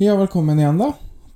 Ja, 0.00 0.14
velkommen 0.16 0.56
igjen, 0.56 0.78
da. 0.80 0.86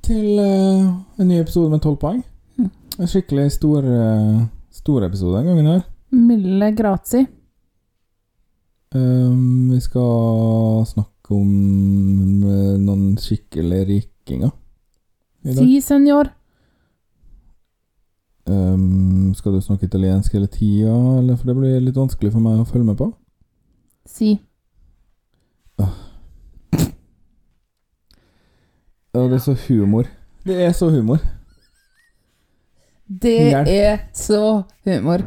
Til 0.00 0.38
uh, 0.40 0.84
en 1.20 1.26
ny 1.28 1.36
episode 1.36 1.68
med 1.68 1.82
tolv 1.84 1.98
poeng. 2.00 2.22
Mm. 2.56 2.70
En 2.96 3.10
skikkelig 3.12 3.50
stor, 3.58 3.84
uh, 3.84 4.38
stor 4.72 5.04
episode 5.04 5.36
den 5.36 5.50
gangen 5.50 5.68
her. 5.68 5.82
Mille 6.16 6.70
grazi. 6.72 7.20
Um, 8.96 9.68
vi 9.68 9.82
skal 9.84 10.86
snakke 10.94 11.36
om 11.36 11.50
uh, 12.46 12.78
noen 12.80 13.18
skikkelig 13.20 13.82
rikinger 13.90 14.54
i 15.44 15.50
dag. 15.50 15.60
Si, 15.60 15.76
senor. 15.84 16.32
Um, 18.48 19.34
skal 19.36 19.58
du 19.58 19.60
snakke 19.60 19.90
italiensk 19.92 20.40
hele 20.40 20.48
tida, 20.48 20.96
eller 21.18 21.36
for 21.36 21.52
det 21.52 21.60
blir 21.60 21.84
litt 21.84 22.00
vanskelig 22.00 22.32
for 22.32 22.48
meg 22.48 22.64
å 22.64 22.68
følge 22.72 22.88
med 22.88 22.96
på? 22.96 23.12
Si. 24.08 24.38
Ja, 29.14 29.20
det 29.30 29.34
er 29.38 29.38
så 29.44 29.54
humor. 29.68 30.04
Det 30.46 30.56
er 30.64 30.72
så 30.72 30.88
humor. 30.90 31.18
Det 33.22 33.38
Hjelp. 33.50 33.68
er 33.68 33.98
så 34.12 34.62
humor. 34.84 35.22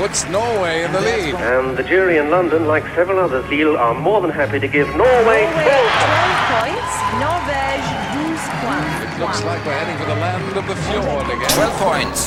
Puts 0.00 0.24
Norway 0.30 0.84
in 0.84 0.92
the 0.92 1.00
lead. 1.00 1.34
And 1.34 1.76
the 1.76 1.82
jury 1.82 2.16
in 2.16 2.30
London, 2.30 2.66
like 2.66 2.84
several 2.94 3.18
others, 3.18 3.44
Lille, 3.50 3.76
are 3.76 3.94
more 3.94 4.20
than 4.22 4.30
happy 4.30 4.58
to 4.58 4.68
give 4.76 4.88
Norway 4.96 5.10
Norway 5.20 5.44
12 5.60 6.56
points. 6.56 6.92
12. 7.12 7.24
Norvège 7.24 7.90
12 8.16 8.64
points. 8.64 8.94
It 9.04 9.20
looks 9.20 9.40
like 9.44 9.60
we're 9.66 9.78
heading 9.80 9.98
for 10.00 10.08
the 10.12 10.20
land 10.24 10.56
of 10.56 10.64
the 10.70 10.76
fjord 10.86 11.26
again. 11.36 11.52
12 11.52 11.78
points 11.86 12.20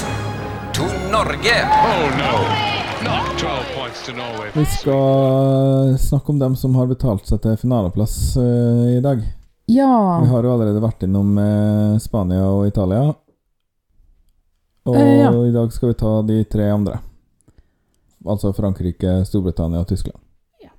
to 0.77 0.83
Norge. 1.13 1.57
Oh 1.89 2.05
no, 2.23 2.33
not 3.09 3.39
12 3.39 3.65
points 3.77 4.05
to 4.05 4.11
Norway. 4.13 4.49
Vi 4.53 4.65
skal 4.65 5.97
snakke 5.99 6.31
om 6.31 6.39
dem 6.39 6.55
som 6.55 6.75
har 6.75 6.87
betalt 6.87 7.25
seg 7.25 7.41
til 7.41 7.57
finaleplass 7.57 8.37
eh, 8.37 8.97
i 8.97 9.01
dag. 9.01 9.23
Ja. 9.65 10.19
Vi 10.21 10.29
har 10.29 10.45
jo 10.45 10.53
allerede 10.53 10.83
vært 10.83 11.07
innom 11.07 11.37
eh, 11.41 11.97
Spania 12.05 12.45
og 12.45 12.67
Italia. 12.67 13.01
Og 14.83 14.95
uh, 14.99 15.17
ja. 15.17 15.31
i 15.47 15.51
dag 15.55 15.73
skal 15.73 15.93
vi 15.93 15.97
ta 15.97 16.13
de 16.27 16.43
tre 16.43 16.69
andre. 16.69 16.99
Altså 18.25 18.53
Frankrike, 18.55 19.25
Storbritannia 19.27 19.79
og 19.83 19.87
Tyskland. 19.87 20.19
Ja. 20.63 20.69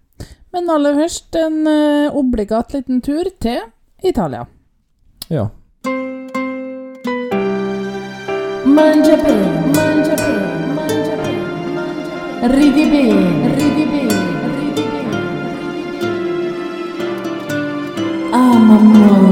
Men 0.52 0.70
aller 0.70 0.94
først 0.94 1.36
en 1.36 1.66
uh, 1.66 2.16
obligat 2.16 2.72
liten 2.72 3.02
tur 3.04 3.28
til 3.40 3.60
Italia. 4.04 4.46
Ja. 5.30 5.48
Mangia 8.64 9.16
bene, 9.20 9.72
mangia 9.76 10.16
bene, 10.16 10.74
mangia 10.74 11.16
bene. 11.20 11.44
Ah, 18.32 19.23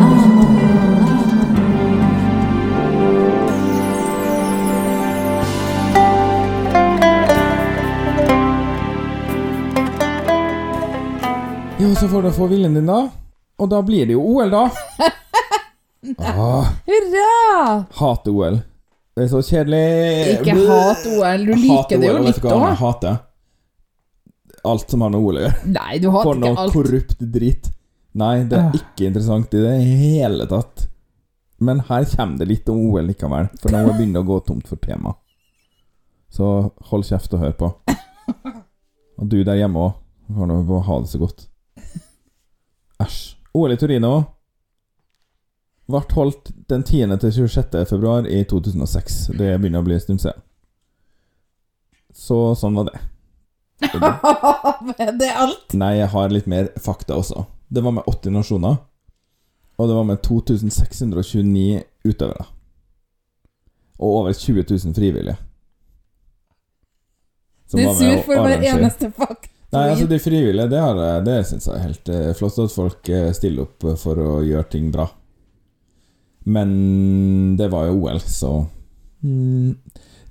så 11.98 12.08
får 12.08 12.22
du 12.22 12.30
få 12.36 12.46
viljen 12.50 12.74
din, 12.76 12.86
da. 12.86 13.00
Og 13.62 13.68
da 13.70 13.80
blir 13.86 14.06
det 14.08 14.14
jo 14.16 14.22
OL, 14.36 14.50
da. 14.52 14.64
ah, 16.18 16.68
Hurra! 16.86 17.84
hater 17.98 18.30
OL. 18.34 18.60
Det 19.16 19.26
er 19.26 19.28
så 19.28 19.42
kjedelig. 19.44 19.82
Ikke 20.38 20.54
hat 20.70 21.04
OL, 21.12 21.44
du 21.46 21.52
liker 21.58 22.00
det 22.00 22.08
jo 22.08 22.22
litt 22.24 22.40
òg. 22.48 22.62
jeg 22.64 22.78
hater? 22.80 23.18
Alt 24.64 24.90
som 24.94 25.02
har 25.04 25.10
med 25.12 25.20
OL 25.20 25.38
å 25.40 25.44
gjøre. 25.44 25.58
Nei, 25.74 25.98
du 26.00 26.08
For 26.08 26.16
hater 26.22 26.40
noe 26.40 26.52
ikke 26.54 26.64
alt. 26.64 26.72
korrupt 26.76 27.24
dritt. 27.34 27.70
Nei, 28.14 28.34
det 28.44 28.58
er 28.58 28.66
Ah. 28.68 28.72
ikke 28.76 29.06
interessant 29.08 29.54
i 29.54 29.62
det 29.62 29.74
hele 29.82 30.46
tatt. 30.46 30.86
Men 31.62 31.80
her 31.88 32.04
kommer 32.04 32.38
det 32.38 32.48
litt 32.48 32.68
om 32.68 32.78
OL 32.90 33.06
likevel, 33.06 33.48
for 33.60 33.70
nå 33.70 33.84
begynner 33.92 34.18
det 34.20 34.22
å 34.24 34.30
gå 34.32 34.40
tomt 34.46 34.66
for 34.68 34.76
tema. 34.82 35.14
Så 36.32 36.72
hold 36.90 37.04
kjeft 37.04 37.32
og 37.34 37.40
hør 37.44 37.52
på. 37.52 37.72
Og 39.22 39.28
du 39.28 39.42
der 39.44 39.60
hjemme 39.60 39.78
òg. 39.78 39.92
Ha 40.32 41.00
det 41.00 41.08
så 41.12 41.18
godt. 41.20 41.46
Æsj. 43.02 43.18
OL 43.52 43.74
i 43.74 43.76
Torino 43.80 44.14
ble 45.92 46.00
holdt 46.14 46.52
den 46.70 46.82
10. 46.82 47.18
til 47.20 47.32
26. 47.32 47.84
februar 47.90 48.26
i 48.26 48.44
2006. 48.48 49.26
Det 49.36 49.50
begynner 49.60 49.82
å 49.82 49.86
bli 49.86 49.98
en 49.98 50.04
stund 50.04 50.22
siden. 50.22 50.40
Så 52.12 52.38
sånn 52.60 52.76
var 52.78 52.88
det. 52.90 53.00
det 55.18 55.28
er 55.28 55.38
alt. 55.42 55.74
Nei, 55.76 55.96
jeg 55.98 56.10
har 56.12 56.32
litt 56.32 56.48
mer 56.50 56.70
fakta 56.80 57.18
også. 57.18 57.46
Det 57.72 57.82
var 57.84 57.96
med 57.96 58.08
80 58.08 58.36
nasjoner. 58.36 58.80
Og 59.80 59.88
det 59.88 59.96
var 59.96 60.04
med 60.06 60.20
2629 60.22 61.82
utøvere. 62.04 62.44
Og 63.98 64.18
over 64.20 64.36
20 64.36 64.64
000 64.70 64.94
frivillige. 64.94 65.38
Som 67.68 67.80
Du 67.80 67.86
er 67.88 67.96
sur 67.96 68.22
for 68.26 68.44
hver 68.46 68.66
eneste 68.68 69.10
fakt. 69.16 69.51
Nei, 69.72 69.86
altså 69.88 70.06
De 70.10 70.18
frivillige, 70.20 70.68
det, 70.68 70.80
har 70.84 71.22
det 71.24 71.38
syns 71.48 71.66
jeg 71.68 71.78
er 71.78 71.86
helt 71.86 72.12
eh, 72.12 72.30
flott 72.36 72.58
at 72.60 72.74
folk 72.74 73.08
eh, 73.08 73.30
stiller 73.32 73.64
opp 73.64 73.86
for 74.00 74.20
å 74.20 74.32
gjøre 74.44 74.68
ting 74.74 74.90
bra. 74.92 75.06
Men 76.44 77.56
det 77.56 77.70
var 77.72 77.86
jo 77.88 78.00
OL, 78.02 78.20
så 78.26 78.50
mm, 79.22 79.70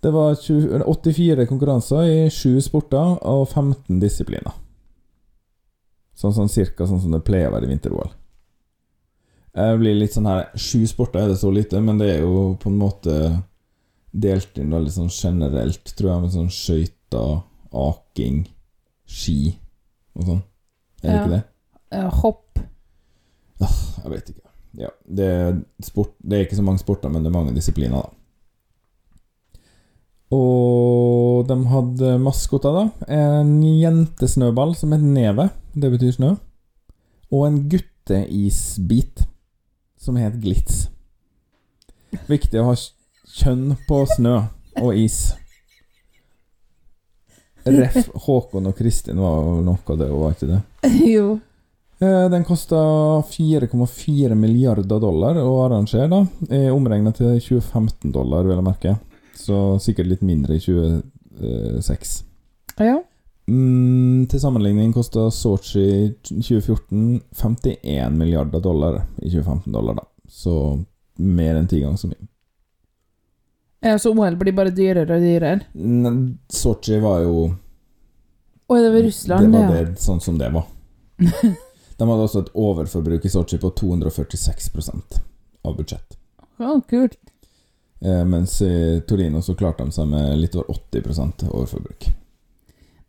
Det 0.03 0.11
var 0.13 0.35
20, 0.35 0.83
84 0.85 1.47
konkurranser 1.49 2.09
i 2.09 2.17
7 2.29 2.59
sporter 2.67 3.15
og 3.17 3.47
15 3.47 4.01
disipliner. 4.01 4.53
Sånn, 6.13 6.35
sånn 6.37 6.51
cirka 6.51 6.85
sånn 6.85 7.01
som 7.01 7.13
det 7.15 7.23
pleier 7.25 7.49
å 7.49 7.55
være 7.55 7.65
i 7.65 7.71
vinter-OL. 7.71 8.11
Jeg 9.57 9.79
blir 9.81 9.97
litt 9.97 10.13
sånn 10.15 10.29
her 10.29 10.45
Sju 10.55 10.85
sporter 10.87 11.25
er 11.25 11.31
det 11.33 11.39
så 11.41 11.49
lite, 11.51 11.81
men 11.83 11.97
det 11.99 12.11
er 12.13 12.21
jo 12.23 12.53
på 12.61 12.69
en 12.69 12.79
måte 12.79 13.15
delt 14.11 14.57
inn 14.59 14.71
veldig 14.75 14.93
sånn 14.93 15.11
generelt, 15.11 15.93
tror 15.97 16.11
jeg, 16.11 16.21
med 16.21 16.35
sånn 16.35 16.51
skøyter, 16.53 17.41
aking, 17.71 18.43
ski 19.11 19.37
og 20.15 20.25
sånn. 20.27 20.41
Er 21.03 21.07
det 21.07 21.11
Ja. 21.11 21.23
ikke 21.25 21.35
det? 21.35 21.43
Ja, 21.91 22.07
Hopp. 22.21 22.59
Jeg 23.61 24.11
vet 24.13 24.29
ikke. 24.31 24.47
Ja, 24.79 24.87
det, 25.05 25.25
er 25.27 25.57
sport, 25.83 26.13
det 26.23 26.37
er 26.37 26.45
ikke 26.45 26.55
så 26.57 26.63
mange 26.63 26.79
sporter, 26.79 27.09
men 27.11 27.23
det 27.25 27.29
er 27.29 27.35
mange 27.35 27.53
disipliner, 27.53 28.01
da. 28.07 28.09
Og 30.31 31.43
de 31.49 31.57
hadde 31.67 32.13
maskoter, 32.23 32.71
da. 32.77 32.85
En 33.11 33.51
jentesnøball 33.63 34.71
som 34.79 34.93
het 34.95 35.03
Neve. 35.03 35.49
Det 35.75 35.91
betyr 35.91 36.15
snø. 36.15 36.29
Og 37.31 37.43
en 37.47 37.57
gutteisbit 37.71 39.25
som 39.99 40.15
het 40.19 40.39
Glitz. 40.43 40.85
Viktig 42.31 42.59
å 42.61 42.69
ha 42.71 42.77
kjønn 43.31 43.75
på 43.87 44.01
snø 44.15 44.37
og 44.81 44.95
is. 44.95 45.33
Ref. 47.63 48.09
Håkon 48.25 48.67
og 48.71 48.75
Kristin 48.77 49.21
var 49.21 49.39
jo 49.45 49.61
noe 49.65 49.81
av 49.93 49.99
det, 50.01 50.09
var 50.13 50.35
ikke 50.35 50.49
det? 50.49 50.59
jo. 51.15 51.27
Eh, 52.01 52.25
Den 52.33 52.45
kosta 52.47 52.81
4,4 53.29 54.35
milliarder 54.35 54.99
dollar 54.99 55.37
å 55.43 55.53
arrangere, 55.67 56.09
da. 56.11 56.23
Omregna 56.73 57.13
til 57.13 57.37
2015 57.37 58.11
dollar, 58.15 58.47
vil 58.47 58.57
jeg 58.57 58.67
merke. 58.67 58.97
Så 59.37 59.61
sikkert 59.81 60.09
litt 60.09 60.25
mindre 60.25 60.57
i 60.57 60.63
2006. 60.63 62.17
Ja. 62.81 62.99
Mm, 63.51 64.27
til 64.29 64.39
sammenligning 64.39 64.93
kosta 64.95 65.25
Sotsji 65.33 66.13
2014 66.29 67.21
51 67.35 68.17
milliarder 68.17 68.61
dollar 68.63 69.01
i 69.17 69.29
2015 69.29 69.73
dollar, 69.73 69.97
da. 69.97 70.05
Så 70.29 70.53
mer 71.21 71.57
enn 71.57 71.67
ti 71.67 71.81
ganger 71.81 71.99
så 71.99 72.09
mye. 72.11 72.30
Ja. 73.81 73.97
Så 73.99 74.11
OL 74.13 74.35
blir 74.39 74.53
bare 74.57 74.69
dyrere 74.75 75.15
og 75.17 75.21
dyrere. 75.25 75.61
Nei, 75.73 76.13
Sotsji 76.49 76.99
var 77.03 77.21
jo 77.25 77.35
Oi, 78.71 78.79
det 78.81 78.91
var 78.93 79.01
Russland, 79.03 79.51
Det 79.53 79.59
det. 79.59 79.67
var 79.67 79.75
Ja. 79.75 79.83
det, 79.89 79.99
sånn 79.99 80.21
som 80.23 80.37
det 80.39 80.49
var. 80.53 80.65
De 82.01 82.07
hadde 82.07 82.23
også 82.23 82.39
et 82.45 82.53
overforbruk 82.57 83.25
i 83.25 83.29
Sotsji 83.29 83.57
på 83.61 83.69
246% 83.77 85.19
av 85.67 85.75
budsjett. 85.77 86.15
Ja, 86.57 86.79
kult. 86.89 87.17
Eh, 88.01 88.23
mens 88.25 88.55
i 88.61 89.01
Torino 89.07 89.41
så 89.45 89.53
klarte 89.55 89.83
de 89.85 89.91
seg 89.93 90.07
med 90.09 90.37
litt 90.39 90.55
over 90.55 90.71
80% 90.73 91.43
overforbruk. 91.51 92.07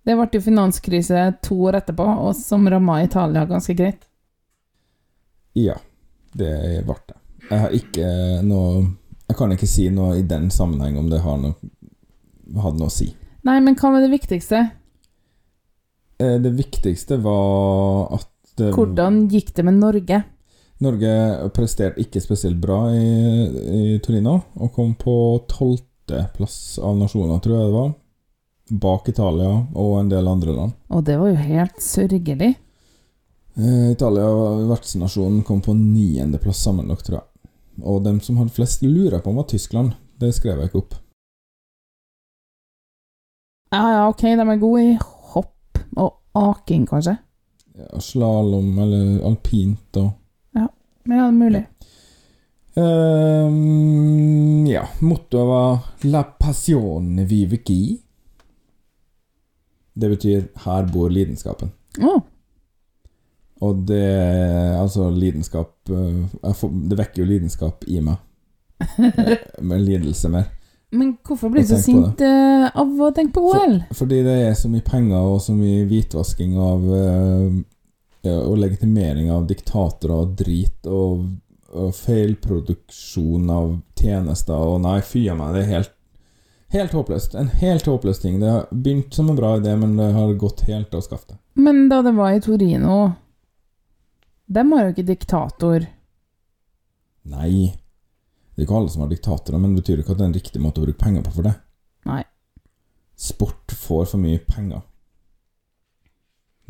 Det 0.05 0.17
ble 0.19 0.27
jo 0.35 0.41
finanskrise 0.45 1.23
to 1.47 1.57
år 1.71 1.79
etterpå, 1.79 2.05
og 2.27 2.35
som 2.37 2.67
ramma 2.69 2.99
Italia 3.05 3.47
ganske 3.47 3.75
greit. 3.79 4.03
Ja, 5.55 5.77
det 6.35 6.83
ble 6.85 6.97
det. 7.07 7.17
Jeg 7.51 7.61
har 7.61 7.71
ikke 7.77 8.11
noe 8.47 8.83
Jeg 9.33 9.39
kan 9.39 9.53
ikke 9.55 9.69
si 9.71 9.87
noe 9.89 10.19
i 10.21 10.25
den 10.29 10.51
sammenheng 10.53 10.99
om 11.01 11.07
det 11.09 11.23
har 11.25 11.39
noe, 11.41 11.55
hadde 12.61 12.83
noe 12.83 12.91
å 12.91 12.93
si. 12.93 13.07
Nei, 13.49 13.55
men 13.65 13.79
hva 13.81 13.95
var 13.95 14.05
det 14.05 14.11
viktigste? 14.13 14.59
Eh, 16.21 16.37
Det 16.43 16.53
viktigste 16.53 17.17
var 17.23 18.13
at 18.19 18.29
Det, 18.61 18.75
Hvordan 18.77 19.31
gikk 19.33 19.55
det 19.57 19.65
med 19.65 19.79
Norge? 19.81 20.19
Norge 20.85 21.13
presterte 21.57 22.03
ikke 22.03 22.21
spesielt 22.21 22.59
bra 22.61 22.91
i, 22.93 23.07
i 23.95 23.99
Torino, 24.05 24.35
og 24.61 24.75
kom 24.75 24.93
på 25.01 25.15
tolvteplass 25.49 26.77
av 26.85 26.99
nasjoner, 27.01 27.41
tror 27.41 27.57
jeg 27.57 27.71
det 27.71 27.77
var. 27.79 27.95
Bak 28.85 29.09
Italia 29.09 29.55
og 29.73 29.95
en 30.03 30.13
del 30.13 30.29
andre 30.29 30.53
land. 30.59 30.77
Og 30.93 31.05
det 31.09 31.17
var 31.23 31.33
jo 31.33 31.41
helt 31.49 31.81
sørgelig. 31.81 32.53
Eh, 33.57 33.91
Italia, 33.97 34.29
vertsnasjonen, 34.69 35.41
kom 35.49 35.65
på 35.65 35.73
niendeplass 35.73 36.61
sammenlagt, 36.69 37.09
tror 37.09 37.23
jeg. 37.23 37.29
Og 37.81 38.03
dem 38.05 38.21
som 38.21 38.37
hadde 38.37 38.53
flest 38.55 38.83
lurer 38.85 39.21
på, 39.23 39.31
om 39.31 39.41
var 39.41 39.49
Tyskland. 39.49 39.95
Det 40.21 40.35
skrev 40.37 40.61
jeg 40.61 40.71
ikke 40.71 40.83
opp. 40.83 40.95
Ja, 43.73 43.83
ja, 43.89 44.09
ok, 44.11 44.23
de 44.37 44.45
er 44.45 44.61
gode 44.61 44.83
i 44.85 44.97
hopp 45.33 45.81
og 45.97 46.19
aking, 46.37 46.85
kanskje. 46.91 47.17
Ja, 47.73 48.01
Slalåm 48.05 48.77
eller 48.85 49.23
alpint 49.25 49.97
og 49.97 50.11
Men 50.53 50.67
ja, 50.69 50.69
det 51.09 51.17
er 51.19 51.33
mulig. 51.35 51.63
Um, 52.77 54.67
Ja, 54.69 54.85
mottoet 55.01 55.47
var 55.49 55.79
La 56.09 56.23
passione 56.23 57.25
vive 57.29 57.57
qui. 57.57 57.99
Det 59.93 60.09
betyr 60.09 60.49
'her 60.57 60.87
bor 60.93 61.11
lidenskapen'. 61.11 61.71
Å, 62.01 62.23
Og 63.63 63.85
det 63.87 64.03
Altså, 64.79 65.11
lidenskap 65.11 65.91
eh, 65.91 66.53
får, 66.55 66.73
Det 66.91 66.99
vekker 66.99 67.23
jo 67.23 67.29
lidenskap 67.29 67.87
i 67.87 68.01
meg. 68.03 68.19
Med 69.69 69.85
lidelse 69.87 70.29
mer. 70.29 70.49
men 70.91 71.15
hvorfor 71.25 71.49
blir 71.49 71.63
du 71.63 71.69
så 71.71 71.79
sint 71.81 72.21
eh, 72.21 72.65
av 72.67 72.99
å 73.01 73.13
tenke 73.15 73.39
på 73.39 73.53
OL? 73.53 73.77
Fordi 73.95 74.19
det 74.27 74.35
er 74.49 74.57
så 74.59 74.69
mye 74.69 74.83
penger 74.85 75.23
og 75.23 75.39
så 75.41 75.55
mye 75.55 75.87
hvitvasking 75.89 76.59
av 76.59 76.89
eh, 76.97 77.55
ja, 78.27 78.35
Og 78.43 78.59
legitimering 78.59 79.31
av 79.31 79.47
diktatorer 79.47 80.17
og 80.19 80.35
drit 80.37 80.91
og, 80.91 81.23
og 81.71 81.95
feilproduksjon 81.97 83.49
av 83.55 83.79
tjenester 83.97 84.59
og 84.59 84.83
Nei, 84.83 84.99
fy 85.07 85.29
a 85.31 85.39
meg, 85.39 85.55
det 85.55 85.63
er 85.65 85.75
helt 85.77 85.95
Helt 86.73 86.95
håpløst. 86.97 87.35
En 87.37 87.51
helt 87.61 87.85
håpløs 87.87 88.23
ting. 88.23 88.39
Det 88.41 88.49
har 88.49 88.69
begynt 88.71 89.13
som 89.15 89.27
en 89.29 89.37
bra 89.37 89.59
idé, 89.59 89.75
men 89.77 89.91
det 89.97 90.07
har 90.15 90.31
gått 90.41 90.63
helt 90.65 90.95
av 90.97 91.03
skaftet. 91.05 91.37
Men 91.53 91.83
da 91.91 91.99
det 92.01 92.15
var 92.17 92.33
i 92.33 92.41
Torino 92.41 93.11
De 94.53 94.65
har 94.73 94.85
jo 94.85 94.93
ikke 94.93 95.07
diktator. 95.09 95.87
Nei. 97.33 97.73
Det 98.53 98.61
er 98.61 98.67
ikke 98.67 98.77
alle 98.77 98.93
som 98.93 99.05
har 99.05 99.11
diktatorer, 99.13 99.59
men 99.63 99.73
det 99.75 99.83
betyr 99.83 100.03
ikke 100.03 100.13
at 100.13 100.19
det 100.21 100.25
er 100.27 100.31
en 100.33 100.37
riktig 100.37 100.61
måte 100.61 100.83
å 100.83 100.85
bruke 100.87 101.01
penger 101.01 101.23
på 101.25 101.33
for 101.39 101.47
det. 101.49 101.53
Nei. 102.11 102.23
Sport 103.17 103.73
får 103.79 104.11
for 104.11 104.21
mye 104.21 104.41
penger. 104.45 104.83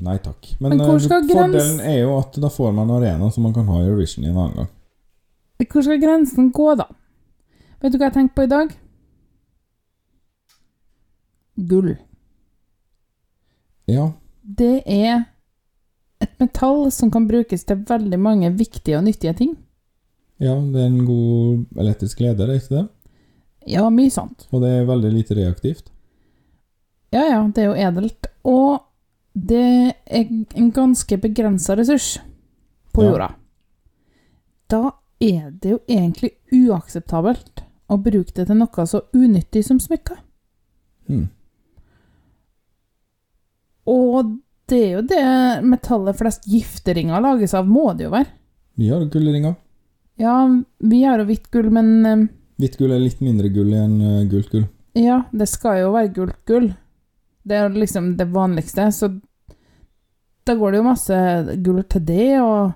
Nei 0.02 0.14
takk. 0.22 0.52
Men, 0.60 0.76
Men 0.76 0.80
eh, 0.84 0.98
skal 1.04 1.24
grens- 1.26 1.56
fordelen 1.56 1.80
er 1.86 1.98
jo 2.04 2.14
at 2.20 2.38
da 2.42 2.48
får 2.52 2.72
man 2.74 2.90
en 2.90 2.96
arena 3.00 3.30
som 3.34 3.44
man 3.46 3.54
kan 3.56 3.66
ha 3.70 3.80
Eurovision 3.82 4.24
i 4.24 4.30
en 4.30 4.38
annen 4.38 4.62
gang. 4.62 4.70
Hvor 5.72 5.84
skal 5.86 6.00
grensen 6.02 6.48
gå, 6.54 6.68
da? 6.78 6.86
Vet 7.82 7.92
du 7.94 7.98
hva 7.98 8.08
jeg 8.10 8.16
tenkte 8.16 8.34
på 8.38 8.46
i 8.46 8.50
dag? 8.50 8.72
Gull. 11.68 11.92
Ja, 13.90 14.12
Det 14.42 14.82
er 14.86 15.24
metall 16.42 16.88
som 16.92 17.10
kan 17.14 17.26
brukes 17.30 17.64
til 17.68 17.80
veldig 17.88 18.18
mange 18.20 18.50
viktige 18.58 18.98
og 18.98 19.06
nyttige 19.08 19.34
ting. 19.38 19.56
ja, 20.42 20.54
det 20.58 20.80
er 20.82 20.86
en 20.90 21.04
god 21.06 21.66
elektrisk 21.78 22.20
leder, 22.20 22.50
er 22.50 22.58
ikke 22.60 22.76
det? 22.80 22.88
Ja, 23.70 23.84
mye 23.94 24.10
sant. 24.10 24.48
Og 24.50 24.60
det 24.64 24.70
er 24.74 24.88
veldig 24.88 25.12
lite 25.14 25.36
reaktivt. 25.38 25.90
Ja, 27.14 27.22
ja, 27.28 27.42
det 27.54 27.62
er 27.62 27.68
jo 27.68 27.76
edelt. 27.88 28.26
Og 28.44 28.80
det 29.38 29.94
er 30.06 30.24
en 30.58 30.72
ganske 30.74 31.18
begrensa 31.22 31.76
ressurs 31.78 32.18
på 32.92 33.04
Ja. 33.04 33.10
jorda. 33.12 33.28
Da 34.68 34.80
er 35.20 35.50
det 35.52 35.70
jo 35.70 35.78
egentlig 35.88 36.32
uakseptabelt 36.52 37.62
å 37.88 37.96
bruke 38.02 38.32
det 38.34 38.46
til 38.48 38.56
noe 38.58 38.86
så 38.86 39.02
unyttig 39.14 39.62
som 39.64 39.78
smykker. 39.78 40.18
Hmm. 41.06 41.28
Og 43.86 44.36
det 44.72 44.78
er 44.82 44.92
jo 44.96 45.02
det 45.04 45.24
metallet 45.68 46.16
flest 46.16 46.46
gifteringer 46.48 47.20
lages 47.20 47.52
av, 47.54 47.68
må 47.68 47.90
det 47.96 48.06
jo 48.08 48.12
være. 48.14 48.30
Vi 48.80 48.88
har 48.88 49.04
gullringer. 49.12 49.54
Ja, 50.20 50.36
vi 50.78 51.02
har 51.04 51.20
jo 51.20 51.26
hvitt 51.28 51.50
gull, 51.52 51.68
men 51.72 51.90
eh, 52.06 52.22
Hvitt 52.62 52.78
gull 52.78 52.92
er 52.94 53.02
litt 53.02 53.20
mindre 53.24 53.48
gull 53.52 53.72
enn 53.74 53.98
eh, 54.00 54.22
gult 54.30 54.52
gull. 54.52 54.64
ja, 54.96 55.22
det 55.32 55.48
skal 55.50 55.80
jo 55.82 55.92
være 55.94 56.12
gult 56.16 56.38
gull. 56.48 56.70
Det 57.42 57.56
er 57.58 57.66
jo 57.66 57.80
liksom 57.82 58.12
det 58.16 58.28
vanligste, 58.32 58.86
så 58.94 59.08
da 60.46 60.54
går 60.58 60.72
det 60.72 60.78
jo 60.80 60.86
masse 60.86 61.18
gull 61.64 61.82
til 61.90 62.04
det, 62.06 62.28
og 62.42 62.72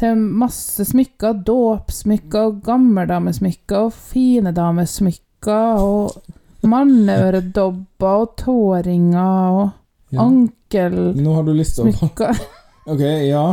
til 0.00 0.18
masse 0.18 0.84
smykker. 0.88 1.40
Dåpsmykker, 1.46 2.58
gammeldamesmykker, 2.66 3.88
og 3.88 3.94
fine 4.12 4.52
damesmykker, 4.56 5.84
og 5.84 6.34
manneøredobber 6.74 8.20
og 8.24 8.36
tåringer 8.40 9.60
og 9.60 9.72
Ja. 10.14 10.24
ankel 10.24 10.96
Nå 11.18 11.34
har 11.36 11.44
du 11.46 11.52
lista 11.56 11.84
opp 11.84 12.20
Ok, 12.94 13.00
ja. 13.00 13.44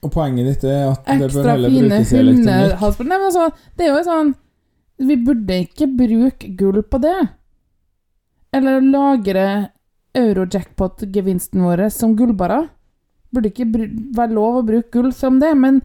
Og 0.00 0.12
poenget 0.14 0.46
ditt 0.48 0.64
er 0.64 0.88
at 0.90 1.04
det 1.04 1.18
bør 1.20 1.26
Ekstra 1.28 1.52
heller 1.52 1.74
brukes 1.74 2.12
i 2.12 2.18
elektronikk. 2.20 3.04
Nei, 3.04 3.18
men 3.18 3.26
altså, 3.28 3.48
det 3.76 3.86
er 3.86 3.90
jo 3.92 4.00
sånn 4.06 4.30
Vi 5.10 5.16
burde 5.26 5.58
ikke 5.66 5.86
bruke 5.98 6.50
gull 6.58 6.80
på 6.82 7.00
det. 7.04 7.16
Eller 8.56 8.80
lagre 8.82 9.46
eurojackpot-gevinsten 10.18 11.62
vår 11.62 11.84
som 11.94 12.16
gullbarer. 12.18 12.68
Burde 13.30 13.52
ikke 13.52 13.68
være 14.16 14.34
lov 14.34 14.58
å 14.60 14.64
bruke 14.66 14.90
gull 14.96 15.12
som 15.14 15.38
det, 15.40 15.52
men 15.54 15.80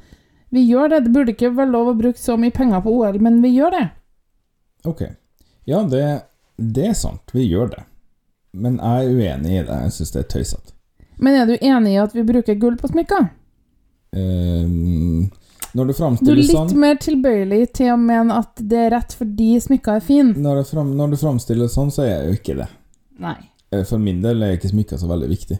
vi 0.56 0.64
gjør 0.66 0.96
det. 0.96 1.04
Det 1.06 1.14
burde 1.14 1.36
ikke 1.36 1.54
være 1.56 1.72
lov 1.72 1.92
å 1.92 1.98
bruke 2.00 2.20
så 2.20 2.38
mye 2.42 2.56
penger 2.56 2.82
på 2.82 2.94
OL, 2.96 3.20
men 3.22 3.42
vi 3.44 3.54
gjør 3.54 3.76
det. 3.76 3.84
Ok. 4.90 5.04
Ja, 5.70 5.84
det, 5.90 6.06
det 6.58 6.90
er 6.90 6.98
sant. 6.98 7.30
Vi 7.36 7.46
gjør 7.46 7.76
det. 7.76 7.84
Men 8.56 8.78
jeg 8.80 9.06
er 9.06 9.16
uenig 9.16 9.52
i 9.52 9.64
det. 9.68 9.80
Jeg 9.86 9.96
syns 9.98 10.14
det 10.16 10.22
er 10.24 10.30
tøysete. 10.32 10.76
Men 11.18 11.40
er 11.40 11.50
du 11.50 11.56
enig 11.56 11.96
i 11.96 12.00
at 12.02 12.16
vi 12.16 12.24
bruker 12.28 12.58
gull 12.60 12.78
på 12.80 12.90
smykker? 12.92 13.28
Um, 14.16 15.30
når 15.76 15.92
sånn 15.98 16.18
Du 16.24 16.32
er 16.32 16.40
litt 16.40 16.54
sånn 16.54 16.72
mer 16.80 16.96
tilbøyelig 17.04 17.62
til 17.76 17.92
å 17.92 18.00
mene 18.00 18.38
at 18.40 18.62
det 18.64 18.80
er 18.86 18.94
rett 18.96 19.16
fordi 19.18 19.56
smykker 19.60 20.00
er 20.00 20.04
fine. 20.04 20.36
når 20.40 20.64
når 20.72 21.16
du 21.16 21.18
framstiller 21.20 21.72
sånn, 21.72 21.92
så 21.92 22.06
er 22.06 22.12
jeg 22.14 22.28
jo 22.28 22.38
ikke 22.40 22.58
det. 22.62 22.68
Nei. 23.20 23.36
Eh, 23.72 23.84
For 23.84 24.00
min 24.00 24.22
del 24.24 24.44
er 24.44 24.56
ikke 24.56 24.72
smykker 24.72 25.00
så 25.02 25.10
veldig 25.12 25.30
viktig. 25.32 25.60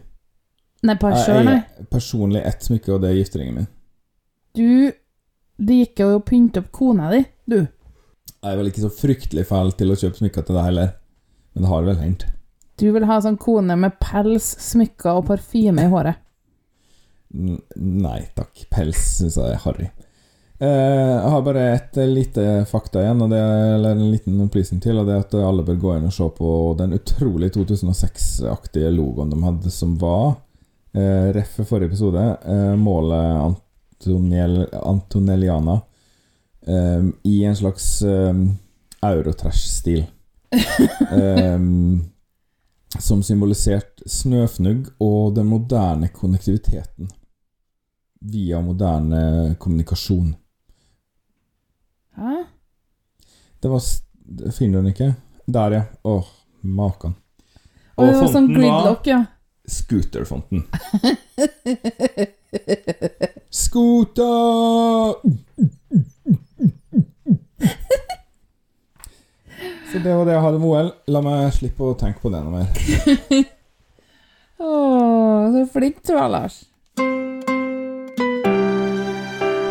Nei, 0.86 0.96
på 1.00 1.10
sjøl, 1.16 1.44
nei. 1.44 1.60
personlig 1.90 2.44
ett 2.44 2.64
smykke, 2.64 2.92
og 2.94 3.02
det 3.02 3.10
er 3.10 3.18
gifteringen 3.20 3.60
min. 3.60 3.68
Du 4.56 4.92
Det 5.56 5.76
gikk 5.80 6.00
jo 6.02 6.18
å 6.18 6.20
pynte 6.20 6.60
opp 6.60 6.68
kona 6.72 7.10
di, 7.14 7.22
du. 7.48 7.62
Jeg 7.64 8.50
er 8.52 8.56
vel 8.58 8.68
ikke 8.68 8.82
så 8.84 8.90
fryktelig 8.92 9.46
fæl 9.48 9.70
til 9.72 9.88
å 9.88 9.96
kjøpe 9.96 10.20
smykker 10.20 10.44
til 10.44 10.58
deg 10.58 10.66
heller, 10.66 10.90
men 11.54 11.64
det 11.64 11.70
har 11.70 11.86
vel 11.86 11.96
hendt. 12.02 12.26
Du 12.76 12.90
vil 12.92 13.06
ha 13.08 13.20
sånn 13.24 13.38
kone 13.40 13.76
med 13.80 13.96
pels, 14.02 14.50
smykker 14.60 15.20
og 15.20 15.28
parfyme 15.30 15.86
i 15.86 15.92
håret. 15.92 16.20
Nei 17.36 18.20
takk. 18.36 18.66
Pels 18.72 19.00
syns 19.18 19.38
jeg 19.40 19.54
er 19.54 19.62
harry. 19.64 19.88
Eh, 20.58 20.68
jeg 20.68 21.30
har 21.32 21.44
bare 21.44 21.64
et 21.74 21.98
lite 22.08 22.44
fakta 22.68 23.02
igjen, 23.02 23.20
og 23.24 23.32
det 23.32 23.40
er, 23.40 23.74
eller 23.74 23.96
en 23.96 24.10
liten 24.12 24.40
opplysning 24.44 24.80
til. 24.84 25.00
Og 25.00 25.08
det 25.08 25.16
er 25.16 25.24
at 25.24 25.36
alle 25.40 25.64
bør 25.66 25.80
gå 25.82 25.94
inn 25.96 26.08
og 26.08 26.16
se 26.16 26.28
på 26.38 26.50
den 26.78 26.96
utrolig 26.96 27.52
2006-aktige 27.56 28.92
logoen 28.94 29.32
de 29.32 29.40
hadde, 29.44 29.72
som 29.72 29.96
var 30.00 30.36
eh, 30.96 31.32
Ref 31.36 31.58
forrige 31.62 31.92
episode. 31.92 32.24
Eh, 32.44 32.74
målet 32.80 33.40
Antoniel, 33.44 34.58
Antonelliana 34.82 35.80
eh, 36.66 37.08
i 37.24 37.38
en 37.44 37.56
slags 37.56 37.88
eh, 38.04 38.44
Eurotrash-stil. 39.04 40.04
eh, 40.56 41.58
som 42.98 43.22
symboliserte 43.22 44.08
snøfnugg 44.08 44.88
og 45.02 45.34
den 45.36 45.46
moderne 45.50 46.08
konnektiviteten 46.14 47.10
via 48.20 48.60
moderne 48.60 49.54
kommunikasjon. 49.58 50.34
Hæ? 52.16 52.44
Det 53.62 53.70
var 53.70 53.82
Finner 54.52 54.78
du 54.78 54.82
den 54.82 54.86
ikke? 54.86 55.14
Der, 55.46 55.70
ja. 55.70 55.82
Åh, 56.02 56.24
makan. 56.62 57.14
Og 57.96 58.08
fonten 58.08 58.16
var 58.18 58.32
sånn 58.32 58.48
var 58.48 58.56
gridlock, 58.56 59.06
ja. 59.06 59.20
Scooterfonten. 59.70 60.66
Scooter! 63.50 65.14
Så 69.92 69.98
det 70.02 70.14
var 70.16 70.24
det 70.26 70.34
jeg 70.34 70.42
hadde 70.42 70.58
med 70.62 70.68
OL. 70.68 70.88
La 71.14 71.20
meg 71.24 71.52
slippe 71.56 71.82
å 71.86 71.94
tenke 71.98 72.20
på 72.22 72.32
det 72.34 72.40
noe 72.44 72.62
mer. 72.62 72.66
Å, 74.56 74.70
så 75.52 75.66
flink 75.74 76.00
du 76.06 76.14
var, 76.16 76.28
Lars. 76.32 76.62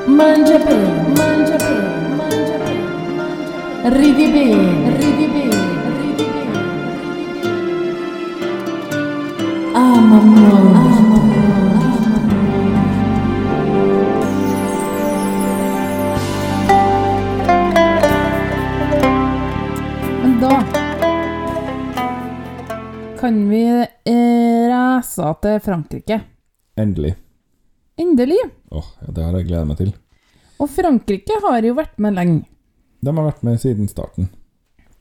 Mangiape. 0.08 0.78
Ridi 3.96 4.28
bene, 4.34 4.92
ridi 4.98 5.28
bene, 5.30 5.60
ridi 6.00 6.26
bene, 6.32 6.56
ridi 7.06 7.36
bene. 11.22 11.75
Frankrike. 25.60 26.22
Endelig. 26.78 27.16
Endelig. 27.98 28.38
Åh, 28.72 28.86
ja, 29.02 29.12
Det 29.12 29.24
har 29.24 29.38
jeg 29.38 29.48
gleda 29.48 29.66
meg 29.66 29.78
til. 29.78 29.94
Og 30.60 30.70
Frankrike 30.70 31.40
har 31.44 31.66
jo 31.66 31.74
vært 31.74 31.98
med 31.98 32.14
lenge, 32.14 32.44
De 33.02 33.14
har 33.14 33.26
vært 33.26 33.44
med 33.44 33.60
siden 33.60 33.88
starten. 33.88 34.30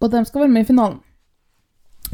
og 0.00 0.10
de 0.10 0.24
skal 0.24 0.40
være 0.40 0.50
med 0.50 0.62
i 0.62 0.66
finalen. 0.66 1.00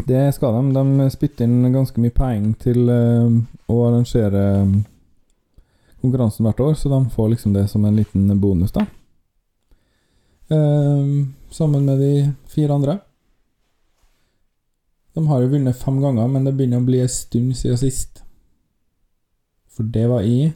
Det 0.06 0.34
skal 0.34 0.54
de. 0.54 0.72
De 0.74 1.10
spytter 1.10 1.44
inn 1.44 1.72
ganske 1.72 2.00
mye 2.00 2.10
penger 2.14 2.54
til 2.58 2.88
eh, 2.88 3.38
å 3.68 3.78
arrangere 3.88 4.42
eh, 4.62 4.74
konkurransen 6.00 6.46
hvert 6.46 6.60
år, 6.60 6.74
så 6.74 6.88
de 6.88 7.10
får 7.10 7.28
liksom 7.30 7.52
det 7.52 7.68
som 7.70 7.84
en 7.84 7.96
liten 7.96 8.40
bonus, 8.40 8.72
da. 8.72 8.86
Eh, 10.50 11.26
sammen 11.50 11.84
med 11.86 11.98
de 11.98 12.32
fire 12.48 12.74
andre. 12.74 12.98
De 15.20 15.26
har 15.28 15.42
jo 15.44 15.48
vunnet 15.52 15.76
fem 15.76 15.98
ganger, 16.00 16.28
men 16.32 16.44
det 16.48 16.54
begynner 16.56 16.80
å 16.80 16.86
bli 16.86 17.00
en 17.04 17.08
stund 17.12 17.52
siden 17.58 17.76
sist. 17.80 18.22
For 19.70 19.84
det 19.84 20.06
var 20.08 20.24
i 20.24 20.52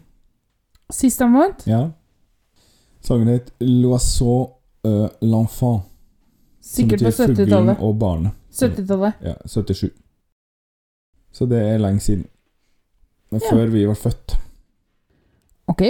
Sist 0.93 1.19
de 1.21 1.27
vant, 1.33 1.63
Ja. 1.67 1.91
Sangen 3.05 3.29
het 3.29 3.51
'L'oiseau 3.61 4.51
euh, 4.87 5.09
l'enfant'. 5.21 5.83
sikkert 6.61 7.01
på 7.01 7.05
betyr 7.11 7.27
fuglen 7.27 7.37
70-tallet. 7.37 7.81
og 7.81 7.99
barnet. 7.99 8.33
70-tallet. 8.53 9.15
Ja, 9.23 9.35
77. 9.47 9.91
Så 11.33 11.47
det 11.47 11.59
er 11.61 11.79
lenge 11.79 12.01
siden. 12.01 12.25
Men 13.31 13.41
Ja. 13.41 13.51
Før 13.51 13.67
vi 13.73 13.85
var 13.87 13.95
født. 13.95 14.37
Ok. 15.69 15.83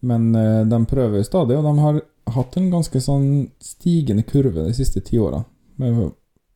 Men 0.00 0.34
uh, 0.34 0.64
de 0.68 0.86
prøver 0.86 1.22
stadig, 1.22 1.56
og 1.56 1.64
de 1.64 1.78
har 1.80 2.00
hatt 2.34 2.56
en 2.56 2.70
ganske 2.70 3.00
sånn 3.00 3.50
stigende 3.60 4.22
kurve 4.22 4.64
de 4.66 4.72
siste 4.74 5.00
ti 5.00 5.18
åra. 5.18 5.44
Med 5.76 6.12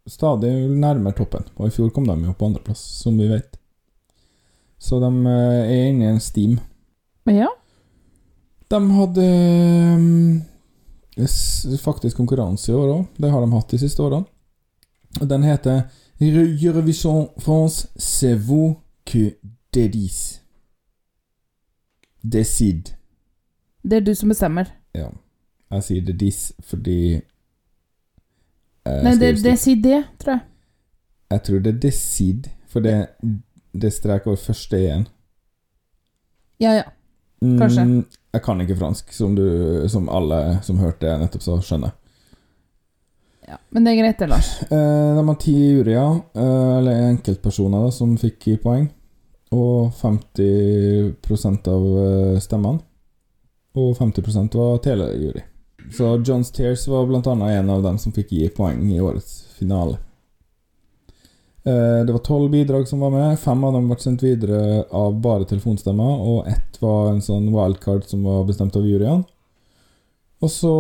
Stadig 0.08 0.50
nærmere 0.72 1.16
toppen. 1.16 1.44
Og 1.56 1.68
i 1.68 1.74
fjor 1.74 1.90
kom 1.92 2.06
de 2.08 2.16
jo 2.24 2.32
på 2.32 2.48
andreplass, 2.48 2.80
som 3.02 3.18
vi 3.18 3.28
vet. 3.28 3.58
Så 4.78 5.00
de 5.02 5.10
eh, 5.26 5.68
er 5.68 5.88
inne 5.90 6.06
i 6.06 6.12
en 6.14 6.20
steam. 6.22 6.58
Ja. 7.28 7.50
De 8.68 8.80
hadde 8.94 9.26
eh, 11.18 11.78
faktisk 11.82 12.16
konkurranse 12.16 12.72
i 12.72 12.76
år 12.76 12.92
òg. 12.94 13.06
Det 13.18 13.30
har 13.32 13.44
de 13.44 13.52
hatt 13.52 13.74
de 13.74 13.80
siste 13.84 14.02
årene. 14.02 14.26
Den 15.20 15.42
heter 15.42 15.88
Eurovision 16.20 17.28
France 17.38 17.88
c'est 17.96 18.36
vous 18.36 18.76
que 19.04 19.38
dédis. 19.72 20.40
Decide. 22.22 22.94
Det 23.82 23.96
er 23.96 24.00
du 24.00 24.14
som 24.14 24.28
bestemmer. 24.28 24.64
Ja. 24.94 25.08
Jeg 25.70 25.82
sier 25.84 26.04
dédis 26.04 26.52
fordi 26.64 27.20
eh, 28.88 29.02
Nei, 29.04 29.14
det, 29.20 29.28
er 29.28 29.76
det, 29.82 29.98
tror 30.18 30.34
jeg. 30.34 30.40
Jeg 31.30 31.42
tror 31.46 31.62
det 31.64 31.74
er 31.74 31.80
desid, 31.82 32.50
for 32.68 32.84
det, 32.84 32.96
det 33.76 33.92
streker 33.92 34.32
over 34.32 34.40
første 34.40 34.80
e-en. 34.80 35.08
Ja, 36.58 36.72
ja. 36.80 36.86
Kanskje. 37.40 37.84
Mm, 37.84 38.04
jeg 38.34 38.42
kan 38.42 38.60
ikke 38.60 38.76
fransk, 38.76 39.12
som, 39.14 39.34
du, 39.36 39.44
som 39.88 40.08
alle 40.10 40.58
som 40.66 40.80
hørte 40.82 41.06
det 41.06 41.18
nettopp 41.20 41.44
sa, 41.44 41.58
skjønner. 41.62 41.92
ja. 43.48 43.58
Men 43.70 43.84
det 43.84 43.92
er 43.92 44.00
greit, 44.02 44.18
det, 44.18 44.28
Lars. 44.32 44.50
Eh, 44.66 45.10
de 45.18 45.26
har 45.28 45.38
ti 45.40 45.54
juryer, 45.54 46.18
eh, 46.34 46.72
eller 46.78 47.04
enkeltpersoner, 47.12 47.86
da, 47.86 47.92
som 47.94 48.16
fikk 48.18 48.50
poeng. 48.64 48.88
Og 49.54 49.94
50% 49.96 51.70
av 51.72 51.86
eh, 52.02 52.40
stemmene. 52.44 52.82
Og 53.78 53.94
50% 53.96 54.58
var 54.58 54.82
telejury. 54.84 55.44
Så 55.92 56.22
Johns 56.26 56.50
Tears 56.52 56.88
var 56.88 57.06
annet 57.06 57.26
en 57.58 57.70
av 57.70 57.82
dem 57.82 57.98
som 57.98 58.12
fikk 58.12 58.32
gi 58.32 58.48
poeng 58.48 58.90
i 58.92 59.00
årets 59.00 59.42
finale. 59.58 59.98
Eh, 61.64 62.04
Det 62.06 62.12
var 62.12 62.18
tolv 62.18 62.50
bidrag 62.50 62.88
som 62.88 63.00
var 63.00 63.10
med. 63.10 63.38
Fem 63.38 63.64
av 63.64 63.72
dem 63.72 63.88
ble 63.88 63.98
sendt 64.00 64.22
videre 64.22 64.84
av 64.90 65.20
bare 65.20 65.44
telefonstemmer, 65.44 66.20
og 66.20 66.46
ett 66.48 66.80
var 66.80 67.10
en 67.12 67.20
sånn 67.22 67.50
wildcard 67.52 68.04
som 68.04 68.22
var 68.24 68.44
bestemt 68.44 68.76
av 68.76 68.86
juryene. 68.86 69.24
Og 70.40 70.50
så 70.50 70.70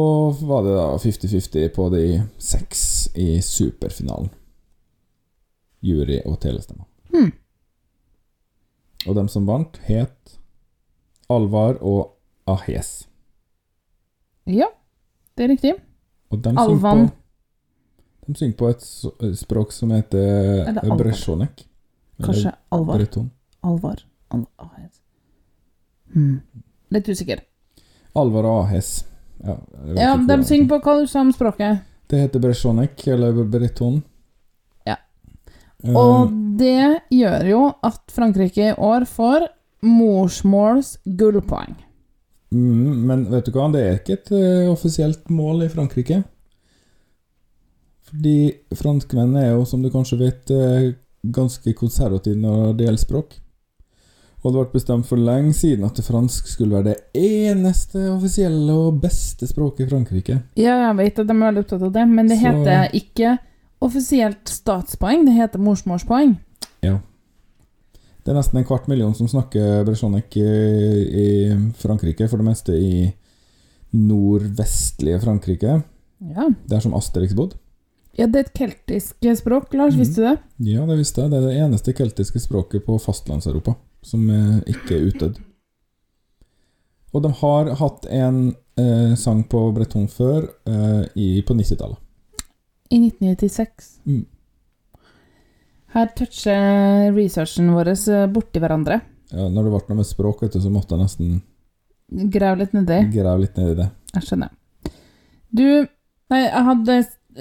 var 0.46 0.62
det 0.62 0.74
da 0.76 0.98
50-50 1.02 1.68
på 1.74 1.88
de 1.90 2.04
seks 2.38 3.08
i 3.18 3.40
superfinalen. 3.42 4.30
Jury 5.82 6.20
og 6.26 6.38
telestemmer. 6.40 6.86
Mm. 7.12 7.32
Og 9.06 9.14
dem 9.14 9.28
som 9.28 9.46
vant, 9.46 9.78
het 9.88 10.38
Alvar 11.28 11.78
og 11.82 12.14
Ahes. 12.46 13.06
Ja, 14.46 14.70
det 15.38 15.46
er 15.46 15.52
riktig. 15.54 15.72
Og 16.34 16.42
de 16.44 16.52
Alvan. 16.58 17.06
synger 17.06 17.08
på, 17.08 18.28
de 18.28 18.34
synger 18.42 18.56
på 18.60 18.68
et 18.74 19.36
språk 19.38 19.72
som 19.72 19.90
heter 19.94 20.66
Eller 20.68 20.96
bresjonek. 20.98 21.64
Kanskje 22.22 22.52
Alvar. 22.74 22.98
Breton. 22.98 23.30
Alvar. 23.64 24.02
Al 24.34 24.42
Ahes. 24.58 24.98
Hmm. 26.12 26.40
Litt 26.92 27.08
usikker. 27.08 27.40
Alvar 28.18 28.44
og 28.48 28.64
Ahes. 28.66 29.04
Ja, 29.44 29.54
Ja, 29.94 30.16
de 30.18 30.36
synger 30.44 30.68
på 30.74 30.80
hva 30.82 30.98
du 31.00 31.06
sa 31.06 31.20
om 31.22 31.30
språket. 31.32 31.84
Det 32.08 32.18
heter 32.24 32.40
bresjonek, 32.42 33.06
eller 33.06 33.36
breton. 33.44 34.02
Ja. 34.88 34.96
Og 35.84 35.96
Og 35.96 36.32
det 36.58 37.02
gjør 37.14 37.44
jo 37.48 37.60
at 37.84 38.00
Frankrike 38.10 38.72
i 38.72 38.74
år 38.74 39.04
får 39.06 39.46
morsmåls 39.84 40.96
gullpoeng. 41.04 41.76
Mm, 42.54 43.06
men 43.08 43.26
vet 43.30 43.46
du 43.46 43.52
hva, 43.52 43.66
det 43.72 43.82
er 43.84 43.98
ikke 43.98 44.16
et 44.16 44.30
uh, 44.32 44.70
offisielt 44.72 45.28
mål 45.30 45.66
i 45.66 45.68
Frankrike. 45.72 46.22
Fordi 48.08 48.38
franskmenn 48.78 49.36
er 49.36 49.50
jo, 49.52 49.66
som 49.68 49.82
du 49.84 49.90
kanskje 49.92 50.18
vet, 50.22 50.54
uh, 50.54 50.88
ganske 51.34 51.74
konservative 51.76 52.38
når 52.40 52.72
det 52.78 52.86
gjelder 52.88 53.02
språk. 53.04 53.36
Og 54.38 54.52
det 54.54 54.60
ble 54.62 54.78
bestemt 54.78 55.06
for 55.08 55.18
lenge 55.18 55.52
siden 55.58 55.84
at 55.84 55.98
fransk 56.06 56.46
skulle 56.46 56.78
være 56.78 56.92
det 56.92 56.98
eneste 57.18 58.04
offisielle 58.12 58.72
og 58.72 59.00
beste 59.02 59.48
språket 59.50 59.84
i 59.84 59.90
Frankrike. 59.90 60.36
Ja, 60.56 60.76
jeg 60.86 60.96
vet 61.00 61.18
at 61.18 61.26
de 61.26 61.34
er 61.34 61.42
veldig 61.42 61.64
opptatt 61.64 61.82
av 61.88 61.92
det, 61.96 62.04
men 62.08 62.28
det 62.30 62.38
Så- 62.38 62.46
heter 62.46 62.94
ikke 62.94 63.38
offisielt 63.82 64.48
statspoeng, 64.48 65.26
det 65.26 65.34
heter 65.34 65.58
morsmålspoeng. 65.58 66.36
Det 68.28 68.34
er 68.34 68.36
nesten 68.42 68.58
en 68.60 68.64
kvart 68.68 68.88
million 68.92 69.14
som 69.16 69.24
snakker 69.30 69.86
bresjonek 69.88 70.34
i, 70.36 70.42
i 70.44 71.28
Frankrike, 71.80 72.26
for 72.28 72.36
det 72.42 72.44
meste 72.44 72.74
i 72.76 73.06
nordvestlige 73.96 75.20
Frankrike. 75.22 75.78
Ja. 76.34 76.44
Det 76.68 76.76
er 76.76 76.82
som 76.84 76.92
Asterix 76.98 77.32
bodde. 77.38 77.56
ja, 78.18 78.26
det 78.26 78.36
er 78.36 78.44
et 78.48 78.52
keltisk 78.58 79.24
språk, 79.38 79.72
Lars, 79.78 79.94
Mm. 79.94 80.00
visste 80.02 80.20
du 80.20 80.26
det? 80.26 80.38
Ja, 80.74 80.84
det 80.86 80.98
visste 80.98 81.22
jeg. 81.22 81.30
Det 81.30 81.38
er 81.38 81.46
det 81.46 81.56
eneste 81.62 81.92
keltiske 81.94 82.40
språket 82.42 82.84
på 82.84 82.98
fastlandseuropa 83.00 83.76
som 84.02 84.28
ikke 84.66 84.96
er 84.98 85.06
utdødd. 85.08 85.38
Og 87.14 87.22
de 87.22 87.30
har 87.40 87.70
hatt 87.80 88.04
en 88.10 88.54
eh, 88.76 89.14
sang 89.16 89.44
på 89.48 89.72
breton 89.72 90.08
før, 90.08 90.48
eh, 90.66 91.04
i, 91.16 91.40
på 91.42 91.54
90-tallet. 91.54 91.96
I 92.90 92.98
1996. 93.08 94.00
Mm. 94.04 94.26
Her 95.94 96.06
toucher 96.16 97.12
researchen 97.16 97.70
vår 97.72 97.88
eh, 97.94 98.26
borti 98.32 98.60
hverandre. 98.60 99.00
Ja, 99.32 99.48
når 99.48 99.64
det 99.68 99.72
ble 99.72 99.80
noe 99.88 100.00
med 100.00 100.08
språk, 100.08 100.42
vet 100.42 100.52
du, 100.56 100.60
så 100.60 100.70
måtte 100.72 100.96
jeg 100.96 101.04
nesten 101.04 101.38
Grave 102.32 102.62
litt 102.62 102.72
nedi. 102.72 102.98
grave 103.12 103.42
litt 103.42 103.56
ned 103.60 103.70
i 103.74 103.78
det. 103.82 103.86
Jeg 104.14 104.22
skjønner. 104.28 104.50
Du 105.52 105.64
Nei, 106.28 106.42
jeg 106.44 106.64
hadde 106.66 106.94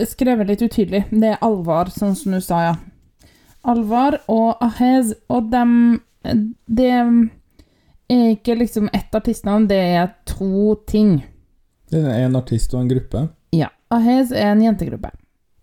skrevet 0.07 0.47
litt 0.47 0.61
utydelig. 0.63 1.01
Det 1.11 1.33
er 1.33 1.41
Alvar, 1.43 1.89
sånn 1.91 2.13
som 2.15 2.31
du 2.31 2.39
sa, 2.43 2.59
ja. 2.63 2.75
Alvar 3.67 4.15
og 4.31 4.61
Ahez, 4.63 5.09
og 5.27 5.49
dem 5.51 5.99
Det 6.23 6.87
er 6.87 7.09
ikke 8.31 8.55
liksom 8.61 8.87
ett 8.95 9.11
artistnavn, 9.15 9.67
det 9.67 9.79
er 9.99 10.13
to 10.27 10.75
ting. 10.87 11.17
Det 11.91 11.99
er 11.99 12.25
en 12.29 12.35
artist 12.39 12.71
og 12.75 12.81
en 12.85 12.91
gruppe. 12.93 13.25
Ja. 13.55 13.67
Ahez 13.91 14.31
er 14.31 14.51
en 14.53 14.63
jentegruppe 14.63 15.11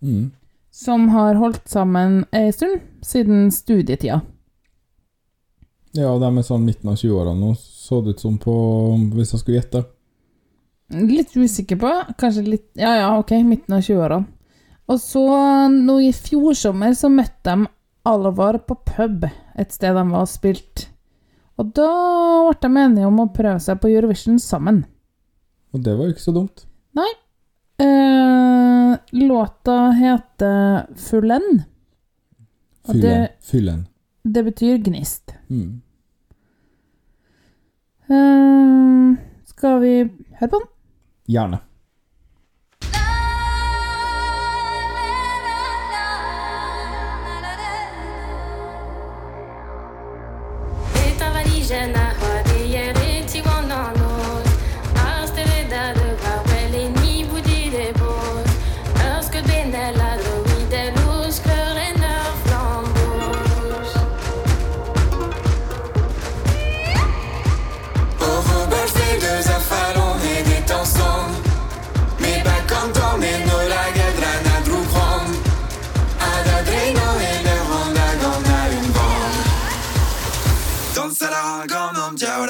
Mm. 0.05 0.31
Som 0.75 1.09
har 1.13 1.37
holdt 1.39 1.69
sammen 1.71 2.23
ei 2.35 2.51
stund, 2.53 2.81
siden 3.05 3.47
studietida. 3.51 4.19
Ja, 5.95 6.09
og 6.11 6.19
de 6.19 6.27
er 6.27 6.43
sånn 6.43 6.65
midten 6.67 6.91
av 6.91 6.97
20-årene 6.99 7.39
nå, 7.39 7.53
så 7.55 8.01
det 8.03 8.17
ut 8.17 8.23
som 8.25 8.35
på 8.41 8.53
Hvis 9.15 9.31
jeg 9.31 9.39
skulle 9.41 9.59
gjette. 9.61 9.83
Litt 10.91 11.31
usikker 11.31 11.79
på. 11.79 11.91
Kanskje 12.19 12.43
litt 12.49 12.67
Ja 12.79 12.91
ja, 12.99 13.13
ok, 13.17 13.31
midten 13.47 13.77
av 13.77 13.85
20-årene. 13.85 14.27
Og 14.91 14.99
så, 15.01 15.23
nå 15.71 15.95
i 16.03 16.11
fjor 16.13 16.53
sommer, 16.57 16.93
så 16.93 17.09
møtte 17.09 17.55
de 17.55 17.71
Alvar 18.05 18.59
på 18.67 18.75
pub, 18.85 19.23
et 19.57 19.71
sted 19.73 19.95
de 19.97 20.03
var 20.11 20.27
og 20.27 20.29
spilte. 20.29 20.91
Og 21.57 21.71
da 21.73 21.87
ble 22.51 22.59
de 22.61 22.83
enige 22.83 23.07
om 23.07 23.23
å 23.23 23.31
prøve 23.33 23.57
seg 23.63 23.79
på 23.81 23.89
Eurovision 23.89 24.37
sammen. 24.43 24.83
Og 25.73 25.81
det 25.81 25.95
var 25.95 26.05
jo 26.05 26.13
ikke 26.13 26.25
så 26.27 26.35
dumt. 26.35 26.67
Nei. 26.93 27.07
Eh, 27.81 28.54
låta 29.11 29.91
heter 29.91 30.95
Fullen. 30.95 31.63
Og 32.87 32.93
Fyllen. 32.93 33.01
det, 33.01 33.29
Fyllen. 33.41 33.87
det 34.23 34.43
betyr 34.43 34.77
gnist. 34.77 35.33
Mm. 35.49 35.81
Uh, 38.09 39.17
skal 39.45 39.79
vi 39.81 39.93
høre 40.39 40.49
på 40.49 40.59
den? 40.59 40.67
Gjerne. 41.33 41.59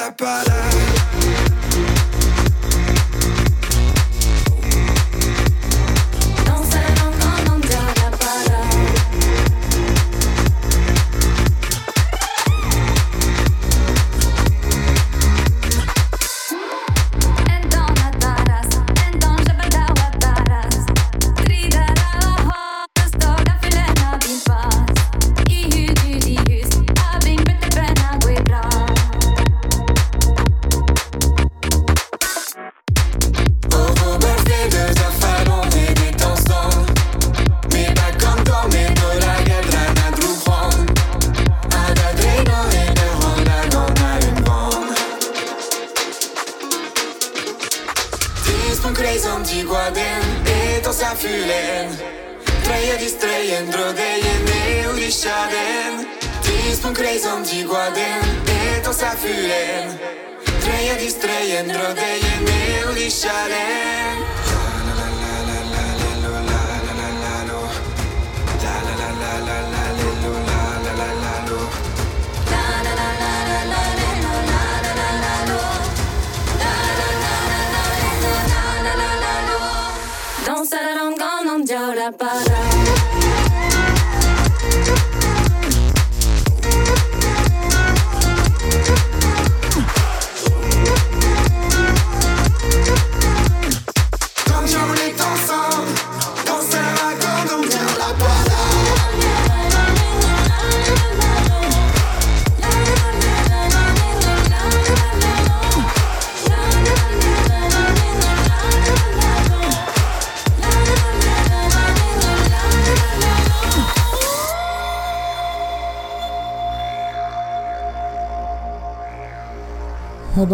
La 0.06 0.16
para 0.16 0.95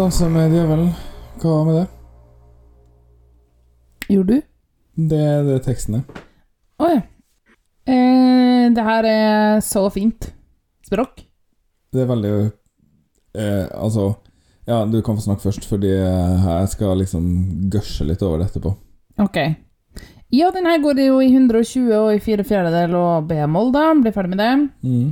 Danser 0.03 0.27
med 0.27 0.51
djevelen. 0.51 0.89
Hva 1.39 1.51
med 1.63 1.75
det? 1.77 1.83
Gjorde 4.11 4.33
du? 4.35 4.41
Det 5.13 5.19
er 5.23 5.45
det 5.47 5.53
teksten 5.63 6.01
er. 6.01 6.17
Å 6.75 6.89
ja. 6.89 6.97
Eh, 7.87 8.65
det 8.75 8.83
her 8.83 9.07
er 9.07 9.61
så 9.63 9.85
fint 9.95 10.27
språk. 10.83 11.23
Det 11.95 12.03
er 12.03 12.09
veldig 12.09 12.33
eh, 12.35 13.69
Altså 13.79 14.09
Ja, 14.67 14.81
du 14.83 14.99
kan 14.99 15.15
få 15.15 15.23
snakke 15.23 15.45
først, 15.45 15.69
fordi 15.71 15.93
jeg 15.93 16.67
skal 16.75 16.99
liksom 16.99 17.31
gørse 17.71 18.03
litt 18.09 18.27
over 18.27 18.43
det 18.43 18.49
etterpå. 18.51 18.75
Ok. 19.23 19.39
Ja, 20.35 20.51
den 20.51 20.67
her 20.67 20.83
går 20.83 20.99
jo 21.05 21.23
i 21.23 21.31
120 21.31 21.95
og 22.01 22.11
i 22.17 22.19
4 22.27 22.43
fjerdedel 22.51 22.99
og 22.99 23.31
B-moll, 23.31 23.71
da. 23.71 23.87
Blir 24.03 24.19
ferdig 24.19 24.35
med 24.35 24.43
det. 24.43 24.53
Mm. 24.83 25.09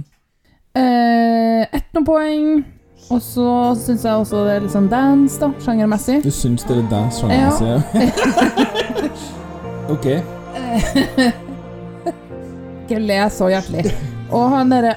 Eh, 0.84 1.63
ett 1.80 1.95
noe 1.95 2.12
poeng. 2.12 2.80
Og 3.12 3.19
så 3.24 3.76
syns 3.76 4.06
jeg 4.08 4.24
også 4.24 4.45
det 4.47 4.54
er 4.56 4.63
litt 4.63 4.74
sånn 4.74 4.88
dance, 4.91 5.36
da, 5.41 5.52
sjangermessig. 5.65 6.21
Du 6.24 6.32
syns 6.32 6.63
det 6.67 6.78
er 6.80 6.88
dance 6.91 7.19
sjangermessig? 7.19 7.67
Ja. 7.67 7.80
ok. 9.95 10.08
Ikke 12.86 13.00
le 13.04 13.21
så 13.36 13.52
hjertelig. 13.52 13.91
Og 14.32 14.45
han 14.56 14.71
derre 14.71 14.95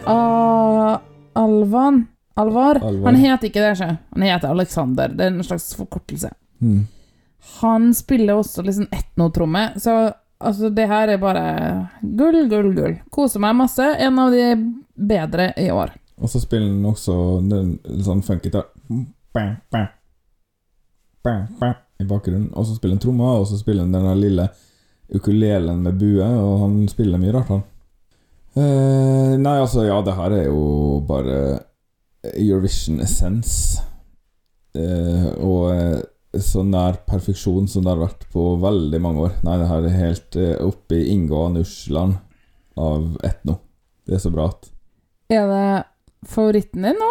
Alvan 1.35 2.05
Alvar? 2.35 2.81
Alvar. 2.83 3.07
Han 3.07 3.15
heter 3.15 3.47
ikke 3.47 3.63
det, 3.63 3.73
ikke? 3.77 3.97
Han 4.11 4.23
heter 4.27 4.51
Alexander. 4.51 5.09
Det 5.09 5.25
er 5.25 5.31
en 5.31 5.45
slags 5.47 5.69
forkortelse. 5.79 6.33
Mm. 6.59 6.87
Han 7.61 7.93
spiller 7.95 8.41
også 8.41 8.65
sånn 8.65 8.89
etnotromme, 8.91 9.69
så 9.79 9.95
altså, 10.39 10.71
det 10.75 10.89
her 10.91 11.13
er 11.15 11.21
bare 11.23 11.45
gull, 12.01 12.41
gull, 12.51 12.73
gull. 12.75 12.97
Koser 13.15 13.43
meg 13.45 13.55
masse. 13.59 13.87
En 14.03 14.19
av 14.19 14.35
de 14.35 14.49
bedre 14.95 15.53
i 15.61 15.69
år. 15.71 15.95
Og 16.23 16.31
så 16.31 16.41
spiller 16.43 16.71
han 16.71 16.87
også 16.87 17.15
den 17.51 17.75
sånn 18.07 18.23
bam, 21.25 21.49
I 21.99 22.07
bakgrunnen. 22.07 22.51
Og 22.55 22.67
så 22.69 22.77
spiller 22.77 22.97
han 22.97 23.03
trommer, 23.03 23.41
og 23.41 23.49
så 23.51 23.59
spiller 23.59 23.87
han 23.87 23.95
den 23.95 24.07
der 24.07 24.21
lille 24.21 24.49
ukulelen 25.15 25.83
med 25.85 25.99
bue, 26.01 26.25
og 26.25 26.61
han 26.65 26.77
spiller 26.89 27.21
mye 27.21 27.35
rart, 27.35 27.51
han. 27.53 27.65
Eh, 28.55 29.35
nei, 29.41 29.57
altså, 29.59 29.83
ja, 29.89 29.99
det 30.07 30.15
her 30.15 30.37
er 30.37 30.45
jo 30.47 31.01
bare 31.09 31.39
Eurovision 32.33 33.01
essence. 33.03 33.83
Eh, 34.75 35.27
og 35.43 35.71
eh, 35.75 36.01
så 36.43 36.65
nær 36.67 36.99
perfeksjon 37.07 37.69
som 37.71 37.85
det 37.85 37.93
har 37.93 38.03
vært 38.03 38.27
på 38.33 38.55
veldig 38.63 39.01
mange 39.03 39.27
år. 39.29 39.35
Nei, 39.47 39.59
det 39.61 39.71
her 39.71 39.89
er 39.89 39.99
helt 39.99 40.39
eh, 40.41 40.55
oppe 40.63 40.99
i 40.99 41.09
Ingo 41.15 41.47
Nusland 41.55 42.17
av 42.81 43.19
Etno. 43.27 43.59
Det 44.05 44.17
er 44.17 44.23
så 44.23 44.33
bra 44.35 44.49
at 44.51 44.71
Er 45.33 45.47
det 45.49 45.67
favoritten 46.29 46.83
din 46.89 47.01
nå? 47.01 47.11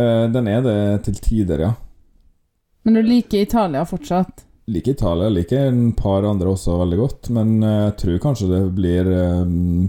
Uh, 0.00 0.26
Den 0.32 0.48
er 0.48 0.62
det 0.64 0.76
til 1.04 1.14
tider, 1.22 1.58
ja. 1.68 1.72
Men 2.82 2.94
du 2.98 3.02
liker 3.06 3.44
Italia 3.44 3.84
fortsatt? 3.86 4.44
Liker 4.72 4.94
Italia, 4.96 5.28
liker 5.30 5.66
en 5.68 5.92
par 5.98 6.22
andre 6.26 6.48
også 6.54 6.76
veldig 6.80 6.98
godt, 6.98 7.28
men 7.34 7.56
eh, 7.66 7.80
jeg 7.88 7.94
tror 7.98 8.18
kanskje 8.22 8.46
det 8.50 8.60
blir 8.76 9.08
eh, 9.10 9.40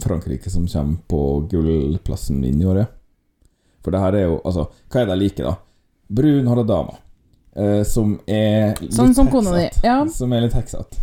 Frankrike 0.01 0.49
som 0.49 0.65
kommer 0.67 0.97
på 1.09 1.19
gullplassen 1.51 2.39
min 2.41 2.61
i 2.61 2.65
året. 2.65 2.89
For 3.85 3.93
det 3.93 4.01
her 4.01 4.17
er 4.17 4.23
jo 4.31 4.39
Altså, 4.45 4.65
hva 4.89 5.01
er 5.01 5.05
det 5.09 5.13
jeg 5.15 5.21
liker, 5.23 5.49
da? 5.49 5.55
Brun 6.13 6.49
Haradama, 6.49 6.95
eh, 7.55 7.81
som 7.85 8.15
er 8.27 8.73
litt 8.81 8.93
Sånn 8.97 9.13
som 9.17 9.29
heksatt. 9.29 9.79
ja. 9.85 9.97
Som 10.09 10.33
er 10.33 10.45
litt 10.47 10.57
heksatt. 10.57 10.99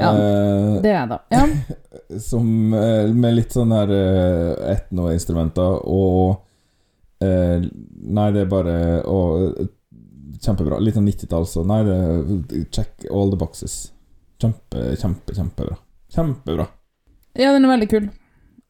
Ja, 0.00 0.10
Eh, 0.16 0.80
Det 0.82 0.90
er 0.96 1.06
det. 1.06 1.20
Ja. 1.30 1.44
som 2.30 2.72
eh, 2.74 3.12
Med 3.14 3.36
litt 3.36 3.52
sånn 3.54 3.72
her 3.72 3.92
eh, 3.94 4.72
etnoinstrumenter 4.76 5.84
og 5.88 6.40
eh, 7.22 7.64
Nei, 8.04 8.28
det 8.34 8.44
er 8.44 8.50
bare 8.50 8.76
å, 9.06 9.18
Kjempebra. 10.44 10.80
Litt 10.82 10.96
sånn 10.98 11.06
90-tall, 11.08 11.46
så 11.48 11.62
nei, 11.64 11.80
det 11.86 12.64
Check 12.74 13.06
all 13.10 13.30
the 13.32 13.38
boxes. 13.40 13.92
Kjempe, 14.42 14.90
kjempe, 15.00 15.34
kjempebra. 15.36 15.78
Kjempebra. 16.14 16.66
ja, 17.38 17.52
den 17.54 17.64
er 17.64 17.74
veldig 17.74 17.90
kul. 17.90 18.08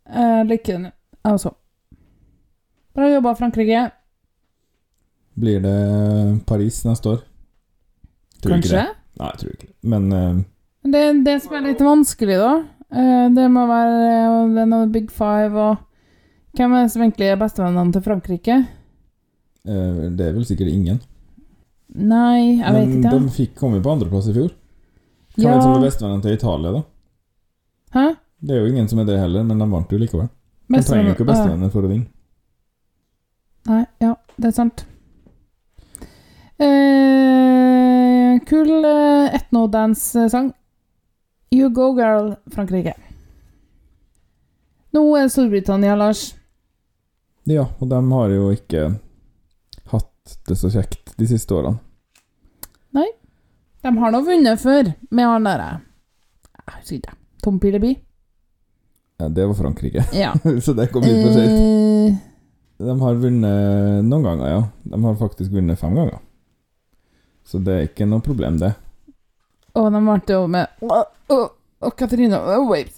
Jeg 0.05 0.47
liker 0.49 0.77
den, 0.77 0.91
jeg 1.25 1.39
også. 1.39 1.55
Bra 2.95 3.09
jobba, 3.11 3.33
Frankrike. 3.35 3.89
Blir 5.35 5.61
det 5.65 5.79
Paris 6.47 6.85
neste 6.87 7.17
år? 7.17 7.25
Tror 8.45 8.55
Kanskje? 8.55 8.85
Nei, 9.19 9.31
jeg 9.33 9.41
tror 9.41 9.55
ikke 9.57 9.67
det. 9.67 9.75
Men 9.91 10.07
uh, 10.13 10.43
Det 10.85 11.03
det 11.27 11.35
som 11.43 11.57
er 11.59 11.67
litt 11.67 11.83
vanskelig, 11.83 12.37
da. 12.39 12.53
Eh, 12.95 13.27
Det 13.35 13.49
må 13.51 13.65
være 13.67 14.53
det 14.55 14.67
er 14.69 14.93
Big 14.95 15.11
Five 15.11 15.59
og 15.59 15.83
Hvem 16.55 16.73
er 16.79 16.85
det 16.87 16.93
som 16.95 17.03
egentlig 17.03 17.29
er 17.33 17.37
bestevennene 17.41 17.93
til 17.97 18.03
Frankrike? 18.05 18.57
Eh, 19.67 20.11
Det 20.15 20.27
er 20.29 20.33
vel 20.37 20.45
sikkert 20.47 20.71
ingen. 20.71 21.01
Nei, 21.95 22.59
jeg 22.61 22.73
vet 22.75 22.89
ikke. 22.99 23.11
Men 23.13 23.27
de 23.29 23.35
fikk 23.35 23.55
komme 23.59 23.81
på 23.83 23.91
andreplass 23.93 24.29
i 24.29 24.33
fjor. 24.37 24.51
Hvem 25.35 25.45
Ja. 25.45 25.51
er 25.51 25.55
det 25.59 25.63
som 25.63 25.75
er 25.75 25.87
bestevennene 25.87 26.23
til 26.23 26.33
Italia, 26.37 26.73
da? 26.73 26.83
Hæ? 27.95 28.17
Det 28.45 28.51
er 28.57 28.61
jo 28.61 28.67
ingen 28.73 28.89
som 28.89 28.99
er 28.99 29.05
det 29.05 29.19
heller, 29.19 29.43
men 29.43 29.59
de 29.59 29.67
vant 29.71 29.91
jo 29.93 29.99
likevel. 29.99 30.29
De 30.71 30.81
trenger 30.83 31.07
jo 31.11 31.15
ikke 31.15 31.27
bestevenner 31.27 31.71
for 31.71 31.83
å 31.83 31.89
vinne. 31.89 32.07
Nei, 33.67 33.87
ja, 34.01 34.15
det 34.39 34.47
er 34.47 34.51
sant. 34.53 34.85
Eh, 36.61 38.39
kul 38.47 38.85
eh, 38.85 39.35
etno-dance-sang. 39.39 40.53
You 41.53 41.69
Go 41.71 41.93
Girl, 41.95 42.35
Frankrike. 42.51 42.95
Nå 44.95 45.03
er 45.19 45.29
Storbritannia, 45.29 45.97
Lars. 45.99 46.35
Ja, 47.51 47.67
og 47.79 47.89
de 47.91 47.99
har 48.11 48.33
jo 48.33 48.47
ikke 48.55 48.85
hatt 49.93 50.37
det 50.49 50.57
så 50.57 50.71
kjekt 50.73 51.13
de 51.21 51.27
siste 51.29 51.53
årene. 51.57 51.77
Nei. 52.97 53.09
De 53.85 53.91
har 54.01 54.15
nå 54.15 54.21
vunnet 54.25 54.61
før, 54.63 54.93
med 55.13 55.27
han 55.29 55.45
derre 55.45 55.67
Jeg 56.65 56.77
husker 56.79 56.97
ikke. 57.03 57.17
Tom 57.45 57.59
Pileby? 57.61 57.91
Ja, 59.21 59.29
det 59.29 59.45
var 59.47 59.55
Frankrike, 59.59 60.07
Ja. 60.17 60.33
så 60.65 60.73
det 60.75 60.89
kom 60.93 61.05
litt 61.05 61.21
for 61.21 61.35
seint. 61.37 61.59
Eh, 61.61 62.23
De 62.85 62.95
har 63.01 63.19
vunnet 63.21 64.07
noen 64.09 64.25
ganger, 64.25 64.49
ja. 64.51 64.63
De 64.89 65.03
har 65.05 65.19
faktisk 65.21 65.53
vunnet 65.55 65.79
fem 65.79 65.95
ganger. 65.95 66.23
Så 67.45 67.61
det 67.61 67.75
er 67.77 67.85
ikke 67.91 68.09
noe 68.09 68.25
problem, 68.25 68.57
det. 68.59 68.73
og 69.77 69.91
de 69.93 70.01
vant 70.07 70.31
jo 70.33 70.47
med 70.49 70.81
Å, 70.89 71.03
å, 71.35 71.37
å, 71.85 71.91
Katarina 71.93 72.41
Waves. 72.65 72.97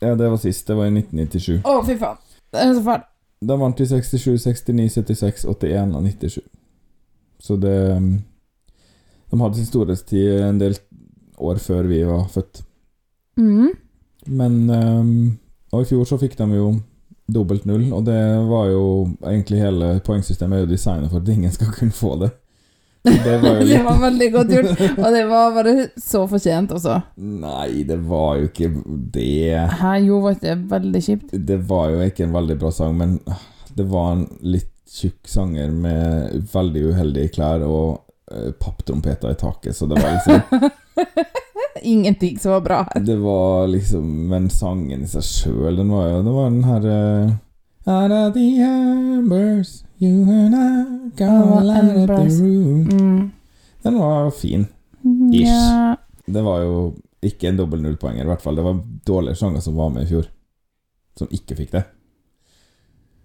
Ja, 0.00 0.14
det 0.16 0.28
var 0.32 0.36
sist. 0.40 0.66
Det 0.68 0.74
var 0.76 0.88
i 0.88 0.94
1997. 0.96 1.60
å, 1.64 1.76
fy 1.84 1.94
faen. 2.00 2.18
Det 2.52 2.62
er 2.62 2.72
så 2.76 2.82
fælt. 2.84 3.06
De 3.46 3.58
vant 3.60 3.80
vi 3.80 3.86
67, 3.86 4.38
69, 4.42 4.88
76, 4.92 5.44
81 5.44 5.94
og 5.94 6.02
97. 6.02 6.40
Så 7.38 7.56
det 7.60 7.76
um, 7.96 8.10
De 9.30 9.40
hadde 9.40 9.58
sin 9.58 9.68
storhetstid 9.68 10.40
en 10.46 10.60
del 10.60 10.76
år 11.38 11.60
før 11.60 11.88
vi 11.90 12.02
var 12.06 12.28
født. 12.32 12.62
Mm. 13.36 13.72
Men 14.26 14.70
um, 14.70 15.38
Og 15.72 15.82
i 15.82 15.88
fjor 15.90 16.06
så 16.08 16.18
fikk 16.18 16.38
de 16.38 16.46
jo 16.56 16.70
dobbelt 17.26 17.64
null, 17.66 17.88
og 17.92 18.04
det 18.06 18.20
var 18.46 18.68
jo 18.70 18.82
egentlig 19.26 19.58
hele 19.58 19.88
poengsystemet 20.06 20.60
er 20.60 20.62
jo 20.62 20.70
designet 20.70 21.10
for 21.10 21.18
at 21.18 21.28
ingen 21.28 21.52
skal 21.52 21.72
kunne 21.74 21.94
få 21.94 22.14
det. 22.22 22.30
Det 23.06 23.36
var 23.42 23.60
jo 23.60 23.66
det 23.70 23.82
var 23.86 23.98
veldig 24.00 24.28
godt 24.34 24.54
gjort, 24.56 24.84
og 24.98 25.08
det 25.14 25.24
var 25.30 25.52
bare 25.54 25.74
så 26.02 26.22
fortjent 26.30 26.72
også. 26.76 27.00
Nei, 27.16 27.82
det 27.88 27.98
var 28.08 28.40
jo 28.40 28.48
ikke 28.50 28.70
det. 29.14 29.58
Her 29.80 29.98
jo 30.04 30.22
var 30.24 30.36
ikke 30.36 30.48
det 30.48 30.56
veldig 30.72 31.04
kjipt. 31.08 31.36
Det 31.52 31.60
var 31.68 31.92
jo 31.94 32.00
ikke 32.06 32.26
en 32.26 32.34
veldig 32.36 32.58
bra 32.60 32.72
sang, 32.74 32.96
men 32.98 33.18
ah, 33.30 33.44
det 33.76 33.86
var 33.90 34.16
en 34.16 34.26
litt 34.42 34.72
tjukk 34.96 35.28
sanger 35.28 35.70
med 35.70 36.44
veldig 36.52 36.84
uheldige 36.92 37.34
klær 37.36 37.64
og 37.66 37.98
uh, 38.32 38.52
papptrompeter 38.58 39.34
i 39.34 39.38
taket, 39.38 39.76
så 39.76 39.88
det 39.90 40.00
var 40.02 40.16
liksom 40.16 40.70
Ingenting 41.82 42.38
som 42.40 42.54
var 42.54 42.62
bra 42.64 42.76
her. 42.88 43.02
Det 43.04 43.18
var 43.20 43.66
liksom 43.68 44.06
Men 44.30 44.46
sangen 44.50 45.02
i 45.04 45.08
seg 45.10 45.26
sjøl, 45.26 45.76
den 45.76 45.90
var 45.92 46.06
jo 46.08 46.22
Det 46.24 46.32
var 46.32 46.48
den 46.48 46.64
her 46.64 46.86
uh, 46.88 47.34
Out 47.86 48.10
of 48.10 48.34
the 48.34 48.60
embers 48.60 49.84
You 49.98 50.30
and 50.30 50.54
I 50.54 51.10
Gonna 51.16 51.60
light 51.60 51.84
up 51.84 52.08
the 52.08 52.42
room 52.42 52.88
Mm. 52.90 53.30
Den 53.82 53.98
var 53.98 54.30
fin. 54.30 54.66
Ish. 55.32 55.46
Ja. 55.46 55.96
Det 56.26 56.42
var 56.42 56.60
jo 56.60 56.94
ikke 57.22 57.48
en 57.48 57.56
dobbel 57.56 57.82
nullpoenger, 57.82 58.24
i 58.24 58.26
hvert 58.26 58.42
fall. 58.42 58.56
Det 58.56 58.62
var 58.62 58.80
dårlige 59.06 59.34
sanger 59.34 59.60
som 59.60 59.76
var 59.76 59.92
med 59.94 60.02
i 60.02 60.06
fjor, 60.10 60.26
som 61.18 61.28
ikke 61.30 61.56
fikk 61.56 61.70
det. 61.72 61.82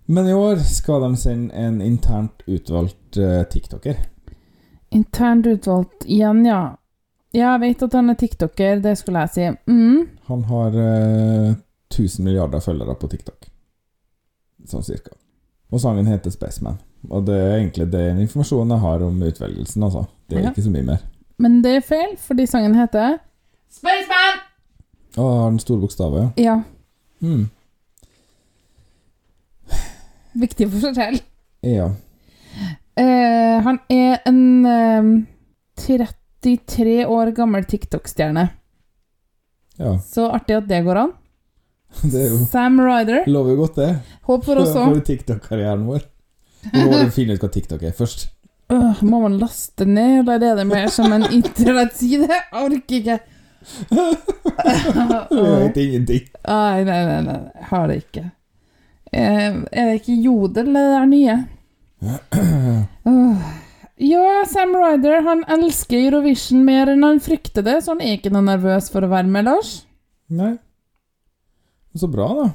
Men 0.06 0.28
i 0.30 0.34
år 0.34 0.62
skal 0.67 1.02
de 1.02 1.17
sende 1.17 1.56
en 1.56 1.82
internt 1.82 2.43
utvalgt 2.45 3.17
uh, 3.17 3.41
tiktoker. 3.50 3.97
Internt 4.89 5.47
utvalgt 5.47 6.06
igjen, 6.06 6.45
ja. 6.45 6.62
Ja, 7.32 7.54
jeg 7.56 7.62
vet 7.63 7.86
at 7.88 7.93
han 7.97 8.12
er 8.12 8.19
tiktoker, 8.19 8.82
det 8.84 8.97
skulle 9.00 9.26
jeg 9.26 9.34
si. 9.34 9.50
Mm. 9.71 10.10
Han 10.30 10.43
har 10.52 10.78
uh, 10.78 11.54
1000 11.89 12.26
milliarder 12.26 12.60
følgere 12.60 12.95
på 12.95 13.08
TikTok. 13.08 13.40
Sånn 14.69 14.84
cirka. 14.84 15.12
Og 15.71 15.80
sangen 15.80 16.06
heter 16.08 16.32
Spaceman. 16.32 16.78
Og 17.10 17.26
det 17.26 17.36
er 17.39 17.56
egentlig 17.60 17.88
den 17.91 18.19
informasjonen 18.26 18.69
jeg 18.76 18.80
har 18.84 19.04
om 19.08 19.21
utvelgelsen, 19.24 19.84
altså. 19.84 20.06
Det 20.30 20.38
er 20.38 20.43
Ja. 20.43 20.50
ikke 20.52 20.63
så 20.63 20.71
mye 20.71 20.84
mer. 20.86 21.00
Men 21.39 21.62
det 21.62 21.71
er 21.78 21.82
feil, 21.82 22.15
fordi 22.17 22.45
sangen 22.45 22.76
heter 22.76 23.19
Spaceman! 23.69 24.41
Å, 25.17 25.24
har 25.43 25.50
den 25.50 25.60
store 25.60 25.82
bokstaver, 25.82 26.21
ja. 26.21 26.32
Ja, 26.38 26.63
Mm. 27.21 27.50
viktig 30.39 30.69
for 30.71 30.80
seg 30.80 30.95
selv. 30.95 31.21
Ja. 31.67 31.89
Eh, 32.97 33.62
han 33.65 33.80
er 33.89 34.19
en 34.28 34.65
eh, 34.65 35.26
33 35.78 37.06
år 37.06 37.32
gammel 37.38 37.65
TikTok-stjerne. 37.65 38.50
ja. 39.80 39.95
Så 39.97 40.28
artig 40.32 40.58
at 40.58 40.67
det 40.67 40.84
går 40.86 40.95
an. 41.06 41.13
Det 42.01 42.17
er 42.17 42.30
jo 42.32 42.45
Sam 42.49 42.80
Ryder. 42.82 43.25
Lover 43.30 43.56
jo 43.56 43.62
godt, 43.65 43.80
det. 43.82 43.89
Håp 44.30 44.45
for 44.45 44.62
oss 44.62 44.71
For. 44.73 45.01
TikTok-karrieren 45.06 45.84
vår. 45.89 46.06
Vi 46.71 46.86
må 46.86 47.01
finne 47.13 47.36
ut 47.36 47.43
hva 47.43 47.49
TikTok 47.51 47.84
er 47.89 47.95
først. 47.97 48.30
Øh, 48.71 49.01
må 49.04 49.19
man 49.25 49.38
laste 49.41 49.86
ned, 49.86 50.21
eller 50.21 50.51
er 50.51 50.60
det 50.62 50.67
mer 50.69 50.88
som 50.93 51.12
en 51.13 51.25
internettside? 51.27 52.30
Jeg 52.30 52.43
orker 52.56 52.95
ikke. 53.01 53.17
Vi 55.32 55.41
vet 55.41 55.77
ingenting. 55.77 56.30
Nei, 56.47 56.84
nei, 56.88 57.01
nei, 57.10 57.19
nei, 57.27 57.65
har 57.69 57.89
det 57.91 57.97
ikke. 58.06 58.23
Eh, 59.12 59.49
er 59.51 59.91
det 59.91 59.99
ikke 59.99 60.15
Jodel 60.23 60.71
det 60.71 60.86
der 60.95 61.10
nye? 61.12 61.38
Ja, 64.01 64.25
Sam 64.49 64.73
Ryder 64.80 65.21
han 65.27 65.43
elsker 65.51 65.99
Eurovision 65.99 66.63
mer 66.65 66.89
enn 66.89 67.04
han 67.06 67.19
frykter 67.21 67.65
det, 67.65 67.82
så 67.84 67.93
han 67.93 68.01
er 68.01 68.17
ikke 68.17 68.32
noe 68.34 68.47
nervøs 68.47 68.89
for 68.93 69.06
å 69.06 69.12
være 69.12 69.30
med, 69.30 69.45
Lars. 69.49 69.82
Nei. 70.32 70.56
Så 71.95 72.08
bra, 72.08 72.27
da. 72.34 72.49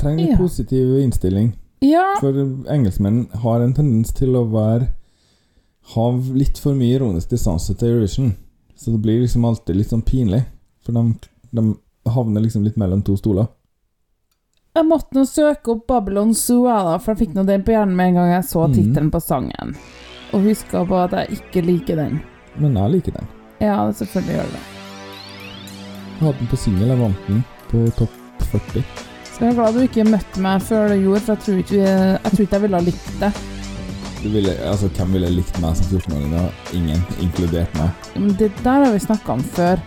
Trenger 0.00 0.18
litt 0.24 0.30
Ja. 0.30 0.36
positiv 0.38 0.98
innstilling. 1.02 1.52
Ja, 1.80 2.16
For 2.20 2.32
engelskmenn 2.70 3.28
har 3.42 3.60
en 3.60 3.74
tendens 3.74 4.12
til 4.12 4.34
å 4.34 4.44
være 4.50 4.88
Ha 5.94 6.10
litt 6.34 6.58
for 6.58 6.74
mye 6.74 6.96
ironisk 6.98 7.30
distanse 7.30 7.72
til 7.78 7.88
Eurovision. 7.94 8.34
Så 8.76 8.90
det 8.92 9.00
blir 9.00 9.22
liksom 9.22 9.44
alltid 9.48 9.76
litt 9.76 9.88
sånn 9.88 10.02
pinlig. 10.04 10.42
For 10.84 10.92
de, 10.92 11.14
de 11.54 11.62
havner 12.12 12.42
liksom 12.44 12.62
litt 12.64 12.76
mellom 12.76 13.00
to 13.02 13.16
stoler. 13.16 13.48
jeg 14.76 14.84
måtte 14.86 15.14
nå 15.16 15.24
søke 15.26 15.72
opp 15.72 15.86
Babylon 15.88 16.34
Zoo, 16.34 16.64
da, 16.68 16.98
for 16.98 17.14
jeg 17.14 17.28
fikk 17.28 17.34
nå 17.34 17.46
den 17.46 17.62
på 17.64 17.72
hjernen 17.72 17.96
med 17.96 18.08
en 18.08 18.14
gang 18.14 18.28
jeg 18.34 18.44
så 18.44 18.66
tittelen 18.74 19.10
på 19.10 19.18
sangen. 19.20 19.74
Og 20.34 20.44
huska 20.44 20.84
på 20.86 20.94
at 21.04 21.10
jeg 21.16 21.38
ikke 21.40 21.64
liker 21.66 21.96
den. 21.96 22.20
Men 22.58 22.74
jeg 22.76 22.90
liker 22.92 23.12
den. 23.16 23.26
Ja, 23.60 23.90
selvfølgelig 23.90 24.36
gjør 24.36 24.44
det 24.44 24.52
det. 24.52 24.66
Jeg 26.20 26.26
hadde 26.26 26.38
den 26.38 26.48
på 26.52 26.56
singel. 26.60 26.88
Jeg 26.92 26.98
vant 27.00 27.26
den 27.26 27.44
på 27.70 27.84
topp 27.98 28.14
40. 28.52 28.82
Så 29.28 29.44
jeg 29.44 29.52
er 29.52 29.58
glad 29.58 29.76
du 29.76 29.84
ikke 29.84 30.04
møtte 30.08 30.42
meg 30.42 30.64
før 30.66 30.90
du 30.90 30.96
gjorde, 31.04 31.20
for 31.26 31.34
jeg 31.34 31.44
tror 31.44 31.58
ikke, 31.62 31.82
jeg, 31.84 32.32
tror 32.32 32.44
ikke 32.44 32.56
jeg 32.56 32.64
ville 32.64 32.80
ha 32.80 32.86
likt 32.88 33.10
det. 33.20 33.32
Du 34.18 34.28
ville, 34.34 34.54
altså, 34.66 34.88
hvem 34.96 35.12
ville 35.14 35.28
likt 35.36 35.60
meg 35.62 35.76
som 35.78 35.92
14-åring? 35.92 36.32
da? 36.34 36.46
Ingen, 36.74 37.04
inkludert 37.22 37.76
meg. 37.78 38.08
Men 38.16 38.32
det 38.40 38.50
der 38.64 38.86
har 38.86 38.96
vi 38.96 39.04
snakka 39.04 39.36
om 39.36 39.44
før. 39.54 39.84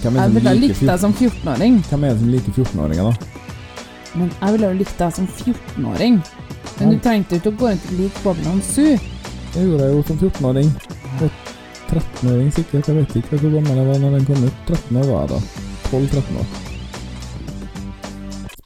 Jeg 0.00 0.14
det 0.14 0.30
ville 0.32 0.48
ha 0.48 0.56
likt 0.56 0.80
deg 0.80 1.02
som 1.02 1.12
14-åring, 1.12 1.82
Hvem 1.90 2.04
er 2.08 2.14
det 2.14 2.22
som 2.22 2.32
liker 2.32 2.56
14-åringer, 2.56 3.10
da? 3.10 3.30
men 4.18 4.30
jeg 4.40 4.54
ville 4.56 4.70
jo 4.72 4.78
likt 4.80 4.96
deg 4.98 5.12
som 5.14 5.28
14-åring. 5.28 6.16
Men 6.80 6.94
du 6.94 7.02
trengte 7.04 7.36
jo 7.36 7.42
ikke 7.42 7.52
å 7.52 7.58
gå 7.60 7.68
rundt 7.68 7.90
og 7.90 7.98
like 8.00 8.24
Babylon 8.24 8.62
Zoo. 8.64 8.96
Det 9.52 9.66
gjorde 9.66 9.86
jeg 9.86 9.94
jo 9.98 10.02
som 10.08 10.18
14-åring. 10.24 10.72
13-åring 11.90 12.50
sikkert. 12.54 12.88
Jeg 12.88 12.96
vet 12.96 13.16
ikke 13.20 13.38
hvor 13.42 13.54
gammel 13.58 13.82
jeg 13.82 13.90
var 13.92 14.02
når 14.02 14.18
den 14.18 14.26
kom 14.30 14.44
ut. 14.46 14.66
13 14.66 15.00
år 15.02 15.08
var 15.10 15.22
jeg 15.26 15.32
da. 15.34 15.40
12-13 15.90 16.42
år. 16.42 16.69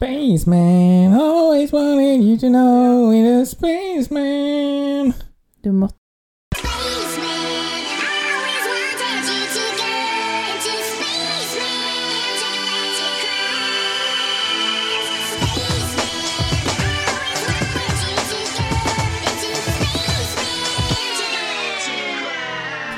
Spaceman, 0.05 1.15
always 1.15 1.73
wanted 1.73 2.23
you 2.23 2.37
to 2.37 2.51
know 2.51 3.11
it 3.11 3.25
is 3.25 3.53
spaceman. 3.53 5.15
Du 5.65 5.73
måtte 5.73 5.97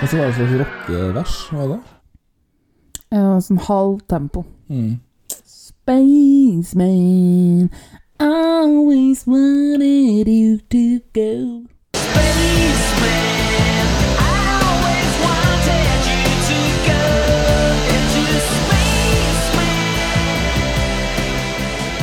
Og 0.02 0.08
så 0.08 0.16
var 0.16 0.24
det 0.24 0.30
et 0.30 0.36
slags 0.36 0.52
rockevers, 0.60 1.52
var 1.52 1.68
det? 1.72 1.78
ja, 3.12 3.36
sånn 3.40 3.60
halv 3.62 4.00
tempo. 4.10 4.42
Mm. 4.68 4.96
Spaceman, 5.86 7.70
always 8.18 9.24
wanted 9.24 10.26
you 10.26 10.58
to 10.58 10.98
go. 11.14 11.62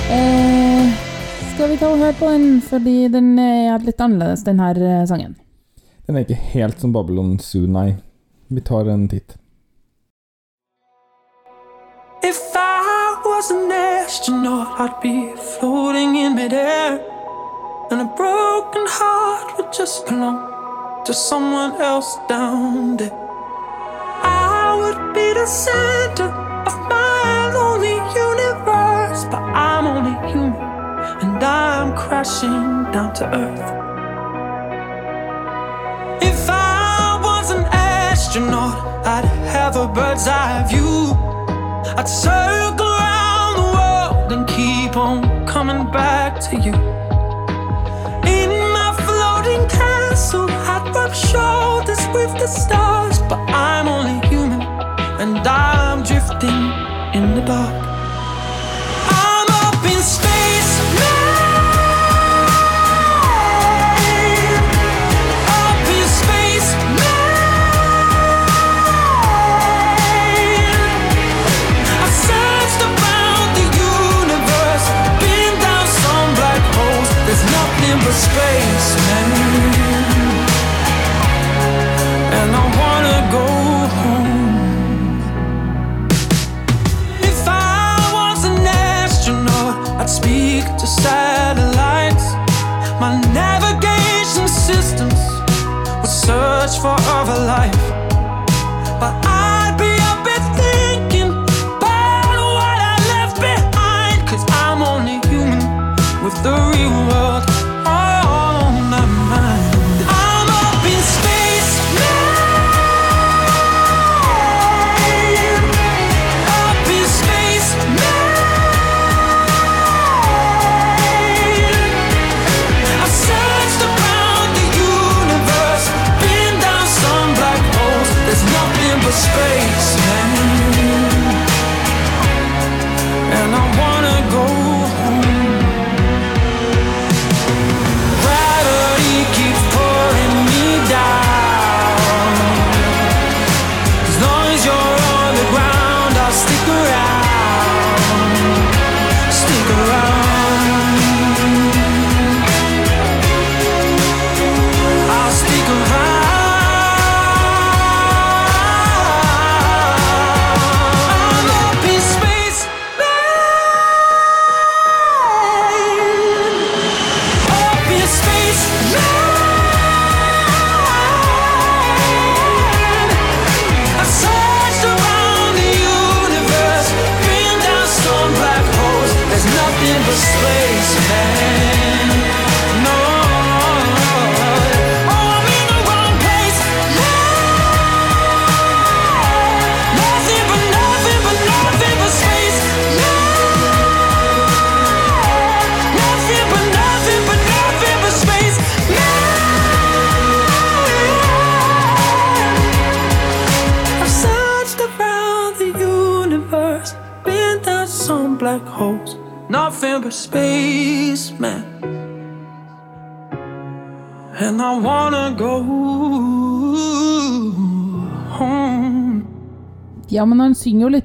Eh, 0.10 0.88
skal 1.54 1.70
vi 1.70 1.78
ta 1.78 1.88
og 1.88 1.98
høre 1.98 2.14
på 2.14 2.30
den, 2.32 2.62
fordi 2.62 3.08
den 3.12 3.36
er 3.36 3.84
litt 3.84 4.00
annerledes, 4.00 4.48
den 4.48 4.64
her 4.64 4.80
eh, 4.80 5.04
sangen. 5.12 5.36
Den 6.08 6.16
er 6.16 6.24
ikke 6.24 6.40
helt 6.56 6.80
som 6.80 6.96
Babylon 6.96 7.36
Zoo, 7.44 7.68
nei. 7.68 7.98
Vi 8.48 8.64
tar 8.64 8.88
en 8.88 9.10
titt. 9.12 9.36
If 12.24 12.40
I 12.56 12.93
was 13.26 13.52
an 13.52 13.72
astronaut, 13.72 14.80
I'd 14.80 15.00
be 15.02 15.34
floating 15.36 16.16
in 16.16 16.36
midair. 16.36 17.00
And 17.90 18.02
a 18.02 18.10
broken 18.16 18.86
heart 18.88 19.58
would 19.58 19.72
just 19.72 20.06
belong 20.06 21.04
to 21.06 21.14
someone 21.14 21.80
else 21.82 22.18
down 22.28 22.98
there. 22.98 23.14
I 24.24 24.76
would 24.80 25.14
be 25.14 25.34
the 25.34 25.46
center 25.46 26.30
of 26.70 26.76
my 26.90 27.52
lonely 27.54 27.98
universe, 28.28 29.24
but 29.32 29.42
I'm 29.42 29.86
only 29.88 30.16
human 30.32 30.56
and 31.24 31.44
I'm 31.44 31.96
crashing 31.96 32.92
down 32.92 33.14
to 33.16 33.26
earth. 33.44 33.70
If 36.22 36.50
I 36.50 37.20
was 37.24 37.52
an 37.52 37.64
astronaut, 37.72 39.06
I'd 39.06 39.26
have 39.56 39.76
a 39.78 39.88
bird's 39.88 40.28
eye 40.28 40.66
view. 40.70 41.16
I'd 41.98 42.10
circle 42.10 42.83
and 44.34 44.48
keep 44.48 44.98
on 44.98 45.46
coming 45.46 45.92
back 45.92 46.40
to 46.40 46.56
you. 46.56 46.74
In 48.26 48.52
my 48.78 48.92
floating 49.06 49.68
castle, 49.70 50.50
I'd 50.50 50.92
rub 50.96 51.14
shoulders 51.14 52.04
with 52.16 52.34
the 52.40 52.48
stars, 52.48 53.20
but 53.30 53.40
I'm 53.50 53.88
only 53.88 54.28
human 54.28 54.62
and 55.22 55.38
I'm 55.48 56.02
drifting 56.04 56.64
in 57.14 57.36
the 57.36 57.44
dark. 57.46 57.83
For 96.78 96.96
other 96.98 97.46
life. 97.46 97.93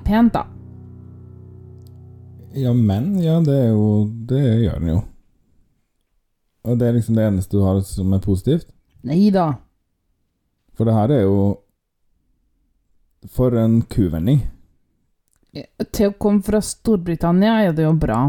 Pent, 0.08 0.32
da. 0.34 0.46
Ja, 2.56 2.72
men 2.72 3.12
Ja, 3.20 3.38
det 3.44 3.54
er 3.54 3.70
jo 3.70 4.08
Det 4.26 4.40
gjør 4.64 4.80
den 4.80 4.88
jo. 4.94 4.98
Og 6.64 6.78
det 6.80 6.88
er 6.88 6.96
liksom 6.96 7.16
det 7.16 7.26
eneste 7.28 7.56
du 7.56 7.62
har 7.64 7.80
som 7.86 8.12
er 8.12 8.24
positivt? 8.24 8.66
Nei 9.06 9.28
da. 9.30 9.52
For 10.76 10.88
det 10.88 10.94
her 10.96 11.12
er 11.14 11.22
jo 11.26 11.38
For 13.28 13.54
en 13.58 13.82
kuvending. 13.82 14.44
Til 15.92 16.10
å 16.10 16.16
komme 16.20 16.44
fra 16.44 16.60
Storbritannia 16.62 17.56
er 17.66 17.72
det 17.74 17.82
jo 17.86 17.94
bra. 17.98 18.20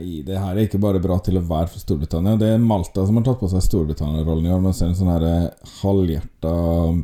Nei, 0.00 0.22
det 0.24 0.38
her 0.40 0.56
er 0.56 0.64
ikke 0.64 0.80
bare 0.80 1.00
bra 1.02 1.18
til 1.20 1.36
å 1.36 1.42
være 1.44 1.68
for 1.68 1.82
Storbritannia. 1.82 2.38
Det 2.40 2.54
er 2.54 2.62
Malta 2.62 3.02
som 3.04 3.18
har 3.18 3.24
tatt 3.26 3.40
på 3.42 3.48
seg 3.52 3.60
Storbritannia-rollen 3.66 4.46
i 4.48 4.52
år. 4.54 4.62
Man 4.64 4.76
ser 4.76 4.88
en 4.88 4.96
sånn 4.96 5.10
eh, 5.12 5.50
halvhjerta 5.82 6.52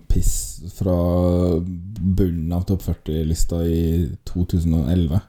piss 0.08 0.36
fra 0.78 0.94
bunnen 1.60 2.54
av 2.56 2.64
topp 2.70 2.86
40-lista 2.86 3.60
i 3.68 4.06
2011. 4.30 5.20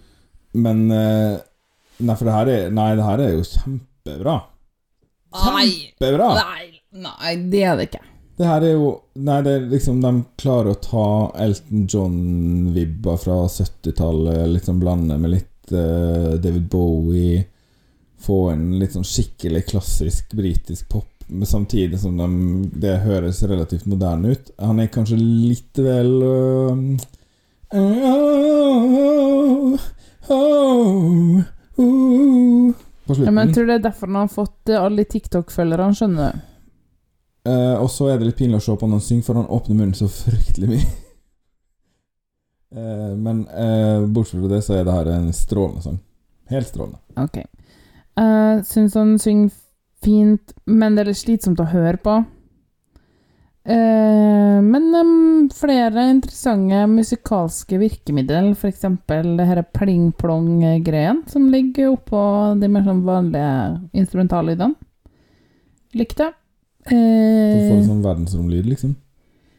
Men 0.66 0.84
eh, 0.92 1.40
Nei, 2.04 2.16
for 2.18 2.26
det 2.26 2.34
her 2.34 2.50
er, 2.50 2.70
nei, 2.74 2.88
det 2.98 3.06
her 3.06 3.20
er 3.22 3.36
jo 3.36 3.44
kjempebra. 3.46 4.34
Kjempebra! 5.44 6.28
Nei, 6.42 6.66
nei, 7.06 7.34
det 7.52 7.62
er 7.62 7.78
det 7.78 7.88
ikke. 7.88 8.02
Det 8.34 8.48
her 8.50 8.66
er 8.66 8.72
jo 8.74 8.88
Nei, 9.22 9.36
det 9.46 9.52
er 9.54 9.66
liksom 9.70 10.00
De 10.02 10.10
klarer 10.42 10.72
å 10.72 10.80
ta 10.82 11.04
Elton 11.38 11.84
John-vibber 11.86 13.20
fra 13.22 13.44
70-tallet, 13.46 14.48
liksom 14.56 14.82
blande 14.82 15.20
med 15.22 15.36
litt 15.36 15.53
David 15.70 16.68
Bowie. 16.72 17.44
Få 18.24 18.46
en 18.52 18.70
litt 18.80 18.94
sånn 18.96 19.04
skikkelig 19.04 19.66
klassisk 19.68 20.32
britisk 20.36 20.88
pop, 20.88 21.08
men 21.28 21.44
samtidig 21.48 21.98
som 22.00 22.16
de, 22.16 22.28
det 22.80 22.98
høres 23.04 23.42
relativt 23.44 23.84
moderne 23.90 24.32
ut. 24.32 24.50
Han 24.60 24.80
er 24.80 24.88
kanskje 24.92 25.18
litt 25.20 25.76
vel 25.84 26.22
øh, 26.24 26.76
øh, 27.74 29.74
øh, 30.30 31.44
På 33.04 33.12
Ja, 33.12 33.14
slutten. 33.14 33.34
men 33.34 33.46
jeg 33.48 33.54
tror 33.54 33.66
det 33.68 33.74
er 33.74 33.82
derfor 33.84 34.06
han 34.08 34.16
har 34.22 34.28
fått 34.32 34.70
eh, 34.72 34.80
alle 34.80 35.04
TikTok-følgerne, 35.04 35.94
skjønner 35.98 36.32
du. 36.32 36.38
Uh, 37.44 37.76
og 37.82 37.90
så 37.92 38.06
er 38.08 38.16
det 38.16 38.30
litt 38.30 38.38
pinlig 38.38 38.56
å 38.56 38.64
se 38.64 38.72
på 38.80 38.86
når 38.88 38.96
han 38.96 39.04
synger, 39.04 39.24
for 39.26 39.36
han 39.36 39.50
åpner 39.52 39.76
munnen 39.76 39.96
så 39.98 40.06
fryktelig 40.08 40.68
mye. 40.70 40.86
Eh, 42.74 43.16
men 43.16 43.48
eh, 43.48 44.06
bortsett 44.06 44.40
fra 44.40 44.48
det, 44.48 44.62
så 44.62 44.78
er 44.78 44.86
det 44.86 44.94
her 44.94 45.10
en 45.14 45.32
strålende 45.32 45.82
sang. 45.82 45.98
Helt 46.50 46.68
strålende. 46.68 46.98
Ok. 47.16 47.38
Uh, 48.20 48.62
syns 48.66 48.94
han 48.94 49.16
synger 49.18 49.54
fint, 50.04 50.52
men 50.66 50.94
det 50.94 51.04
er 51.04 51.10
litt 51.10 51.18
slitsomt 51.22 51.62
å 51.62 51.70
høre 51.70 51.98
på. 52.02 52.18
Uh, 53.64 54.60
men 54.60 54.90
um, 54.92 55.46
flere 55.54 56.04
interessante 56.12 56.82
musikalske 56.90 57.78
virkemiddel, 57.80 58.52
f.eks. 58.52 58.84
det 59.08 59.48
her 59.48 59.62
pling-plong-greien 59.74 61.24
som 61.30 61.48
ligger 61.50 61.94
oppå 61.94 62.20
de 62.60 62.68
mer 62.70 62.84
sånn 62.86 63.02
vanlige 63.06 63.54
instrumentallydene. 63.96 64.76
Likte. 65.94 66.32
Du 66.84 66.92
får 66.92 67.78
en 67.78 67.88
sånn 67.88 68.04
verdensromlyd, 68.04 68.68
liksom. 68.68 68.98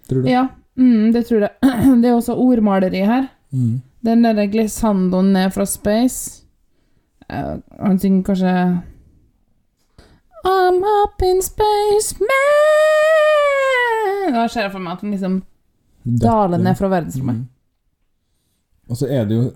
Tror 0.06 0.22
du? 0.22 0.30
ja, 0.30 0.46
mm, 0.78 1.12
det 1.14 1.26
tror 1.28 1.40
jeg. 1.40 1.52
Det 2.02 2.10
er 2.10 2.14
også 2.16 2.36
ordmaleri 2.36 3.06
her. 3.06 3.28
Mm. 3.52 3.82
Den 4.06 4.24
derre 4.24 4.48
glissandoen 4.48 5.34
ned 5.34 5.52
fra 5.52 5.66
space 5.66 6.46
Eh, 7.30 7.56
Han 7.80 8.00
synger 8.00 8.24
kanskje 8.24 8.82
I'm 10.46 10.84
up 11.04 11.22
in 11.22 11.42
space, 11.42 12.16
man 12.20 12.28
Da 14.34 14.48
ser 14.48 14.62
jeg 14.62 14.72
for 14.72 14.80
meg 14.80 14.92
at 14.94 15.02
han 15.02 15.12
liksom 15.12 15.44
daler 16.22 16.58
ned 16.58 16.76
fra 16.78 16.88
verdensrommet. 16.88 17.36
Mm. 17.36 17.46
Og 18.90 18.98
så 18.98 19.08
er 19.10 19.26
det 19.26 19.36
jo 19.36 19.52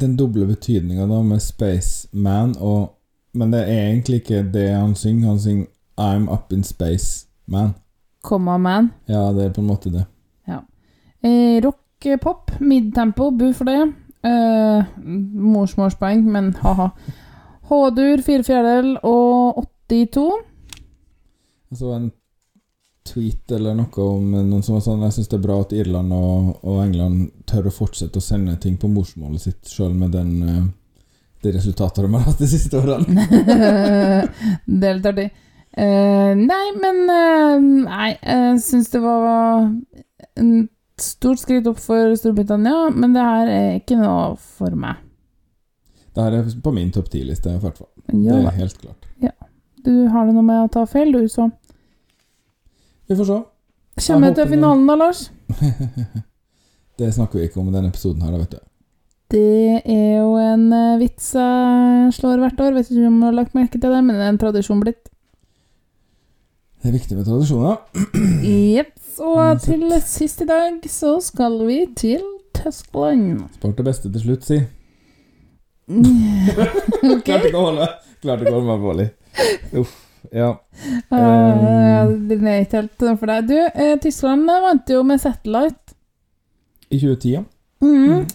den 0.00 0.16
doble 0.16 0.46
betydninga 0.46 1.06
med 1.06 1.40
Spaceman 1.40 2.54
og 2.58 2.94
Men 3.34 3.52
det 3.52 3.60
er 3.60 3.90
egentlig 3.90 4.14
ikke 4.14 4.52
det 4.52 4.70
han 4.70 4.94
synger. 4.94 5.28
Han 5.28 5.38
synger 5.38 5.66
I'm 6.00 6.32
up 6.32 6.52
in 6.52 6.64
space, 6.64 7.26
man. 7.46 7.74
Komma 8.22 8.56
man. 8.56 8.90
Ja, 9.08 9.32
det 9.32 9.44
er 9.44 9.52
på 9.52 9.60
en 9.60 9.66
måte 9.66 9.90
det. 9.92 10.04
Eh, 11.28 11.60
rock, 11.64 12.06
eh, 12.06 12.18
pop, 12.22 12.52
midtempo, 12.60 13.30
bu 13.30 13.52
for 13.52 13.68
det. 13.68 13.80
Eh, 14.28 14.84
Morsmålspoeng, 15.54 16.24
men 16.32 16.52
ha-ha. 16.62 16.90
H-dur, 17.68 18.22
fire 18.24 18.44
fjerdedel 18.46 18.94
og 19.02 19.64
82. 19.90 20.28
Og 21.68 21.76
så 21.76 21.92
en 21.96 22.08
tweet 23.08 23.52
eller 23.56 23.76
noe 23.76 24.04
om 24.04 24.32
noen 24.36 24.62
som 24.64 24.76
var 24.76 24.82
sånn 24.84 25.04
Jeg 25.06 25.14
syns 25.16 25.30
det 25.30 25.38
er 25.38 25.44
bra 25.46 25.54
at 25.62 25.72
Irland 25.76 26.12
og, 26.12 26.50
og 26.60 26.80
England 26.82 27.44
tør 27.48 27.70
å 27.70 27.72
fortsette 27.72 28.20
å 28.20 28.24
sende 28.24 28.56
ting 28.60 28.76
på 28.80 28.90
morsmålet 28.92 29.44
sitt, 29.44 29.62
sjøl 29.68 29.94
med 29.96 30.12
den 30.16 30.32
eh, 30.44 30.66
de 31.44 31.52
resultatene 31.54 32.08
de 32.08 32.16
har 32.16 32.24
hatt 32.26 32.40
de 32.42 32.48
siste 32.50 32.80
årene. 32.80 33.26
det 34.80 34.88
er 34.88 34.96
litt 34.98 35.06
artig. 35.06 35.28
Uh, 35.78 36.32
nei, 36.34 36.64
men 36.80 36.96
uh, 37.06 37.58
Nei, 37.62 38.08
jeg 38.16 38.56
syns 38.64 38.88
det 38.90 39.02
var 39.04 39.68
en 40.40 40.48
stort 41.04 41.42
skritt 41.42 41.66
opp 41.70 41.80
for 41.82 42.14
Storbritannia, 42.18 42.88
men 42.94 43.14
det 43.16 43.26
her 43.26 43.52
er 43.52 43.68
ikke 43.80 43.98
noe 44.00 44.32
for 44.58 44.74
meg. 44.78 45.04
Det 46.14 46.24
her 46.24 46.38
er 46.40 46.48
på 46.64 46.72
min 46.74 46.90
topp 46.94 47.10
ti-liste, 47.12 47.52
i 47.52 47.62
hvert 47.62 47.78
fall. 47.78 47.90
Ja, 48.10 48.34
det 48.34 48.48
er 48.50 48.58
helt 48.62 48.80
klart. 48.80 49.08
Du 49.84 50.08
har 50.12 50.26
det 50.26 50.34
noe 50.34 50.44
med 50.44 50.64
å 50.66 50.70
ta 50.72 50.84
feil, 50.88 51.12
du, 51.14 51.28
så 51.30 51.48
Vi 53.08 53.16
får 53.16 53.28
se. 53.28 53.36
Kommer 54.06 54.30
jeg 54.30 54.38
til 54.38 54.50
finalen 54.52 54.86
da, 54.88 54.96
Lars? 54.98 55.28
det 57.00 57.12
snakker 57.14 57.40
vi 57.40 57.46
ikke 57.48 57.62
om 57.62 57.70
i 57.70 57.74
denne 57.76 57.90
episoden 57.92 58.24
her, 58.24 58.34
da, 58.34 58.42
vet 58.42 58.56
du. 58.56 58.64
Det 59.28 59.80
er 59.84 60.18
jo 60.20 60.34
en 60.40 60.66
eh, 60.72 60.98
vits 61.00 61.30
jeg 61.36 62.12
slår 62.16 62.40
hvert 62.42 62.60
år. 62.64 62.76
Vet 62.76 62.90
ikke 62.92 63.10
om 63.10 63.18
du 63.20 63.26
har 63.26 63.36
lagt 63.36 63.56
merke 63.56 63.76
til 63.76 63.92
det, 63.92 64.00
men 64.04 64.16
det 64.16 64.24
er 64.24 64.32
en 64.32 64.40
tradisjon 64.40 64.80
blitt. 64.80 65.10
Det 66.78 66.88
er 66.88 66.94
viktig 66.94 67.16
med 67.18 67.26
tradisjoner. 67.26 67.76
Jepp. 68.46 68.94
Og 69.18 69.60
til 69.64 69.90
sist 70.06 70.42
i 70.44 70.46
dag 70.46 70.84
så 70.86 71.16
skal 71.20 71.56
vi 71.66 71.80
til 71.98 72.22
Tyskland. 72.54 73.48
Spart 73.56 73.80
det 73.80 73.86
beste 73.88 74.12
til 74.12 74.22
slutt, 74.22 74.44
si. 74.46 74.58
Ok. 77.08 77.24
Klarte 77.24 77.48
ikke 77.48 77.56
å 77.56 77.64
holde 77.70 77.86
Klarte 78.20 78.44
ikke 78.44 78.52
å 78.52 78.58
holde 78.58 78.68
meg 78.68 78.84
på 78.84 78.94
litt. 78.98 79.14
Uff. 79.80 79.94
Ja. 80.34 80.48
Uh, 81.08 82.10
det 82.28 82.36
er 82.36 82.62
ikke 82.62 82.82
helt 82.82 83.04
for 83.20 83.30
deg. 83.30 83.48
Du, 83.48 83.56
eh, 83.58 83.94
Tyskland 84.02 84.50
vant 84.50 84.90
jo 84.90 85.02
med 85.06 85.22
Satellite. 85.22 85.96
I 86.90 86.98
2010, 86.98 87.30
ja. 87.32 87.42
Mm. 87.82 88.26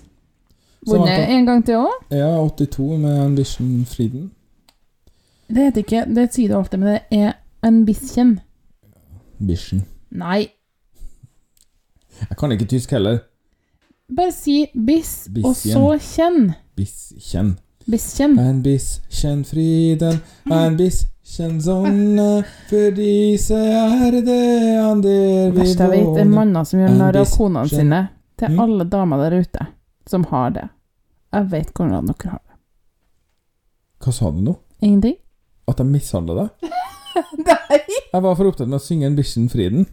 Så 0.84 0.98
Vunnet 0.98 1.30
en 1.30 1.46
gang 1.48 1.64
til 1.66 1.84
òg. 1.84 1.94
Ja, 2.12 2.32
82 2.40 2.98
med 2.98 3.20
Ambition 3.24 3.86
Frieden. 3.88 4.32
Det 5.48 5.68
heter 5.68 5.84
ikke 5.84 6.06
Det 6.16 6.28
sier 6.34 6.50
du 6.50 6.58
alltid, 6.58 6.80
men 6.80 6.94
det 6.94 7.20
er 7.20 7.34
ambition. 7.64 8.40
Bition. 9.40 9.84
Nei. 10.12 10.48
Jeg 12.30 12.38
kan 12.38 12.52
ikke 12.56 12.68
tysk 12.70 12.92
heller. 12.96 13.20
Bare 14.14 14.32
si 14.36 14.68
bis, 14.86 15.28
og 15.44 15.56
så 15.58 15.86
kjenn. 16.04 16.52
Bisschen. 16.78 17.56
Bisschen. 17.90 18.38
Ein 18.40 18.62
bisschen 18.64 19.44
Frieden, 19.46 20.22
ein 20.52 20.78
bisschen 20.78 21.58
Sonne, 21.62 22.44
for 22.70 22.92
disse 22.96 23.58
er 23.58 24.12
det 24.24 24.78
an 24.80 25.02
der 25.04 25.52
vi 25.52 25.58
Verst 25.64 25.80
jeg 25.82 25.90
vet, 25.92 26.20
er 26.22 26.30
manner 26.30 26.64
som 26.68 26.80
gjør 26.84 26.94
narr 27.00 27.18
av 27.20 27.28
konene 27.34 27.68
sine. 27.72 28.02
Til 28.40 28.50
Mm. 28.54 28.60
alle 28.60 28.84
damer 28.90 29.18
der 29.30 29.40
ute 29.42 29.68
som 30.08 30.24
har 30.32 30.50
det. 30.52 30.68
Jeg 31.34 31.50
vet 31.52 31.74
hvordan 31.74 32.06
dere 32.08 32.30
har 32.32 32.40
det. 32.44 32.56
Hva 34.04 34.12
sa 34.14 34.32
du 34.32 34.42
nå? 34.42 34.56
Ingenting? 34.82 35.16
At 35.68 35.78
jeg 35.80 35.88
mishandler 35.88 36.36
deg? 36.36 36.72
Nei! 37.48 37.82
Jeg 38.14 38.22
var 38.24 38.38
for 38.38 38.50
opptatt 38.50 38.70
med 38.70 38.80
å 38.80 38.84
synge 38.84 39.10
en 39.10 39.18
Bisschen 39.18 39.50
Frieden. 39.52 39.88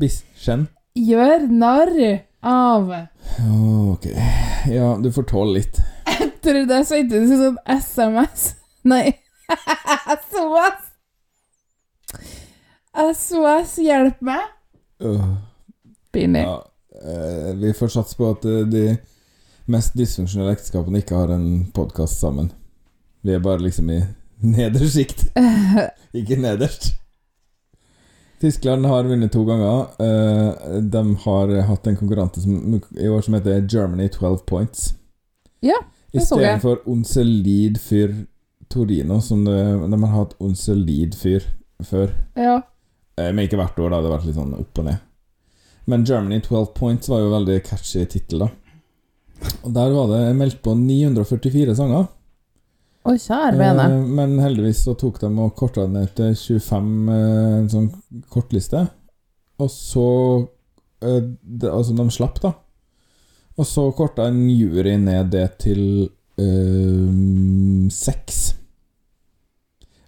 Bisschen. 0.00 0.66
Gjør 0.98 1.46
narr 1.50 1.94
av 2.42 2.90
Ok. 3.92 4.06
Ja, 4.70 4.96
du 5.02 5.10
får 5.12 5.26
tåle 5.30 5.58
litt. 5.58 5.80
Jeg 6.08 6.30
trodde 6.42 6.78
jeg 6.80 6.86
sendte 6.88 7.22
som 7.28 7.42
sånn 7.42 7.58
SMS. 7.66 8.44
Nei. 8.88 9.04
SOS! 10.28 10.86
SOS, 13.18 13.76
hjelp 13.84 14.22
meg! 14.24 14.46
Pinlig. 16.12 16.42
Ja, 16.42 16.56
uh, 17.04 17.50
vi 17.58 17.72
får 17.76 17.92
satse 17.94 18.16
på 18.18 18.30
at 18.32 18.46
uh, 18.48 18.64
de 18.66 18.96
mest 19.70 19.94
dysfunksjonelle 19.98 20.56
ekteskapene 20.56 21.02
ikke 21.02 21.18
har 21.18 21.34
en 21.34 21.68
podkast 21.74 22.20
sammen. 22.22 22.50
Vi 23.22 23.34
er 23.34 23.44
bare 23.44 23.62
liksom 23.62 23.90
i 23.92 24.00
nedre 24.44 24.88
sikt. 24.90 25.26
ikke 26.18 26.38
nederst. 26.40 26.92
Tyskland 28.40 28.86
har 28.86 29.08
vunnet 29.08 29.32
to 29.34 29.42
ganger. 29.44 29.88
Eh, 29.98 30.80
de 30.80 31.02
har 31.24 31.54
hatt 31.66 31.86
en 31.90 31.96
konkurranse 31.98 32.42
som, 32.44 32.80
i 32.94 33.08
år 33.10 33.24
som 33.26 33.34
heter 33.34 33.64
Germany 33.66 34.08
12 34.08 34.38
Points. 34.46 34.92
Ja, 35.60 35.80
det 36.12 36.22
så 36.22 36.38
jeg. 36.38 36.54
Istedenfor 36.54 36.84
Onselid 36.86 37.80
Fyr 37.82 38.14
Torino, 38.70 39.18
som 39.24 39.42
det, 39.44 39.58
de 39.90 39.98
har 40.04 40.14
hatt 40.14 40.36
Onselid 40.38 41.16
Fyr 41.18 41.48
før. 41.84 42.14
Ja. 42.38 42.60
Eh, 43.18 43.32
Men 43.32 43.46
ikke 43.48 43.58
hvert 43.58 43.78
år, 43.78 43.90
da. 43.90 44.00
Det 44.00 44.10
har 44.10 44.16
vært 44.18 44.30
litt 44.30 44.38
sånn 44.38 44.54
opp 44.58 44.78
og 44.82 44.86
ned. 44.86 45.02
Men 45.88 46.04
Germany 46.06 46.38
12 46.44 46.66
Points 46.76 47.08
var 47.10 47.24
jo 47.24 47.32
veldig 47.32 47.58
catchy 47.66 48.04
tittel, 48.06 48.44
da. 48.44 48.50
Og 49.64 49.72
der 49.74 49.92
var 49.94 50.10
det 50.12 50.22
meldt 50.36 50.62
på 50.62 50.74
944 50.76 51.74
sanger. 51.78 52.06
Å, 53.08 53.14
kjære 53.16 53.56
vene. 53.56 53.88
Eh, 53.88 54.06
men 54.18 54.36
heldigvis 54.42 54.82
så 54.84 54.94
tok 54.98 55.20
de 55.22 55.30
og 55.32 55.54
korta 55.56 55.86
ned 55.88 56.12
til 56.18 56.34
25, 56.36 56.88
eh, 57.14 57.56
en 57.62 57.68
sånn 57.72 57.88
kortliste. 58.28 58.84
Og 59.58 59.70
så 59.72 60.08
eh, 61.02 61.22
det, 61.42 61.70
Altså, 61.72 61.96
de 61.96 62.08
slapp, 62.14 62.40
da. 62.44 62.52
Og 63.58 63.66
så 63.66 63.88
korta 63.96 64.28
en 64.28 64.44
jury 64.52 64.94
ned 65.00 65.32
det 65.32 65.46
til 65.64 65.82
eh, 66.38 67.88
seks. 67.94 68.42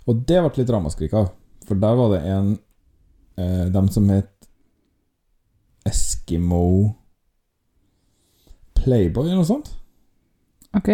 Og 0.06 0.22
det 0.26 0.42
ble 0.42 0.60
litt 0.60 0.72
ramaskrik 0.74 1.14
av, 1.16 1.32
for 1.66 1.80
der 1.80 1.98
var 1.98 2.14
det 2.14 2.20
en 2.26 2.54
eh, 3.38 3.66
Dem 3.72 3.88
som 3.92 4.08
het 4.10 4.32
Eskimo 5.86 6.62
Playboy 8.76 9.26
eller 9.26 9.40
noe 9.42 9.48
sånt. 9.48 9.72
Ok. 10.76 10.90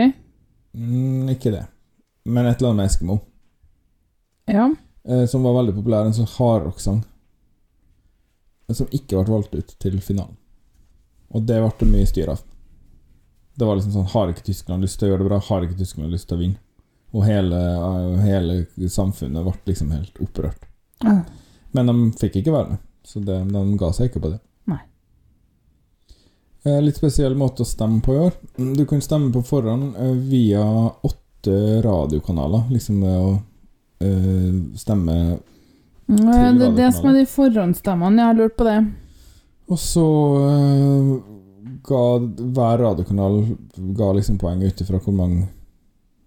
Mm, 0.76 1.28
ikke 1.34 1.52
det. 1.54 1.64
Men 2.26 2.46
et 2.46 2.58
eller 2.58 2.72
annet 2.72 2.82
med 2.82 2.90
Eskimo. 2.90 3.18
Ja. 4.50 4.74
Eh, 5.08 5.26
som 5.26 5.42
var 5.46 5.54
veldig 5.54 5.74
populær. 5.76 6.06
En 6.06 6.14
sånn 6.16 6.30
hardrock-sang. 6.36 7.04
Som 8.74 8.90
ikke 8.90 9.20
ble 9.20 9.30
valgt 9.30 9.54
ut 9.54 9.74
til 9.82 9.98
finalen. 10.02 10.34
Og 11.34 11.46
det 11.46 11.60
ble 11.62 11.70
det 11.80 11.90
mye 11.90 12.08
styr 12.10 12.32
av. 12.32 12.42
Det 13.56 13.64
var 13.64 13.78
liksom 13.78 13.94
sånn 13.94 14.10
Har 14.12 14.30
ikke 14.30 14.44
Tyskland 14.46 14.84
lyst 14.84 14.98
til 15.00 15.08
å 15.08 15.10
gjøre 15.12 15.22
det 15.24 15.28
bra? 15.30 15.38
Har 15.48 15.64
ikke 15.64 15.78
Tyskland 15.78 16.12
lyst 16.12 16.28
til 16.28 16.36
å 16.36 16.42
vinne? 16.42 16.58
Og 17.14 17.22
hele, 17.24 17.56
eh, 17.56 18.24
hele 18.26 18.88
samfunnet 18.90 19.46
ble 19.46 19.54
liksom 19.70 19.92
helt 19.94 20.18
opprørt. 20.20 20.66
Ja. 21.04 21.20
Men 21.72 21.86
de 21.86 21.94
fikk 22.18 22.40
ikke 22.40 22.52
være 22.52 22.74
med, 22.74 22.82
så 23.06 23.22
det, 23.24 23.38
de 23.52 23.62
ga 23.78 23.92
seg 23.94 24.10
ikke 24.10 24.22
på 24.24 24.32
det. 24.34 24.40
Nei. 24.66 24.80
Eh, 26.66 26.80
Litt 26.82 26.98
spesiell 26.98 27.36
måte 27.38 27.62
å 27.62 27.68
stemme 27.68 28.02
på 28.02 28.16
i 28.16 28.20
år. 28.26 28.34
Du 28.76 28.84
kan 28.86 29.00
stemme 29.00 29.32
på 29.32 29.44
forhånd 29.46 29.94
via 30.28 30.64
åtte 31.06 31.25
radiokanaler. 31.84 32.62
Liksom 32.70 33.00
det 33.04 33.16
å 33.18 33.32
eh, 34.02 34.54
stemme 34.78 35.16
til 36.06 36.22
Til 36.22 36.58
Det 36.60 36.66
er 36.68 36.76
det 36.76 36.92
som 36.94 37.10
er 37.10 37.18
de 37.18 37.26
forhåndsstemmene. 37.26 38.22
Jeg 38.22 38.30
har 38.30 38.38
lurt 38.38 38.56
på 38.56 38.66
det. 38.68 38.78
Og 39.66 39.78
så 39.82 40.06
eh, 40.46 41.12
ga 41.86 42.04
hver 42.22 42.78
radiokanal 42.84 43.40
ga 43.98 44.12
liksom 44.14 44.38
poeng 44.38 44.62
ut 44.62 44.80
ifra 44.80 45.02
hvor 45.02 45.16
mange 45.16 45.48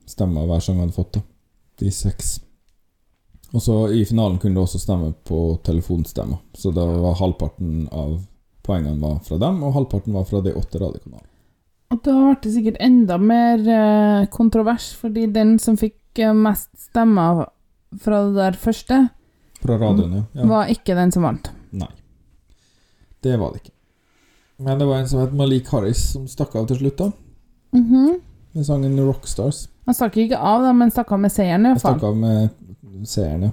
stemmer 0.10 0.47
hver 0.49 0.64
sang 0.64 0.82
hadde 0.84 0.95
fått. 0.95 1.18
da 1.18 1.26
86. 1.80 2.41
Og 3.51 3.64
så 3.64 3.76
i 3.95 4.03
finalen 4.05 4.38
kunne 4.38 4.60
du 4.60 4.62
også 4.62 4.82
stemme 4.82 5.14
på 5.26 5.57
telefonstemmer. 5.64 6.38
Så 6.53 6.72
da 6.76 6.86
var 6.86 7.18
halvparten 7.18 7.88
av 7.91 8.20
poengene 8.66 8.99
var 9.01 9.20
fra 9.26 9.39
dem, 9.41 9.64
og 9.64 9.74
halvparten 9.74 10.14
var 10.14 10.28
fra 10.30 10.41
de 10.45 10.53
åtte 10.53 10.82
radiokanalene. 10.82 11.28
Og 11.89 12.01
da 12.05 12.13
ble 12.13 12.35
det 12.43 12.51
sikkert 12.53 12.81
enda 12.85 13.17
mer 13.17 13.63
eh, 13.65 14.27
kontrovers, 14.33 14.91
fordi 14.99 15.25
den 15.33 15.55
som 15.61 15.77
fikk 15.79 16.21
eh, 16.21 16.35
mest 16.37 16.69
stemmer 16.89 17.47
fra 17.97 18.19
det 18.27 18.35
der 18.37 18.59
første, 18.61 18.99
Fra 19.59 19.75
radioen, 19.81 20.13
ja. 20.19 20.23
ja. 20.37 20.45
var 20.47 20.69
ikke 20.71 20.95
den 20.95 21.11
som 21.11 21.25
vant. 21.25 21.49
Nei. 21.75 21.89
Det 23.25 23.33
var 23.41 23.51
det 23.51 23.63
ikke. 23.63 23.73
Men 24.63 24.79
det 24.79 24.85
var 24.87 25.01
en 25.01 25.09
som 25.09 25.23
het 25.23 25.33
Malik 25.35 25.67
Harris 25.73 26.03
som 26.13 26.27
stakk 26.29 26.53
av 26.55 26.69
til 26.69 26.79
slutt, 26.83 27.01
da. 27.01 27.09
Mhm. 27.75 28.19
Med 28.53 28.65
sangen 28.65 28.95
'Rockstars'. 28.97 29.67
Han 29.85 29.93
stakk 29.97 30.15
ikke 30.17 30.37
av, 30.37 30.63
da, 30.63 30.71
men 30.73 30.91
stakk 30.91 31.11
av 31.11 31.19
med 31.19 31.31
seieren, 31.31 31.65
i 31.65 31.73
hvert 31.73 31.81
fall. 31.81 31.97
stakk 31.97 32.07
av 32.07 32.15
med 32.17 33.05
seerne. 33.05 33.51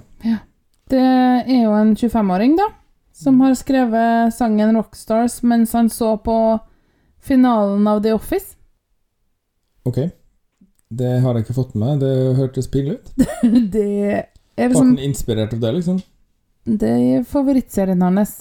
Det 0.89 1.01
er 1.01 1.63
jo 1.63 1.73
en 1.77 1.93
25-åring, 1.95 2.55
da, 2.57 2.69
som 3.13 3.41
har 3.41 3.53
skrevet 3.57 4.33
sangen 4.33 4.75
'Rockstars' 4.75 5.43
mens 5.43 5.73
han 5.73 5.89
så 5.89 6.15
på 6.21 6.59
finalen 7.27 7.87
av 7.91 8.01
The 8.03 8.13
Office. 8.15 8.55
Ok. 9.87 9.99
Det 10.87 11.13
har 11.23 11.35
jeg 11.35 11.45
ikke 11.45 11.55
fått 11.57 11.73
med 11.75 11.83
meg. 11.83 12.01
Det 12.03 12.35
hørtes 12.39 12.69
pinlig 12.71 12.97
ut. 12.99 13.11
det 13.75 13.87
er 14.57 14.69
liksom 14.71 14.93
den 14.95 15.09
inspirert 15.09 15.53
av 15.55 15.59
det, 15.63 15.71
liksom? 15.79 15.99
Det 16.67 16.89
er 16.91 17.25
favorittserien 17.27 18.01
hans. 18.03 18.39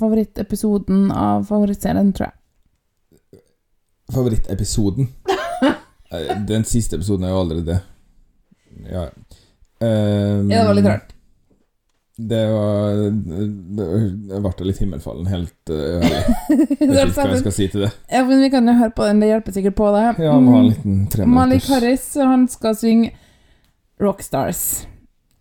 Favorittepisoden 0.00 1.08
av 1.12 1.44
favorittserien, 1.48 2.12
tror 2.14 2.30
jeg. 2.30 3.40
Favorittepisoden? 4.14 5.10
Eh, 6.10 6.30
Den 6.42 6.64
siste 6.66 6.96
episoden 6.98 7.22
er 7.22 7.30
jo 7.30 7.36
aldri 7.38 7.60
det. 7.62 7.76
Ja. 8.90 9.04
Um, 9.78 10.48
Ja, 10.50 10.56
det 10.56 10.64
var 10.66 10.74
litt 10.74 10.88
rart. 10.88 11.12
Det 12.28 12.40
var 12.52 12.98
Det 13.10 13.86
det 14.28 14.40
ble 14.44 14.66
litt 14.66 14.78
himmelfallen, 14.82 15.26
helt 15.30 15.70
uh, 15.72 16.04
ærlig. 16.04 16.20
Jeg 16.50 16.90
vet 16.90 17.08
ikke 17.08 17.16
hva 17.16 17.26
jeg 17.30 17.38
skal 17.44 17.54
si 17.56 17.68
til 17.72 17.84
det. 17.86 17.90
Ja, 18.12 18.24
men 18.28 18.42
vi 18.44 18.50
kan 18.52 18.68
jo 18.68 18.74
høre 18.76 18.92
på 18.96 19.06
den, 19.08 19.20
det 19.22 19.30
hjelper 19.30 19.56
sikkert 19.56 19.76
på 19.78 19.90
det. 19.96 20.04
Ja, 20.26 20.36
må 20.38 20.52
ha 20.56 20.62
en 20.64 20.70
liten 20.72 20.96
Mm. 21.16 21.34
Malik. 21.34 21.64
Harris, 21.70 22.06
han 22.20 22.48
skal 22.48 22.76
synge 22.76 23.12
Rockstars. 24.02 24.86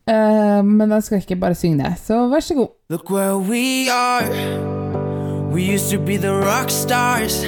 Uh, 0.09 0.63
men 0.65 0.91
han 0.91 1.01
skal 1.01 1.17
ikke 1.21 1.35
bare 1.39 1.55
synge 1.55 1.83
det, 1.83 1.93
så 2.05 2.27
vær 2.31 2.39
så 2.39 2.55
god. 2.55 2.71
Look 2.89 3.11
where 3.11 3.37
we 3.37 3.89
are. 3.91 4.29
We 5.53 5.61
used 5.75 5.89
to 5.91 5.99
be 6.05 6.17
the 6.17 6.31
rock 6.33 6.69
stars 6.69 7.43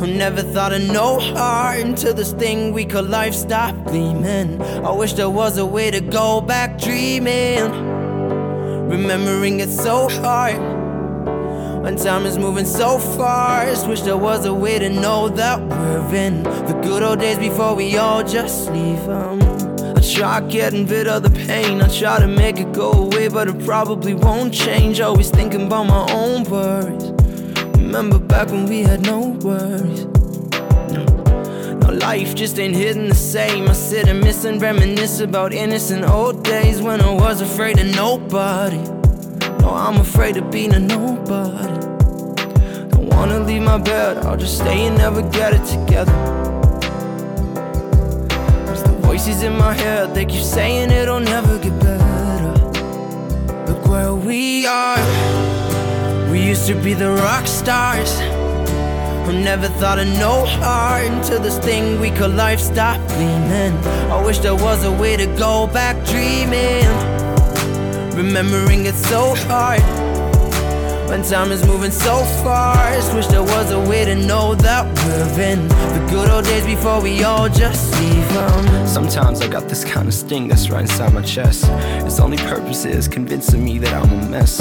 who 0.00 0.06
never 0.06 0.42
thought 0.42 0.72
of 0.72 0.80
no 0.92 1.18
heart 1.18 1.84
until 1.84 2.14
this 2.14 2.32
thing 2.32 2.72
we 2.74 2.84
call 2.84 3.02
life 3.04 3.34
stopped 3.34 3.86
gleaming. 3.90 4.60
I 4.84 4.92
wish 4.98 5.12
there 5.14 5.28
was 5.30 5.58
a 5.58 5.66
way 5.66 5.90
to 5.90 6.00
go 6.00 6.40
back 6.40 6.78
dreaming. 6.78 7.99
Remembering 8.90 9.60
it 9.60 9.70
so 9.70 10.08
hard 10.08 10.58
when 11.84 11.94
time 11.96 12.26
is 12.26 12.36
moving 12.36 12.66
so 12.66 12.98
fast. 12.98 13.86
Wish 13.86 14.02
there 14.02 14.16
was 14.16 14.44
a 14.46 14.52
way 14.52 14.80
to 14.80 14.90
know 14.90 15.28
that 15.28 15.60
we're 15.60 16.14
in 16.14 16.42
the 16.42 16.78
good 16.82 17.04
old 17.04 17.20
days 17.20 17.38
before 17.38 17.76
we 17.76 17.96
all 17.96 18.24
just 18.24 18.68
leave 18.72 19.08
'em. 19.08 19.40
I 19.96 20.00
try 20.00 20.40
getting 20.40 20.86
rid 20.86 21.06
of 21.06 21.22
the 21.22 21.30
pain. 21.30 21.80
I 21.80 21.86
try 21.86 22.18
to 22.18 22.26
make 22.26 22.58
it 22.58 22.72
go 22.72 22.90
away, 22.90 23.28
but 23.28 23.46
it 23.46 23.64
probably 23.64 24.14
won't 24.14 24.52
change. 24.52 25.00
Always 25.00 25.30
thinking 25.30 25.66
about 25.66 25.86
my 25.86 26.12
own 26.12 26.42
worries. 26.44 27.12
Remember 27.76 28.18
back 28.18 28.50
when 28.50 28.66
we 28.66 28.82
had 28.82 29.06
no 29.06 29.36
worries. 29.40 30.19
No 31.90 31.96
life 31.96 32.36
just 32.36 32.58
ain't 32.60 32.76
hitting 32.76 33.08
the 33.08 33.16
same. 33.16 33.68
I 33.68 33.72
sit 33.72 34.06
and 34.06 34.20
miss 34.20 34.44
and 34.44 34.62
reminisce 34.62 35.18
about 35.18 35.52
innocent 35.52 36.04
old 36.04 36.44
days 36.44 36.80
when 36.80 37.00
I 37.00 37.12
was 37.12 37.40
afraid 37.40 37.80
of 37.80 37.86
nobody. 37.96 38.78
No, 39.60 39.70
I'm 39.70 39.96
afraid 39.96 40.36
of 40.36 40.52
being 40.52 40.72
a 40.72 40.78
nobody. 40.78 41.80
Don't 42.90 43.08
wanna 43.08 43.40
leave 43.40 43.62
my 43.62 43.78
bed, 43.78 44.18
I'll 44.18 44.36
just 44.36 44.58
stay 44.58 44.86
and 44.86 44.98
never 44.98 45.22
get 45.30 45.52
it 45.52 45.64
together. 45.66 46.12
Cause 48.66 48.84
the 48.84 48.96
voices 49.02 49.42
in 49.42 49.56
my 49.56 49.72
head, 49.72 50.14
they 50.14 50.26
keep 50.26 50.44
saying 50.44 50.90
it'll 50.92 51.18
never 51.18 51.58
get 51.58 51.76
better. 51.80 52.52
Look 53.66 53.84
where 53.88 54.14
we 54.14 54.64
are. 54.64 55.00
We 56.30 56.40
used 56.40 56.68
to 56.68 56.74
be 56.74 56.94
the 56.94 57.10
rock 57.10 57.48
stars 57.48 58.39
who 59.30 59.40
never 59.40 59.68
thought 59.68 59.98
of 59.98 60.08
no 60.18 60.44
heart 60.44 61.06
until 61.06 61.40
this 61.40 61.58
thing 61.58 62.00
we 62.00 62.10
call 62.10 62.28
life 62.28 62.58
stopped 62.58 63.06
gleaming. 63.10 63.72
I 64.10 64.20
wish 64.24 64.38
there 64.38 64.56
was 64.56 64.84
a 64.84 64.90
way 64.90 65.16
to 65.16 65.26
go 65.38 65.68
back 65.68 65.94
dreaming. 66.06 66.86
Remembering 68.16 68.86
it 68.86 68.94
so 68.94 69.34
hard 69.46 69.82
when 71.08 71.22
time 71.22 71.52
is 71.52 71.64
moving 71.64 71.92
so 71.92 72.24
fast. 72.42 73.14
Wish 73.14 73.26
there 73.28 73.42
was 73.42 73.70
a 73.70 73.80
way 73.80 74.04
to 74.04 74.16
know 74.16 74.54
that 74.56 74.84
we're 75.04 75.44
in 75.44 75.68
the 75.68 76.06
good 76.10 76.28
old 76.28 76.44
days 76.44 76.66
before 76.66 77.00
we 77.00 77.22
all 77.22 77.48
just 77.48 77.94
leave 78.00 78.36
'em. 78.36 78.86
Sometimes 78.86 79.40
I 79.42 79.46
got 79.46 79.68
this 79.68 79.84
kind 79.84 80.08
of 80.08 80.14
sting 80.14 80.48
that's 80.48 80.70
right 80.70 80.82
inside 80.82 81.12
my 81.12 81.22
chest. 81.22 81.66
Its 82.06 82.18
only 82.18 82.38
purpose 82.38 82.84
is 82.84 83.06
convincing 83.06 83.64
me 83.64 83.78
that 83.78 83.92
I'm 83.92 84.10
a 84.10 84.22
mess. 84.28 84.60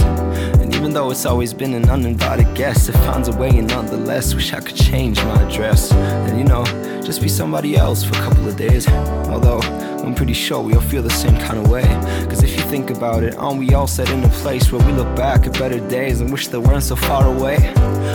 And 0.61 0.68
even 0.79 0.93
though 0.93 1.11
it's 1.11 1.25
always 1.25 1.53
been 1.53 1.73
an 1.73 1.89
uninvited 1.89 2.55
guest, 2.55 2.87
it 2.87 2.93
finds 2.93 3.27
a 3.27 3.35
way, 3.35 3.49
and 3.49 3.67
nonetheless, 3.67 4.33
wish 4.33 4.53
I 4.53 4.61
could 4.61 4.77
change 4.77 5.21
my 5.25 5.43
address. 5.43 5.91
And 5.91 6.39
you 6.39 6.45
know, 6.45 6.63
just 7.01 7.21
be 7.21 7.27
somebody 7.27 7.75
else 7.75 8.01
for 8.01 8.15
a 8.15 8.19
couple 8.19 8.47
of 8.47 8.55
days. 8.55 8.87
Although, 9.27 9.59
I'm 9.59 10.15
pretty 10.15 10.33
sure 10.33 10.61
we 10.61 10.73
all 10.73 10.81
feel 10.81 11.03
the 11.03 11.09
same 11.09 11.37
kind 11.37 11.59
of 11.59 11.69
way. 11.69 11.83
Cause 12.29 12.41
if 12.43 12.55
you 12.55 12.61
think 12.63 12.89
about 12.89 13.23
it, 13.23 13.35
aren't 13.35 13.59
we 13.59 13.73
all 13.73 13.87
set 13.87 14.09
in 14.09 14.23
a 14.23 14.29
place 14.29 14.71
where 14.71 14.83
we 14.85 14.93
look 14.93 15.13
back 15.15 15.45
at 15.45 15.53
better 15.53 15.79
days 15.89 16.21
and 16.21 16.31
wish 16.31 16.47
they 16.47 16.57
weren't 16.57 16.83
so 16.83 16.95
far 16.95 17.27
away? 17.27 17.57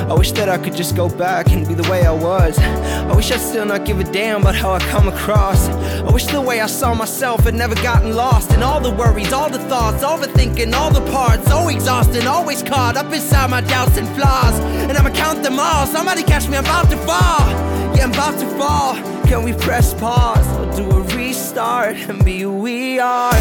I 0.09 0.15
wish 0.15 0.33
that 0.33 0.49
I 0.49 0.59
could 0.59 0.75
just 0.75 0.97
go 0.97 1.09
back 1.09 1.53
and 1.53 1.67
be 1.69 1.75
the 1.75 1.89
way 1.91 2.05
I 2.05 2.13
was. 2.13 2.59
I 2.59 3.15
wish 3.15 3.31
I'd 3.31 3.41
still 3.41 3.67
not 3.67 3.85
give 3.85 4.01
a 4.01 4.05
damn 4.05 4.41
about 4.41 4.55
how 4.55 4.73
I 4.73 4.79
come 4.81 5.09
across. 5.09 5.69
I 5.69 6.11
wish 6.11 6.27
the 6.27 6.41
way 6.41 6.61
I 6.61 6.67
saw 6.67 6.95
myself 6.95 7.45
had 7.45 7.55
never 7.55 7.75
gotten 7.77 8.15
lost 8.15 8.53
in 8.53 8.63
all 8.63 8.81
the 8.81 8.91
worries, 8.91 9.33
all 9.33 9.51
the 9.51 9.61
thoughts, 9.61 10.03
overthinking, 10.03 10.73
all 10.73 10.91
the 10.91 11.05
parts. 11.13 11.47
So 11.49 11.69
exhausting, 11.69 12.27
always 12.27 12.54
caught 12.63 12.97
up 12.97 13.13
inside 13.13 13.51
my 13.51 13.61
doubts 13.61 13.97
and 13.97 14.09
flaws. 14.17 14.59
And 14.89 14.97
I'ma 14.97 15.11
count 15.11 15.43
them 15.43 15.59
all. 15.59 15.87
Somebody 15.87 16.23
catch 16.23 16.49
me, 16.49 16.57
I'm 16.57 16.65
about 16.65 16.91
to 16.91 16.97
fall. 16.99 17.49
Yeah, 17.97 18.05
I'm 18.05 18.13
about 18.13 18.39
to 18.41 18.47
fall. 18.59 18.95
Can 19.27 19.43
we 19.43 19.53
press 19.53 19.95
pause 19.95 20.47
or 20.59 20.77
do 20.77 20.91
a 20.91 21.01
restart 21.17 21.97
and 21.97 22.25
be 22.25 22.41
who 22.41 22.57
we 22.57 22.99
are? 22.99 23.33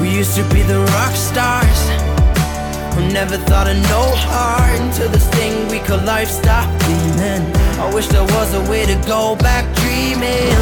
We 0.00 0.10
used 0.10 0.34
to 0.36 0.42
be 0.54 0.62
the 0.62 0.80
rock 0.96 1.14
stars 1.14 1.80
who 2.94 3.12
never 3.12 3.36
thought 3.36 3.68
of 3.68 3.76
no 3.94 4.02
heart 4.26 4.80
until 4.80 5.08
this 5.08 5.28
thing 5.30 5.68
we 5.68 5.78
call 5.78 6.00
life 6.04 6.28
stopped 6.28 6.78
gleaming. 6.84 7.42
I 7.78 7.90
wish 7.94 8.08
there 8.08 8.24
was 8.24 8.54
a 8.54 8.70
way 8.70 8.86
to 8.86 8.96
go 9.06 9.36
back 9.36 9.64
dreaming. 9.76 10.54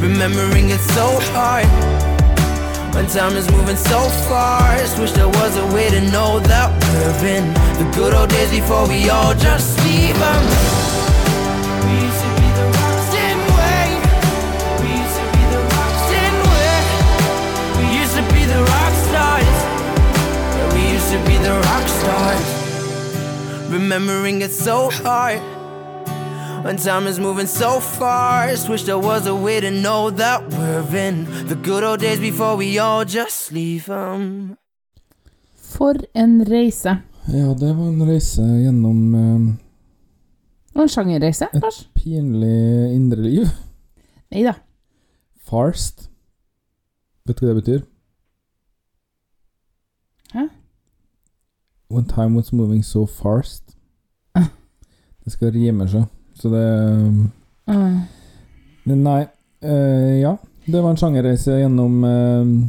Remembering 0.00 0.70
it 0.70 0.80
so 0.80 1.06
hard 1.32 2.13
when 2.94 3.06
time 3.08 3.36
is 3.36 3.50
moving 3.50 3.76
so 3.76 4.00
fast. 4.30 4.98
Wish 4.98 5.12
there 5.12 5.28
was 5.28 5.56
a 5.56 5.66
way 5.74 5.90
to 5.90 6.00
know 6.12 6.38
that 6.40 6.70
we're 6.94 7.36
in 7.36 7.44
the 7.80 7.86
good 7.96 8.14
old 8.14 8.30
days 8.30 8.50
before 8.50 8.86
we 8.88 9.10
all 9.10 9.34
just 9.34 9.78
leave 9.84 10.20
'em. 10.32 10.44
We 11.86 11.94
used 12.06 12.22
to 12.24 12.30
be 12.40 12.48
the 12.58 12.66
we? 13.58 13.74
Used 15.02 15.16
to 15.20 15.26
be 15.34 15.42
the 15.54 15.62
we? 17.76 17.84
Used 18.02 18.16
to 18.18 18.24
be 18.34 18.42
the 18.54 18.60
rock 18.74 18.94
stars. 19.06 19.56
We 20.74 20.82
used 20.96 21.10
to 21.14 21.18
be 21.28 21.36
the 21.46 21.54
rock 21.68 21.86
stars. 21.98 22.46
Remembering 23.70 24.42
it 24.42 24.52
so 24.52 24.90
hard. 24.90 25.40
When 26.64 26.78
time 26.78 27.06
is 27.06 27.18
moving 27.18 27.46
so 27.46 27.78
fast, 27.78 28.70
wish 28.70 28.84
there 28.84 28.98
was 28.98 29.26
a 29.26 29.34
way 29.34 29.60
to 29.60 29.70
know 29.70 30.08
that 30.08 30.48
we're 30.48 30.96
in 30.96 31.26
the 31.46 31.56
good 31.56 31.84
old 31.84 32.00
days 32.00 32.18
before 32.18 32.56
we 32.56 32.78
all 32.78 33.04
just 33.04 33.52
leave 33.52 33.84
them. 33.84 34.56
For 35.54 35.94
en 36.14 36.42
reise. 36.44 37.02
Ja, 37.26 37.54
det 37.54 37.74
var 37.76 37.88
en 37.88 38.06
reise 38.08 38.40
gjennom 38.40 39.14
eh, 39.14 40.80
en 40.80 40.88
sjangerreise, 40.88 41.50
et 41.52 41.84
pinlig 41.94 42.94
indre 42.96 43.20
liv. 43.20 43.52
Nei 44.32 44.48
da. 44.48 44.56
Farst. 45.44 46.08
Vet 47.28 47.36
du 47.36 47.44
hva 47.44 47.52
det 47.52 47.60
betyr? 47.60 47.86
Hæ? 50.32 50.48
When 51.92 52.08
time 52.08 52.40
was 52.40 52.52
moving 52.56 52.82
so 52.82 53.04
fast. 53.04 53.76
Ah. 54.34 54.48
Det 55.24 55.32
skal 55.32 55.52
rime 55.52 55.84
seg. 55.88 56.08
Så 56.44 56.50
det 56.52 56.64
Mm. 57.66 58.00
Nei. 58.84 59.22
Uh, 59.64 60.20
ja. 60.20 60.34
Det 60.66 60.80
var 60.82 60.90
en 60.92 60.98
sjangerreise 61.00 61.54
gjennom 61.62 61.94
uh, 62.04 62.66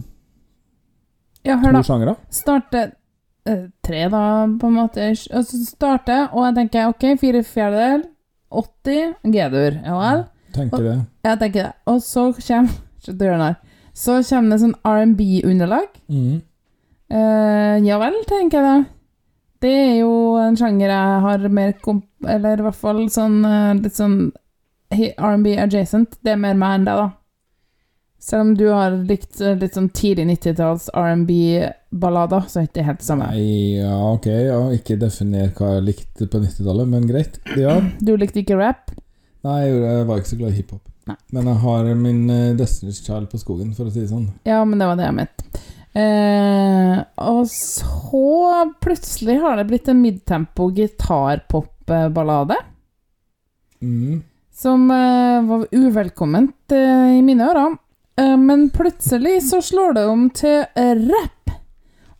Ja, 1.43 1.57
hør 1.59 1.75
to 1.75 1.81
sjangere. 1.83 2.13
Starte 2.31 2.83
uh, 3.49 3.65
tre, 3.83 4.05
da, 4.13 4.21
på 4.61 4.69
en 4.69 4.77
måte. 4.77 5.09
Og 5.35 5.43
så 5.49 5.59
starte, 5.67 6.21
og 6.31 6.45
jeg 6.47 6.55
tenker 6.61 6.87
OK, 6.93 7.03
fire 7.19 7.43
fjerdedel, 7.43 8.05
80 8.55 9.13
G-dur. 9.35 9.77
Ja 9.83 9.99
vel? 9.99 10.23
Tenker 10.55 10.77
Og- 10.79 10.87
det. 10.87 10.95
Jeg 11.27 11.39
tenker 11.43 11.61
det. 11.67 11.73
Og 11.91 12.01
så 12.01 12.29
kommer. 12.39 12.81
Så 13.95 14.15
kommer 14.27 14.49
det 14.55 14.61
sånn 14.63 14.73
R&B-underlag. 14.83 15.91
Mm. 16.09 16.39
Uh, 17.13 17.75
ja 17.85 17.99
vel, 18.01 18.15
tenker 18.27 18.57
jeg 18.59 18.65
da. 18.65 18.94
Det 19.65 19.73
er 19.73 19.93
jo 20.03 20.37
en 20.37 20.57
sjanger 20.59 20.91
jeg 20.93 21.21
har 21.25 21.45
mer 21.49 21.77
komp... 21.81 22.05
Eller 22.29 22.61
i 22.61 22.65
hvert 22.65 22.77
fall 22.77 23.05
sånn 23.13 23.39
eh, 23.45 23.75
litt 23.81 23.97
sånn 23.97 24.17
R&B 24.93 25.55
adjacent. 25.61 26.19
Det 26.21 26.35
er 26.35 26.41
mer 26.41 26.57
meg 26.57 26.79
enn 26.79 26.89
deg, 26.89 26.99
da. 27.01 27.07
Selv 28.25 28.41
om 28.41 28.51
du 28.57 28.65
har 28.71 28.93
likt 29.05 29.41
eh, 29.41 29.57
litt 29.61 29.75
sånn 29.77 29.91
tidlig 29.93 30.25
90-talls 30.31 30.87
R&B-ballader, 30.97 32.47
så 32.49 32.61
er 32.61 32.67
ikke 32.67 32.79
det 32.79 32.87
helt 32.87 33.01
det 33.03 33.07
samme. 33.09 33.27
Nei, 33.33 33.77
ja, 33.81 33.97
ok. 34.15 34.27
Ja, 34.31 34.59
ikke 34.73 34.97
definer 35.01 35.51
hva 35.57 35.75
jeg 35.75 35.87
likte 35.91 36.29
på 36.29 36.41
90-tallet, 36.41 36.89
men 36.89 37.05
greit. 37.09 37.37
Ja. 37.59 37.77
Du 38.01 38.15
likte 38.17 38.41
ikke 38.41 38.57
rap? 38.57 38.93
Nei, 39.45 39.59
jeg 39.69 40.07
var 40.09 40.21
ikke 40.21 40.31
så 40.31 40.39
glad 40.41 40.53
i 40.53 40.59
hiphop. 40.61 40.81
Men 41.33 41.51
jeg 41.51 41.61
har 41.61 41.91
min 42.01 42.23
eh, 42.33 42.55
Destiny's 42.57 43.03
Child 43.05 43.29
på 43.29 43.41
skogen, 43.41 43.73
for 43.77 43.89
å 43.89 43.93
si 43.93 44.01
det 44.01 44.09
sånn. 44.09 44.31
Ja, 44.49 44.63
men 44.65 44.81
det 44.81 44.89
var 44.89 44.97
det 44.97 45.05
jeg 45.05 45.17
mente. 45.19 45.65
Eh, 45.95 46.97
og 47.23 47.45
så 47.47 48.23
plutselig 48.83 49.37
har 49.39 49.55
det 49.61 49.67
blitt 49.69 49.87
en 49.91 50.01
midtempo 50.03 50.69
gitarpop-ballade. 50.75 52.57
Mhm. 53.81 54.21
Som 54.55 54.89
eh, 54.91 55.41
var 55.43 55.65
uvelkomment 55.71 56.71
eh, 56.71 57.17
i 57.17 57.21
mine 57.21 57.43
ører. 57.49 57.73
Eh, 58.17 58.35
men 58.39 58.69
plutselig 58.71 59.41
så 59.49 59.59
slår 59.61 59.93
det 59.97 60.05
om 60.07 60.29
til 60.31 60.63
rapp. 61.09 61.51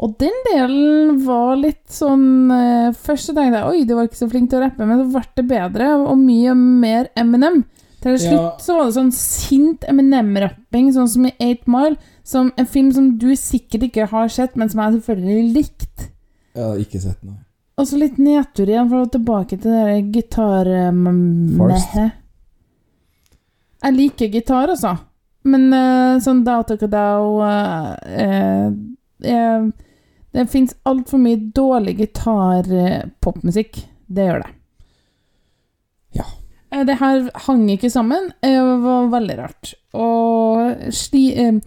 Og 0.04 0.18
den 0.20 0.36
delen 0.50 1.22
var 1.24 1.54
litt 1.56 1.86
sånn 1.88 2.52
eh, 2.52 2.90
Først 3.00 3.30
så 3.30 3.36
tenkte 3.38 3.62
jeg 3.62 3.70
oi, 3.70 3.86
du 3.88 3.94
var 3.96 4.10
ikke 4.10 4.20
så 4.20 4.28
flink 4.28 4.50
til 4.52 4.60
å 4.60 4.66
rappe, 4.66 4.84
men 4.90 5.00
så 5.06 5.08
ble 5.14 5.24
det 5.40 5.46
bedre 5.54 5.94
og 6.02 6.18
mye 6.20 6.52
mer 6.60 7.08
Eminem. 7.16 7.62
Til 8.04 8.20
slutt 8.20 8.36
Ja. 8.36 8.50
så 8.62 8.76
var 8.76 8.90
det 8.90 8.98
sånn 9.00 9.14
sint 9.16 9.88
Eminem-rapping, 9.90 10.92
sånn 10.94 11.08
som 11.10 11.26
i 11.26 11.32
8 11.40 11.72
Mile. 11.72 11.96
Som 12.26 12.52
en 12.58 12.66
film 12.66 12.92
som 12.96 13.12
du 13.22 13.30
sikkert 13.38 13.86
ikke 13.90 14.08
har 14.10 14.32
sett, 14.34 14.56
men 14.58 14.70
som 14.72 14.82
jeg 14.82 14.98
selvfølgelig 14.98 15.54
likte. 15.54 16.08
Jeg 16.56 16.64
har 16.66 16.80
ikke 16.82 17.02
sett 17.04 17.20
noe. 17.22 17.38
Og 17.76 17.88
så 17.90 17.98
litt 18.00 18.18
nedtur 18.18 18.70
igjen, 18.72 18.88
for 18.90 18.98
å 19.02 19.06
gå 19.06 19.12
tilbake 19.18 19.58
til 19.60 19.74
det 19.76 19.98
gitar... 20.16 20.70
um, 20.90 21.60
Jeg 23.84 23.94
liker 23.98 24.32
gitar, 24.34 24.72
altså. 24.72 24.96
Men 25.46 25.68
uh, 25.76 26.16
sånn 26.24 26.42
Dautokadao 26.48 27.36
uh, 27.46 27.92
uh, 27.94 28.72
uh, 29.28 29.68
Det 30.34 30.48
fins 30.50 30.74
altfor 30.90 31.22
mye 31.22 31.38
dårlig 31.54 31.98
gitarpopmusikk. 32.00 33.84
Det 34.08 34.26
gjør 34.32 34.42
det. 34.46 34.52
Ja. 36.18 36.26
Eh, 36.72 36.84
Det 36.88 36.98
her 37.00 37.30
hang 37.48 37.68
ikke 37.76 37.92
sammen. 37.94 38.32
Det 38.42 38.56
var 38.88 39.12
veldig 39.14 39.38
rart. 39.44 39.74
Og 39.94 40.90
sli, 40.96 41.28
eh, 41.38 41.60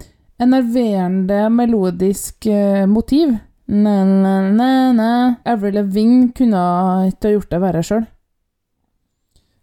enerverende 0.43 1.49
melodisk 1.51 2.47
eh, 2.47 2.87
motiv. 2.87 3.35
Na-na-na-na 3.69 5.11
Avril 5.45 5.75
Lavigne 5.77 6.31
kunne 6.33 6.61
ikke 7.11 7.29
ha 7.29 7.33
gjort 7.35 7.51
det 7.53 7.61
verre 7.61 7.83
sjøl. 7.85 8.07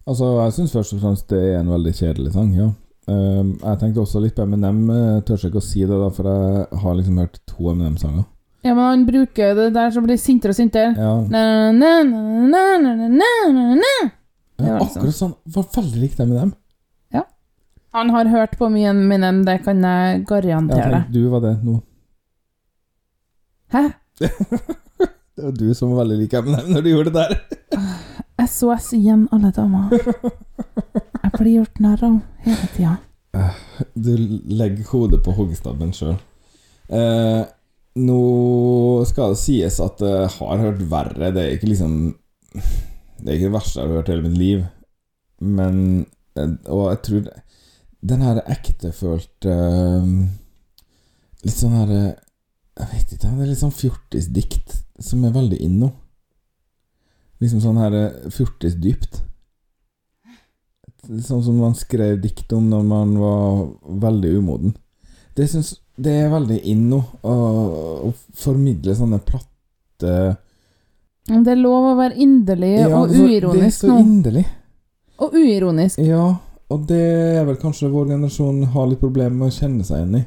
Altså, 0.05 0.27
jeg 0.43 0.53
syns 0.53 0.75
først 0.75 0.93
og 0.93 1.01
fremst 1.01 1.31
det 1.33 1.41
er 1.41 1.61
en 1.63 1.71
veldig 1.73 1.93
kjedelig 1.97 2.35
sang, 2.35 2.51
ja. 2.53 2.69
Um, 3.05 3.55
jeg 3.61 3.79
tenkte 3.81 4.01
også 4.01 4.21
litt 4.21 4.35
på 4.37 4.45
Eminem. 4.45 4.83
Eh, 4.89 5.17
tør 5.25 5.47
ikke 5.49 5.61
å 5.61 5.65
si 5.65 5.83
det, 5.85 5.93
da, 5.93 6.09
for 6.13 6.29
jeg 6.29 6.81
har 6.81 6.95
liksom 6.97 7.19
hørt 7.21 7.39
to 7.49 7.71
Eminem-sanger. 7.71 8.25
Ja, 8.65 8.73
men 8.73 8.83
han 8.83 9.05
bruker 9.05 9.53
det 9.57 9.67
der 9.75 9.91
som 9.93 10.05
blir 10.07 10.17
sintere 10.17 10.53
og 10.55 10.57
sintere. 10.57 10.93
Ja. 10.97 11.11
Na, 11.29 11.71
na, 11.73 11.91
na, 12.05 12.21
na, 12.49 12.63
na, 12.81 13.09
na, 13.09 13.31
na, 13.53 13.65
na. 13.77 13.95
Ja, 14.57 14.79
akkurat 14.79 15.13
sånn. 15.13 15.35
Var 15.53 15.67
veldig 15.75 16.01
likt 16.01 16.21
det 16.21 16.25
med 16.29 16.39
dem. 16.41 16.53
Han 17.95 18.09
har 18.11 18.27
hørt 18.27 18.57
på 18.59 18.67
mye 18.73 18.89
Eminem, 18.91 19.43
det 19.47 19.61
kan 19.63 19.79
jeg 19.83 20.17
Jeg 20.17 20.25
garantere 20.27 20.89
deg. 20.91 21.05
tenkte 21.05 21.13
du 21.15 21.29
var 21.31 21.43
det 21.45 21.53
nå. 21.63 21.75
Hæ? 23.75 23.83
Det 25.35 25.43
var 25.43 25.51
du 25.51 25.73
som 25.75 25.89
var 25.91 26.05
veldig 26.05 26.15
lik 26.21 26.33
Eminem 26.39 26.69
når 26.71 26.83
du 26.85 26.89
gjorde 26.93 27.11
det 27.11 27.23
der. 27.25 27.33
SOS 28.47 28.93
igjen, 28.95 29.25
alle 29.35 29.49
damer. 29.55 29.91
Jeg 29.95 31.31
blir 31.35 31.49
gjort 31.57 31.81
narr 31.83 32.03
av 32.07 32.17
hele 32.45 32.69
tida. 32.75 32.93
Du 34.07 34.13
legger 34.47 34.87
hodet 34.93 35.19
på 35.25 35.33
hoggestabben 35.35 35.91
sjøl. 35.95 36.15
Eh, 36.87 37.41
nå 37.99 38.19
skal 39.09 39.33
det 39.33 39.41
sies 39.41 39.79
at 39.83 39.99
jeg 40.03 40.29
har 40.37 40.61
hørt 40.63 40.83
verre. 40.91 41.31
Det 41.35 41.43
er 41.43 41.55
ikke 41.57 41.71
liksom 41.73 41.97
Det 42.55 43.27
er 43.27 43.35
ikke 43.35 43.49
det 43.49 43.55
verste 43.57 43.79
jeg 43.81 43.89
har 43.89 43.97
hørt 43.99 44.07
i 44.11 44.15
hele 44.15 44.27
mitt 44.29 44.39
liv. 44.39 44.63
Men 45.43 45.81
eh, 46.39 46.55
Og 46.71 46.85
jeg 46.93 47.01
tror 47.09 47.27
den 48.05 48.21
her 48.25 48.41
ektefølte 48.51 49.53
eh, 49.53 50.09
Litt 51.45 51.57
sånn 51.59 51.75
her 51.77 51.91
Jeg 51.95 52.87
vet 52.91 53.13
ikke, 53.15 53.29
det 53.37 53.43
er 53.45 53.51
litt 53.51 53.61
sånn 53.61 53.75
fjortisdikt 53.75 54.73
som 55.05 55.23
er 55.27 55.33
veldig 55.35 55.57
inn 55.63 55.77
nå. 55.81 55.89
Liksom 57.43 57.59
sånn 57.63 57.77
her 57.81 57.95
eh, 57.99 58.29
fjortisdypt. 58.31 59.21
Sånn 61.05 61.43
som 61.45 61.59
man 61.61 61.75
skrev 61.77 62.17
dikt 62.23 62.53
om 62.55 62.69
når 62.71 62.85
man 62.87 63.11
var 63.19 63.59
veldig 64.07 64.31
umoden. 64.39 64.73
Det, 65.35 65.45
syns, 65.51 65.73
det 65.99 66.13
er 66.23 66.31
veldig 66.33 66.57
inn 66.71 66.87
nå, 66.89 67.01
å, 67.27 67.35
å 68.07 68.11
formidle 68.39 68.95
sånne 68.95 69.19
platte 69.27 70.13
Det 71.27 71.51
er 71.51 71.59
lov 71.59 71.89
å 71.91 71.95
være 71.99 72.15
inderlig 72.23 72.71
Ja, 72.79 73.01
og 73.01 73.11
uironisk 73.11 73.51
nå. 73.51 73.51
så- 73.51 73.59
Det 73.59 73.65
er 73.67 73.75
så 73.91 73.99
inderlig. 73.99 74.45
Og 75.19 75.35
uironisk. 75.35 75.99
Ja, 75.99 76.25
og 76.73 76.87
det 76.89 77.01
er 77.39 77.45
vel 77.45 77.59
kanskje 77.61 77.91
vår 77.93 78.09
generasjon 78.15 78.63
har 78.73 78.87
litt 78.89 79.03
problemer 79.03 79.35
med 79.37 79.51
å 79.51 79.55
kjenne 79.55 79.85
seg 79.85 80.01
igjen 80.01 80.19
i. 80.21 80.23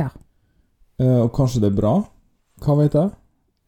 Ja. 0.00 0.08
Eh, 0.98 1.20
og 1.22 1.30
kanskje 1.36 1.62
det 1.62 1.70
er 1.70 1.78
bra. 1.78 1.94
Hva 2.64 2.76
vet 2.80 2.96
jeg? 2.96 3.12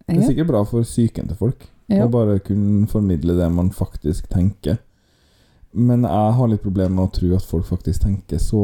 Det 0.09 0.16
er 0.16 0.31
sikkert 0.31 0.51
bra 0.51 0.62
for 0.66 0.87
psyken 0.87 1.29
til 1.29 1.39
folk. 1.39 1.66
Ja. 1.89 2.05
Å 2.05 2.12
bare 2.12 2.39
kunne 2.45 2.89
formidle 2.91 3.37
det 3.37 3.49
man 3.53 3.71
faktisk 3.77 4.29
tenker. 4.33 4.81
Men 5.73 6.07
jeg 6.09 6.37
har 6.39 6.49
litt 6.49 6.64
problemer 6.64 6.97
med 6.97 7.07
å 7.07 7.14
tro 7.19 7.35
at 7.37 7.47
folk 7.47 7.69
faktisk 7.69 8.07
tenker 8.07 8.41
så 8.41 8.62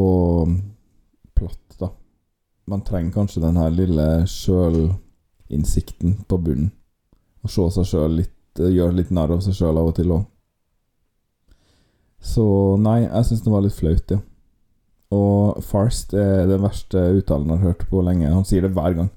platt, 1.37 1.77
da. 1.79 1.91
Man 2.67 2.85
trenger 2.85 3.13
kanskje 3.21 3.43
den 3.45 3.59
her 3.61 3.73
lille 3.73 4.07
sjølinnsikten 4.31 6.23
på 6.29 6.41
bunnen. 6.41 6.73
Å 7.45 7.51
se 7.53 7.67
seg 7.77 7.91
sjøl 7.91 8.15
litt 8.23 8.61
eh, 8.61 8.73
Gjøre 8.73 8.97
litt 8.97 9.11
narr 9.13 9.35
av 9.35 9.43
seg 9.45 9.57
sjøl 9.59 9.77
av 9.77 9.91
og 9.91 9.99
til 9.99 10.15
òg. 10.17 10.25
Så 12.25 12.45
nei, 12.81 13.03
jeg 13.05 13.29
syns 13.29 13.43
det 13.45 13.53
var 13.53 13.65
litt 13.65 13.77
flaut, 13.77 14.15
ja. 14.15 14.23
Og 15.15 15.61
Farst 15.63 16.15
er 16.17 16.49
den 16.49 16.65
verste 16.65 17.03
uttalen 17.21 17.53
jeg 17.53 17.61
har 17.61 17.75
hørt 17.75 17.85
på 17.91 18.01
lenge. 18.03 18.33
Han 18.33 18.47
sier 18.49 18.65
det 18.65 18.73
hver 18.75 18.97
gang. 18.97 19.11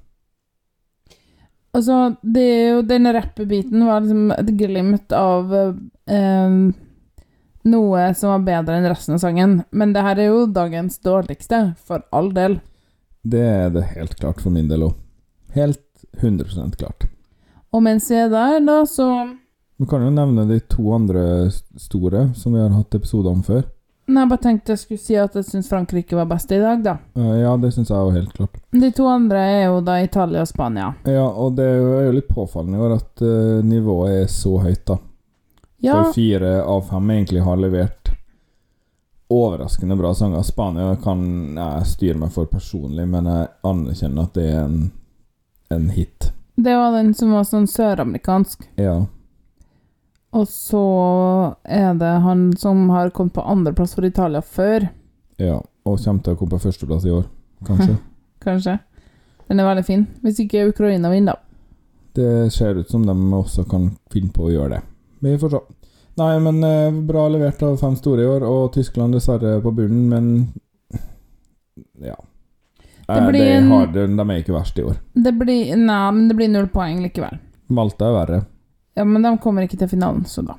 Altså, 1.76 1.96
det 2.22 2.42
er 2.42 2.68
jo 2.72 2.84
Den 2.86 3.08
rappebiten 3.12 3.86
var 3.86 4.04
liksom 4.04 4.30
et 4.34 4.52
glimt 4.58 5.12
av 5.14 5.52
eh, 5.56 6.54
noe 7.68 8.06
som 8.16 8.32
var 8.32 8.46
bedre 8.46 8.78
enn 8.78 8.88
resten 8.88 9.16
av 9.16 9.22
sangen. 9.24 9.58
Men 9.70 9.92
det 9.96 10.04
her 10.06 10.20
er 10.20 10.30
jo 10.30 10.46
dagens 10.52 11.00
dårligste, 11.04 11.74
for 11.84 12.04
all 12.14 12.32
del. 12.36 12.60
Det 13.22 13.42
er 13.42 13.70
det 13.74 13.90
helt 13.96 14.16
klart 14.20 14.40
for 14.44 14.54
min 14.54 14.70
del 14.70 14.86
òg. 14.88 14.96
Helt 15.56 15.84
100% 16.20 16.78
klart. 16.78 17.08
Og 17.74 17.82
mens 17.84 18.08
vi 18.10 18.16
er 18.16 18.30
der, 18.32 18.60
da, 18.64 18.80
så 18.88 19.08
Vi 19.78 19.86
kan 19.86 20.02
jo 20.02 20.10
nevne 20.10 20.44
de 20.48 20.58
to 20.66 20.92
andre 20.94 21.50
store 21.78 22.28
som 22.34 22.54
vi 22.56 22.60
har 22.60 22.72
hatt 22.74 22.94
episoder 22.98 23.30
om 23.30 23.42
før. 23.46 23.62
Nei, 24.08 24.22
jeg 24.24 24.30
bare 24.30 24.40
tenkte 24.40 24.72
jeg 24.72 24.80
skulle 24.80 25.02
si 25.02 25.16
at 25.20 25.34
jeg 25.36 25.44
syns 25.44 25.68
Frankrike 25.68 26.16
var 26.16 26.26
best 26.30 26.50
i 26.56 26.58
dag, 26.62 26.80
da. 26.82 26.94
Eh, 27.14 27.34
Ja, 27.42 27.50
det 27.60 27.74
syns 27.74 27.90
jeg 27.92 27.98
jo 27.98 28.14
helt 28.14 28.32
klart. 28.32 28.56
De 28.72 28.88
to 28.96 29.04
andre 29.06 29.42
er 29.52 29.64
jo 29.68 29.82
da 29.84 29.98
Italia 30.02 30.40
og 30.42 30.48
Spania. 30.48 30.94
Ja, 31.04 31.26
og 31.28 31.58
det 31.58 31.66
er 31.68 32.06
jo 32.08 32.14
litt 32.16 32.28
påfallende 32.32 32.78
i 32.78 32.86
år 32.86 32.94
at 32.96 33.22
uh, 33.22 33.60
nivået 33.68 34.22
er 34.22 34.30
så 34.32 34.54
høyt, 34.64 34.84
da. 34.88 34.96
Ja, 35.84 35.98
For 35.98 36.16
fire 36.16 36.54
av 36.64 36.80
fem 36.88 37.10
egentlig 37.14 37.44
har 37.44 37.60
levert 37.60 38.10
overraskende 39.28 39.96
bra 40.00 40.14
sanger. 40.14 40.42
Spania 40.42 40.96
kan 41.04 41.20
jeg 41.60 41.86
styre 41.92 42.18
meg 42.18 42.32
for 42.34 42.48
personlig, 42.50 43.04
men 43.08 43.28
jeg 43.28 43.50
anerkjenner 43.68 44.24
at 44.24 44.34
det 44.40 44.46
er 44.48 44.58
en, 44.64 44.80
en 45.70 45.88
hit. 45.92 46.32
det 46.56 46.74
var 46.74 46.96
den 46.96 47.12
som 47.14 47.30
var 47.36 47.44
sånn 47.46 47.68
søramerikansk. 47.70 48.64
Ja. 48.80 49.04
Og 50.36 50.44
så 50.50 50.84
er 51.64 51.94
det 51.96 52.10
han 52.24 52.50
som 52.60 52.88
har 52.92 53.10
kommet 53.16 53.36
på 53.36 53.44
andreplass 53.48 53.94
for 53.96 54.04
Italia 54.04 54.42
før, 54.44 54.90
ja. 55.38 55.60
Og 55.86 56.00
kommer 56.02 56.22
til 56.22 56.34
å 56.34 56.38
komme 56.38 56.56
på 56.56 56.64
førsteplass 56.66 57.06
i 57.06 57.14
år, 57.14 57.24
kanskje. 57.66 57.94
kanskje. 58.44 58.78
Den 59.48 59.62
er 59.62 59.68
veldig 59.70 59.84
fin. 59.86 60.04
Hvis 60.24 60.40
ikke 60.42 60.66
Ukraina 60.68 61.10
vinner, 61.12 61.38
da. 61.38 61.44
Det 62.18 62.52
ser 62.52 62.80
ut 62.80 62.90
som 62.90 63.04
de 63.06 63.14
også 63.38 63.64
kan 63.70 63.92
finne 64.12 64.34
på 64.34 64.48
å 64.48 64.52
gjøre 64.52 64.76
det. 64.76 64.80
Vi 65.24 65.36
får 65.40 65.54
se. 65.54 65.60
Nei, 66.18 66.32
men 66.42 66.58
eh, 66.66 66.98
bra 67.06 67.28
levert 67.30 67.62
av 67.62 67.78
fem 67.78 67.94
store 67.96 68.24
i 68.24 68.28
år, 68.28 68.44
og 68.44 68.72
Tyskland 68.74 69.14
dessverre 69.14 69.60
på 69.62 69.70
bunnen, 69.72 70.08
men 70.10 70.26
ja. 72.02 72.18
Det 73.08 73.20
blir 73.30 73.44
de, 73.46 73.60
har, 73.70 73.86
de, 73.94 74.04
de 74.18 74.24
er 74.26 74.42
ikke 74.42 74.56
verst 74.56 74.82
i 74.82 74.84
år. 74.84 74.98
Det 75.14 75.32
blir 75.38 75.70
Nei, 75.78 76.02
men 76.12 76.26
det 76.28 76.36
blir 76.36 76.50
null 76.52 76.66
poeng 76.74 76.98
likevel. 77.06 77.38
Malta 77.72 78.10
er 78.10 78.16
verre. 78.18 78.40
Ja, 78.98 79.04
men 79.04 79.22
de 79.22 79.38
kommer 79.38 79.62
ikke 79.62 79.76
til 79.78 79.88
finalen, 79.88 80.24
så 80.26 80.42
da. 80.42 80.56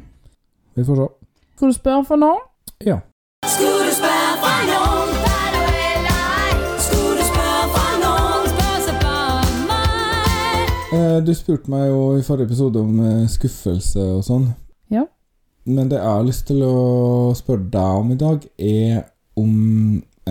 Vi 0.74 0.84
får 0.88 0.96
se. 0.96 1.08
Skal 1.58 1.68
du 1.68 1.76
spørre 1.76 2.06
for 2.08 2.22
noen? 2.22 2.38
Ja. 2.88 3.02
Eh, 10.96 11.18
du 11.28 11.34
spurte 11.36 11.68
meg 11.68 11.90
jo 11.90 12.00
i 12.16 12.24
forrige 12.24 12.48
episode 12.48 12.80
om 12.80 13.04
eh, 13.04 13.28
skuffelse 13.28 14.08
og 14.16 14.24
sånn. 14.24 14.48
Ja. 14.88 15.04
Men 15.68 15.92
det 15.92 16.00
jeg 16.00 16.08
har 16.08 16.24
lyst 16.24 16.48
til 16.48 16.64
å 16.64 17.36
spørre 17.36 17.68
deg 17.76 18.04
om 18.06 18.14
i 18.16 18.22
dag, 18.24 18.46
er 18.56 19.02
om 19.36 19.54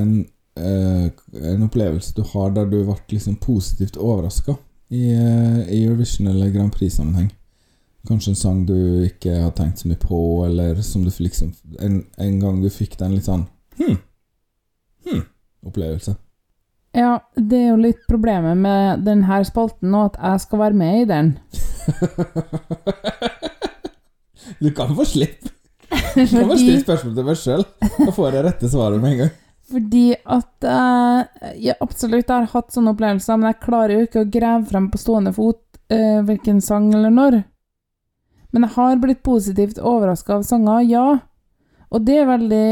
en, 0.01 0.15
eh, 0.57 1.11
en 1.53 1.69
opplevelse 1.69 2.17
du 2.17 2.25
har 2.33 2.57
der 2.57 2.73
du 2.73 2.79
ble 2.87 2.97
liksom 3.13 3.37
positivt 3.37 4.01
overraska 4.01 4.57
i, 4.89 5.13
i 5.13 5.85
Eurovision- 5.85 6.33
eller 6.33 6.57
Grand 6.57 6.73
Prix-sammenheng. 6.73 7.35
Kanskje 8.09 8.33
en 8.33 8.39
sang 8.41 8.63
du 8.69 8.77
ikke 9.05 9.35
har 9.43 9.53
tenkt 9.57 9.83
så 9.83 9.89
mye 9.91 10.01
på, 10.01 10.19
eller 10.47 10.79
som 10.83 11.05
du 11.05 11.11
liksom 11.19 11.53
En, 11.85 11.99
en 12.17 12.39
gang 12.41 12.63
du 12.63 12.71
fikk 12.73 12.97
den 13.01 13.19
litt 13.19 13.29
sånn 13.29 13.45
hm, 13.77 13.99
hm, 15.05 15.23
opplevelse. 15.69 16.17
Ja, 16.97 17.19
det 17.37 17.59
er 17.59 17.69
jo 17.69 17.83
litt 17.83 18.01
problemet 18.09 18.57
med 18.59 19.05
denne 19.07 19.43
spalten 19.47 19.93
nå, 19.93 20.07
at 20.09 20.17
jeg 20.17 20.47
skal 20.47 20.63
være 20.65 20.81
med 20.81 21.03
i 21.03 21.09
den. 21.13 21.35
Du 24.59 24.71
kan 24.75 24.95
få 24.97 25.05
slippe. 25.05 25.51
Du 26.15 26.27
kan 26.27 26.39
bare 26.41 26.49
Fordi- 26.49 26.63
stille 26.63 26.81
spørsmål 26.81 27.15
til 27.15 27.25
meg 27.25 27.37
sjøl. 27.37 27.65
Da 27.99 28.11
får 28.17 28.33
jeg 28.33 28.45
rette 28.45 28.71
svaret 28.73 29.01
med 29.01 29.13
en 29.13 29.19
gang. 29.19 29.31
Fordi 29.69 30.15
at 30.25 30.65
uh, 30.65 31.53
ja, 31.61 31.75
absolutt, 31.85 32.25
jeg 32.25 32.33
har 32.35 32.49
hatt 32.53 32.73
sånne 32.73 32.95
opplevelser, 32.95 33.37
men 33.37 33.53
jeg 33.53 33.61
klarer 33.61 33.95
jo 33.95 34.07
ikke 34.07 34.23
å 34.25 34.31
grave 34.33 34.65
frem 34.71 34.89
på 34.91 34.99
stående 34.99 35.33
fot 35.37 35.61
uh, 35.93 36.25
hvilken 36.25 36.63
sang 36.65 36.89
eller 36.95 37.13
når. 37.13 37.43
Men 38.53 38.65
jeg 38.65 38.75
har 38.77 39.01
blitt 39.03 39.23
positivt 39.27 39.79
overraska 39.79 40.39
av 40.39 40.45
sanger, 40.49 40.85
ja. 40.89 41.07
Og 41.93 42.05
det 42.05 42.21
er 42.23 42.29
veldig, 42.29 42.69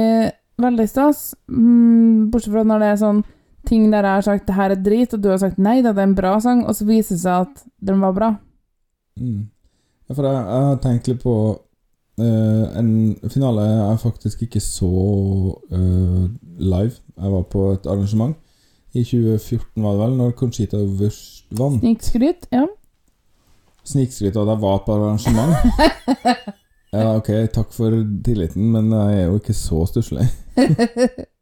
veldig 0.62 0.86
stas. 0.88 1.34
Mm, 1.48 2.30
bortsett 2.32 2.54
fra 2.54 2.64
når 2.64 2.82
det 2.82 2.92
er 2.92 3.02
sånn 3.02 3.24
ting 3.66 3.90
der 3.90 4.06
jeg 4.06 4.14
har 4.14 4.22
sagt 4.22 4.46
'det 4.46 4.54
her 4.54 4.70
er 4.70 4.82
drit', 4.82 5.14
og 5.14 5.22
du 5.22 5.28
har 5.28 5.38
sagt 5.38 5.58
'nei, 5.58 5.82
det 5.82 5.98
er 5.98 6.02
en 6.02 6.14
bra 6.14 6.38
sang', 6.40 6.64
og 6.66 6.74
så 6.74 6.84
viser 6.84 7.14
det 7.14 7.22
seg 7.22 7.40
at 7.40 7.64
den 7.86 8.00
var 8.00 8.12
bra. 8.12 8.34
Mm. 9.20 9.48
Ja, 10.08 10.14
for 10.14 10.22
jeg, 10.22 10.34
jeg 10.34 10.62
har 10.68 10.76
tenkt 10.76 11.08
litt 11.08 11.22
på 11.22 11.58
uh, 12.20 12.78
en 12.78 13.16
finale 13.28 13.62
jeg 13.62 13.98
faktisk 13.98 14.42
ikke 14.42 14.60
så 14.60 14.90
uh, 15.72 16.24
live. 16.58 16.94
Jeg 17.22 17.32
var 17.32 17.42
på 17.42 17.72
et 17.72 17.86
arrangement 17.86 18.36
i 18.94 19.02
2014, 19.04 19.82
var 19.82 19.92
det 19.92 20.00
vel, 20.00 20.16
når 20.16 20.30
Conchita 20.30 20.76
Wurst 20.76 21.46
vant. 21.50 21.80
Snikskryt, 21.80 22.46
ja. 22.52 22.66
Snikskryt 23.86 24.36
av 24.36 24.46
at 24.46 24.54
jeg 24.56 24.64
var 24.66 24.84
på 24.86 24.96
arrangement. 24.98 26.54
Ja, 26.96 27.16
ok, 27.18 27.28
takk 27.52 27.72
for 27.74 27.92
tilliten, 28.24 28.70
men 28.72 28.92
jeg 28.94 29.16
er 29.18 29.26
jo 29.26 29.40
ikke 29.40 29.56
så 29.56 29.86
stusslig. 29.90 30.28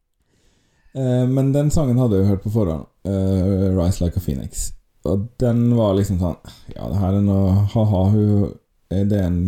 Eh, 0.95 1.25
men 1.27 1.49
den 1.51 1.73
sangen 1.75 1.99
hadde 1.99 2.15
jeg 2.15 2.23
jo 2.23 2.29
hørt 2.29 2.45
på 2.45 2.51
forhånd. 2.55 2.85
Uh, 3.03 3.75
'Rise 3.75 3.99
Like 3.99 4.21
a 4.21 4.23
Phoenix'. 4.23 4.69
Og 5.11 5.25
den 5.43 5.65
var 5.75 5.97
liksom 5.99 6.21
sånn 6.21 6.37
Ja, 6.71 6.87
det 6.87 7.01
her 7.01 7.17
er 7.19 7.25
noe 7.25 7.65
ha-ha. 7.73 8.03
Hun 8.13 8.53
er 8.95 9.09
det 9.11 9.19
en 9.25 9.41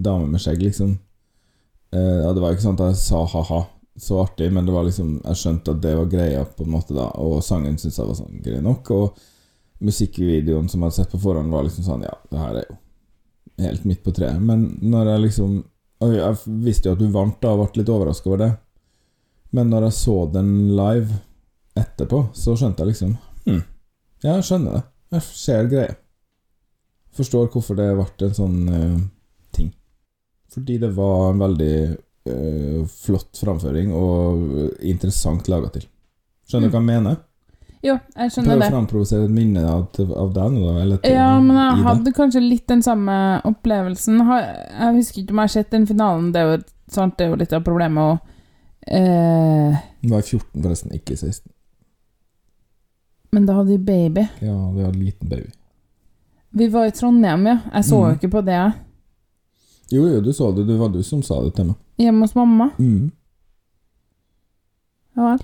dame 0.00 0.30
med 0.32 0.40
skjegg, 0.40 0.62
liksom. 0.64 0.94
Uh, 1.92 2.24
ja, 2.24 2.32
det 2.32 2.40
var 2.40 2.56
ikke 2.56 2.64
sånn 2.64 2.80
at 2.80 2.86
jeg 2.86 3.02
sa 3.02 3.20
ha-ha, 3.34 3.60
så 4.00 4.22
artig, 4.24 4.48
men 4.48 4.64
det 4.64 4.72
var 4.72 4.88
liksom 4.88 5.12
jeg 5.20 5.42
skjønte 5.42 5.76
at 5.76 5.84
det 5.84 5.92
var 6.00 6.10
greia, 6.16 6.40
på 6.48 6.64
en 6.64 6.72
måte, 6.72 6.96
da. 6.96 7.10
Og 7.20 7.44
sangen 7.44 7.76
syntes 7.76 8.00
jeg 8.00 8.08
var 8.08 8.18
sånn 8.22 8.40
grei 8.48 8.64
nok. 8.64 8.90
Og 8.96 9.20
musikkvideoen 9.84 10.70
som 10.70 10.80
jeg 10.80 10.88
hadde 10.88 10.98
sett 11.02 11.12
på 11.12 11.22
forhånd, 11.22 11.52
var 11.52 11.66
liksom 11.66 11.86
sånn 11.86 12.06
Ja, 12.06 12.14
det 12.30 12.40
her 12.40 12.58
er 12.60 12.66
jo 12.66 12.78
helt 13.64 13.86
midt 13.86 14.02
på 14.04 14.14
treet. 14.16 14.40
Men 14.42 14.66
når 14.82 15.12
jeg 15.12 15.24
liksom 15.28 15.62
og 16.04 16.14
jeg 16.14 16.56
visste 16.64 16.90
jo 16.90 16.96
at 16.96 17.00
du 17.00 17.08
vant, 17.12 17.36
da, 17.40 17.54
og 17.54 17.70
ble 17.72 17.82
litt 17.82 17.92
overraska 17.92 18.30
over 18.30 18.42
det. 18.42 18.50
Men 19.54 19.70
når 19.70 19.88
jeg 19.88 19.98
så 20.00 20.16
den 20.34 20.50
live 20.76 21.20
etterpå, 21.78 22.26
så 22.36 22.56
skjønte 22.58 22.82
jeg 22.82 22.92
liksom 22.92 23.14
hm, 23.46 23.62
Ja, 24.24 24.36
jeg 24.36 24.46
skjønner 24.48 24.78
det. 24.78 24.82
Jeg 25.14 25.26
ser 25.28 25.70
greia. 25.70 25.96
Forstår 27.14 27.50
hvorfor 27.52 27.78
det 27.78 27.92
ble 27.94 28.26
en 28.26 28.36
sånn 28.36 28.56
uh, 28.66 28.96
ting. 29.54 29.70
Fordi 30.50 30.80
det 30.82 30.90
var 30.96 31.28
en 31.28 31.44
veldig 31.44 31.76
uh, 31.94 32.80
flott 32.90 33.38
framføring 33.38 33.92
og 33.94 34.82
interessant 34.82 35.50
laga 35.52 35.70
til. 35.76 35.86
Skjønner 36.50 36.68
du 36.72 36.74
hva 36.74 36.82
jeg 36.82 36.90
mener? 36.90 37.20
Jo, 37.84 37.98
jeg 38.16 38.32
skjønner 38.32 38.48
Prøv 38.48 38.56
å 38.56 38.62
det. 38.62 38.68
framprovosere 38.72 39.24
et 39.26 39.32
minne 39.34 39.62
av, 39.68 39.82
av 40.16 40.30
deg 40.32 40.52
nå, 40.54 40.60
da. 40.64 40.74
Eller 40.80 41.00
til- 41.02 41.12
Ja, 41.12 41.40
men 41.40 41.56
jeg 41.56 41.76
det. 41.76 41.84
hadde 41.84 42.12
kanskje 42.16 42.40
litt 42.40 42.66
den 42.66 42.82
samme 42.82 43.16
opplevelsen. 43.44 44.22
Jeg 44.24 44.94
husker 44.96 45.22
ikke 45.22 45.34
om 45.34 45.42
jeg 45.42 45.42
har 45.42 45.48
sett 45.48 45.70
den 45.70 45.86
finalen, 45.86 46.32
det 46.32 46.40
er 46.40 46.56
jo, 46.56 46.62
sant, 46.88 47.18
det 47.18 47.26
er 47.26 47.30
jo 47.30 47.36
litt 47.42 47.52
av 47.52 47.64
problemet. 47.66 47.98
å 47.98 48.20
eh, 48.86 49.76
Det 50.00 50.10
var 50.10 50.22
14, 50.22 50.62
forresten, 50.62 50.92
ikke 50.92 51.16
16. 51.16 51.50
men 53.32 53.46
da 53.46 53.52
hadde 53.54 53.68
vi 53.68 53.78
baby. 53.78 54.28
Ja, 54.40 54.70
vi 54.70 54.82
hadde 54.82 54.98
liten 54.98 55.28
baby. 55.28 55.50
Vi 56.54 56.68
var 56.68 56.86
i 56.86 56.90
Trondheim, 56.90 57.46
ja. 57.46 57.58
Jeg 57.72 57.84
så 57.84 57.98
jo 57.98 58.12
mm. 58.12 58.18
ikke 58.18 58.30
på 58.30 58.44
det. 58.46 58.72
Jo, 59.90 60.06
jo, 60.06 60.20
du 60.20 60.32
så 60.32 60.52
det. 60.54 60.66
Det 60.68 60.78
var 60.78 60.88
du 60.88 61.02
som 61.02 61.22
sa 61.22 61.42
det 61.42 61.54
til 61.56 61.66
meg. 61.66 61.76
Hjemme 61.98 62.20
hos 62.24 62.34
mamma. 62.34 62.70
Mm. 62.78 63.10
Ja 65.16 65.32
vel. 65.32 65.42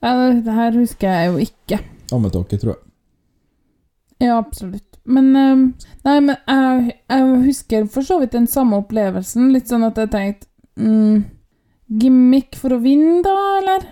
Ja, 0.00 0.14
det 0.32 0.54
her 0.56 0.76
husker 0.78 1.12
jeg 1.12 1.30
jo 1.30 1.42
ikke. 1.44 1.80
Ammetåke, 2.14 2.58
tror 2.60 2.74
jeg. 2.74 2.84
Ja, 4.20 4.38
absolutt. 4.38 4.86
Men 5.04 5.30
eh, 5.36 5.90
Nei, 6.04 6.16
men 6.20 6.36
jeg, 6.36 6.96
jeg 7.08 7.42
husker 7.46 7.86
for 7.92 8.06
så 8.06 8.20
vidt 8.20 8.36
den 8.36 8.48
samme 8.50 8.80
opplevelsen. 8.80 9.50
Litt 9.54 9.70
sånn 9.70 9.84
at 9.88 10.00
jeg 10.00 10.12
tenkte 10.12 10.48
mm, 10.80 11.22
Gimmick 12.00 12.56
for 12.60 12.76
å 12.76 12.80
vinne, 12.82 13.20
da, 13.26 13.36
eller? 13.60 13.86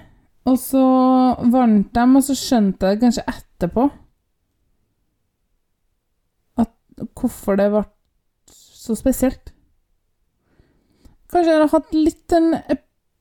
Og 0.49 0.57
så 0.61 0.83
vant 1.53 1.91
de, 1.93 2.05
og 2.05 2.25
så 2.25 2.37
skjønte 2.39 2.93
jeg 2.93 3.01
kanskje 3.03 3.25
etterpå 3.29 3.89
at 6.63 6.73
hvorfor 7.19 7.59
det 7.61 7.69
ble 7.75 7.85
så 8.49 8.97
spesielt. 8.97 9.53
Kanskje 11.29 11.53
jeg 11.53 11.61
har 11.61 11.73
hatt 11.75 11.93
litt 11.93 12.23
den 12.33 12.55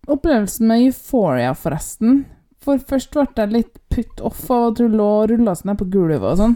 opplevelsen 0.08 0.70
med 0.70 0.86
Euphoria, 0.86 1.52
forresten. 1.58 2.22
For 2.68 2.82
først 2.90 3.14
ble 3.16 3.24
jeg 3.40 3.54
litt 3.54 3.78
putt 3.94 4.22
off 4.28 4.42
av 4.52 4.66
at 4.74 4.82
hun 4.84 4.98
lå 5.00 5.06
og 5.22 5.30
rulla 5.32 5.54
seg 5.56 5.70
ned 5.70 5.78
på 5.80 5.88
gulvet 5.94 6.26
og 6.28 6.38
sånn. 6.42 6.56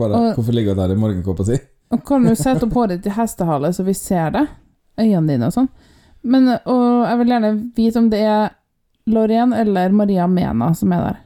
Bare, 0.00 0.16
Og- 0.16 0.34
hvorfor 0.38 0.56
ligger 0.56 0.72
hun 0.74 0.80
der 0.80 0.94
i 0.94 1.00
morgenkåpa 1.02 1.44
si? 1.44 1.58
Og 1.92 2.04
kan 2.06 2.22
du 2.24 2.32
sette 2.38 2.64
opp 2.64 2.72
håret 2.78 3.00
ditt 3.02 3.10
i 3.10 3.16
hestehale 3.16 3.72
så 3.76 3.84
vi 3.84 3.92
ser 3.98 4.30
det? 4.36 4.46
Øynene 5.00 5.26
dine 5.34 5.48
og 5.50 5.52
sånn. 5.56 5.68
Men, 6.22 6.48
og 6.64 7.06
jeg 7.08 7.18
vil 7.18 7.32
gjerne 7.34 7.50
vite 7.76 7.98
om 7.98 8.08
det 8.12 8.20
er 8.24 8.50
Lorraine 9.10 9.56
eller 9.58 9.90
Maria 9.96 10.26
Mena 10.30 10.72
som 10.78 10.92
er 10.92 11.02
der. 11.08 11.18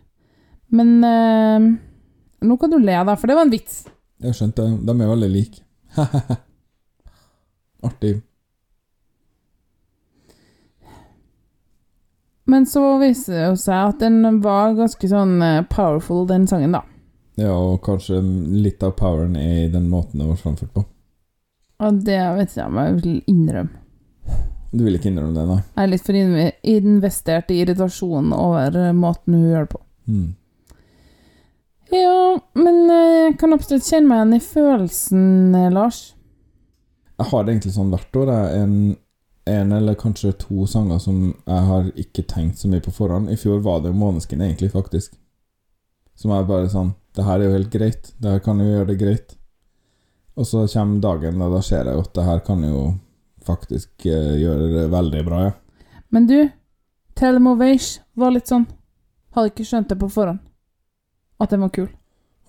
Men 0.74 0.92
øh, 1.04 1.68
nå 2.48 2.56
kan 2.60 2.70
du 2.70 2.78
le, 2.78 2.96
da, 3.04 3.14
for 3.14 3.26
det 3.30 3.36
var 3.36 3.42
en 3.46 3.50
vits. 3.54 3.84
Jeg 4.24 4.34
skjønte 4.38 4.64
det. 4.64 4.86
De 4.86 4.94
er 5.04 5.10
veldig 5.12 5.30
like. 5.30 5.60
Artig. 7.84 8.14
Men 12.44 12.66
så 12.68 12.82
viser 13.00 13.38
det 13.38 13.60
seg 13.62 13.94
at 13.94 14.02
den 14.02 14.40
var 14.44 14.74
ganske 14.76 15.08
sånn 15.08 15.38
eh, 15.42 15.62
powerful, 15.72 16.26
den 16.28 16.44
sangen, 16.50 16.76
da. 16.76 16.82
Ja, 17.40 17.54
og 17.56 17.80
kanskje 17.86 18.20
litt 18.22 18.84
av 18.84 18.94
poweren 18.98 19.34
er 19.40 19.64
i 19.64 19.70
den 19.72 19.88
måten 19.90 20.20
det 20.20 20.28
ble 20.28 20.36
framført 20.38 20.74
på. 20.74 20.84
Og 21.82 22.04
det 22.06 22.20
vet 22.36 22.54
jeg 22.54 22.68
om 22.68 22.78
jeg 22.78 23.00
vil 23.00 23.16
innrømme. 23.32 23.80
Du 24.74 24.82
vil 24.82 24.96
ikke 24.98 25.10
innrømme 25.10 25.36
det, 25.36 25.44
nei? 25.46 25.60
Jeg 25.62 25.84
er 25.84 25.90
litt 25.92 26.06
for 26.06 26.16
investert 26.74 27.50
i 27.54 27.60
irritasjonen 27.62 28.34
over 28.36 28.78
eh, 28.80 28.96
måten 28.96 29.36
hun 29.38 29.46
gjør 29.48 29.66
det 29.66 29.72
på. 29.74 29.80
Mm. 30.10 30.26
Ja, 31.94 32.18
men 32.58 32.80
eh, 32.90 33.20
jeg 33.28 33.38
kan 33.40 33.54
absolutt 33.54 33.86
kjenne 33.86 34.10
meg 34.10 34.20
igjen 34.20 34.36
i 34.36 34.44
følelsen, 34.44 35.26
Lars. 35.74 36.02
Jeg 37.14 37.30
har 37.30 37.44
det 37.44 37.54
egentlig 37.54 37.74
sånn 37.76 37.92
hvert 37.94 38.18
år. 38.18 38.32
Jeg. 38.34 38.62
En, 38.64 38.76
en 39.44 39.72
eller 39.72 39.94
kanskje 39.94 40.32
to 40.40 40.66
sanger 40.66 40.98
som 40.98 41.18
jeg 41.32 41.64
har 41.68 41.88
ikke 42.00 42.24
tenkt 42.28 42.58
så 42.58 42.68
mye 42.68 42.82
på 42.84 42.92
forhånd. 42.94 43.30
I 43.30 43.36
fjor 43.36 43.60
var 43.64 43.82
det 43.82 43.92
jo 43.92 43.98
Måneskin, 44.00 44.40
egentlig, 44.40 44.70
faktisk. 44.72 45.16
Som 46.16 46.30
er 46.30 46.46
bare 46.46 46.70
sånn 46.70 46.92
Det 47.14 47.24
her 47.26 47.40
er 47.40 47.46
jo 47.48 47.56
helt 47.56 47.70
greit. 47.70 48.08
Det 48.18 48.30
her 48.30 48.40
kan 48.42 48.58
jo 48.58 48.66
gjøre 48.66 48.88
det 48.88 48.98
greit. 48.98 49.34
Og 50.34 50.46
så 50.46 50.64
kommer 50.66 51.00
dagen, 51.00 51.42
og 51.42 51.52
da 51.54 51.60
ser 51.62 51.86
jeg 51.86 51.94
jo 51.94 52.02
at 52.02 52.14
det 52.16 52.24
her 52.26 52.40
kan 52.42 52.64
jo 52.66 52.80
faktisk 53.44 54.06
eh, 54.06 54.32
gjøre 54.40 54.70
det 54.72 54.86
veldig 54.90 55.20
bra, 55.26 55.42
ja. 55.44 55.52
Men 56.10 56.26
du, 56.26 56.48
them 57.14 57.46
var 57.54 58.34
litt 58.34 58.50
sånn 58.50 58.66
Hadde 59.34 59.50
ikke 59.50 59.66
skjønt 59.66 59.90
det 59.90 59.98
på 59.98 60.08
forhånd. 60.14 60.38
At 61.42 61.50
den 61.50 61.62
var 61.64 61.70
kul. 61.74 61.88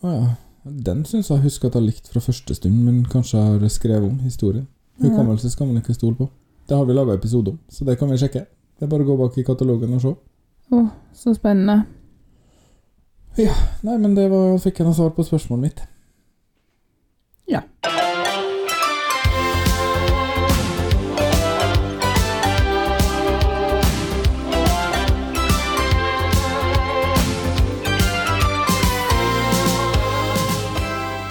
Å 0.06 0.12
ja. 0.14 0.26
Den 0.66 1.04
syns 1.06 1.30
jeg 1.30 1.44
husker 1.44 1.70
at 1.70 1.76
jeg 1.76 1.82
har 1.82 1.86
likt 1.86 2.10
fra 2.10 2.22
første 2.22 2.56
stund, 2.58 2.78
men 2.86 3.04
kanskje 3.10 3.38
jeg 3.38 3.60
har 3.62 3.74
skrevet 3.74 4.06
om 4.06 4.20
historien. 4.22 4.68
Hukommelse 5.02 5.50
skal 5.54 5.70
man 5.70 5.82
ikke 5.82 5.94
stole 5.94 6.18
på. 6.18 6.30
Det 6.68 6.76
har 6.76 6.86
vi 6.86 6.94
laga 6.94 7.14
episode 7.14 7.52
om, 7.52 7.60
så 7.70 7.86
det 7.86 7.96
kan 8.00 8.10
vi 8.10 8.18
sjekke. 8.18 8.46
Det 8.80 8.86
er 8.86 8.90
bare 8.90 9.06
å 9.06 9.10
gå 9.12 9.18
bak 9.20 9.38
i 9.38 9.44
katalogen 9.46 9.94
og 9.94 10.02
se. 10.02 10.14
Å, 10.74 10.80
så 11.14 11.34
spennende. 11.38 11.84
Ja. 13.38 13.54
Nei, 13.86 13.98
men 14.02 14.16
det 14.18 14.26
var, 14.32 14.56
fikk 14.64 14.82
jeg 14.82 14.88
noe 14.88 14.98
svar 14.98 15.12
på 15.14 15.26
spørsmålet 15.28 15.62
mitt. 15.68 15.84
Ja. 17.52 17.62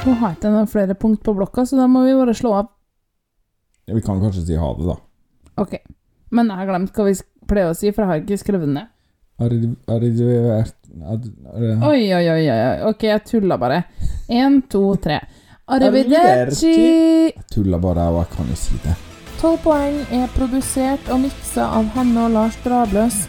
Nå 0.05 0.13
har 0.21 0.31
jeg 0.31 0.37
ikke 0.39 0.53
noen 0.53 0.69
flere 0.69 0.95
punkt 1.01 1.23
på 1.25 1.33
blokka, 1.35 1.65
så 1.67 1.79
da 1.81 1.89
må 1.91 2.05
vi 2.05 2.15
bare 2.15 2.37
slå 2.37 2.53
av. 2.61 2.71
Ja, 3.89 3.95
Vi 3.97 4.05
kan 4.05 4.21
kanskje 4.21 4.45
si 4.47 4.57
ha 4.61 4.71
det, 4.77 4.87
da. 4.87 4.97
Ok. 5.61 5.79
Men 6.35 6.51
jeg 6.51 6.61
har 6.61 6.71
glemt 6.73 6.97
hva 6.97 7.07
vi 7.07 7.15
pleier 7.49 7.71
å 7.71 7.77
si, 7.77 7.93
for 7.93 8.05
jeg 8.05 8.11
har 8.11 8.23
ikke 8.25 8.41
skrevet 8.41 8.71
ned. 8.75 8.91
Arrivert 9.43 10.75
Oi, 10.95 12.03
oi, 12.15 12.27
oi. 12.31 12.51
Ok, 12.87 13.03
jeg 13.09 13.25
tulla 13.27 13.59
bare. 13.59 13.83
Én, 14.31 14.61
to, 14.71 14.95
tre. 15.03 15.19
Arrivederci! 15.67 16.71
Jeg 16.71 17.47
tulla 17.51 17.81
bare, 17.83 18.05
jeg 18.07 18.21
òg. 18.21 18.37
kan 18.37 18.51
jo 18.53 18.59
si 18.59 18.79
det. 18.85 18.95
12 19.41 19.59
poeng 19.65 19.97
er 20.15 20.31
produsert 20.37 21.09
og 21.13 21.21
miksa 21.25 21.67
av 21.79 21.89
Hanne 21.97 22.27
og 22.29 22.35
Lars 22.37 22.57
Drabløs, 22.65 23.25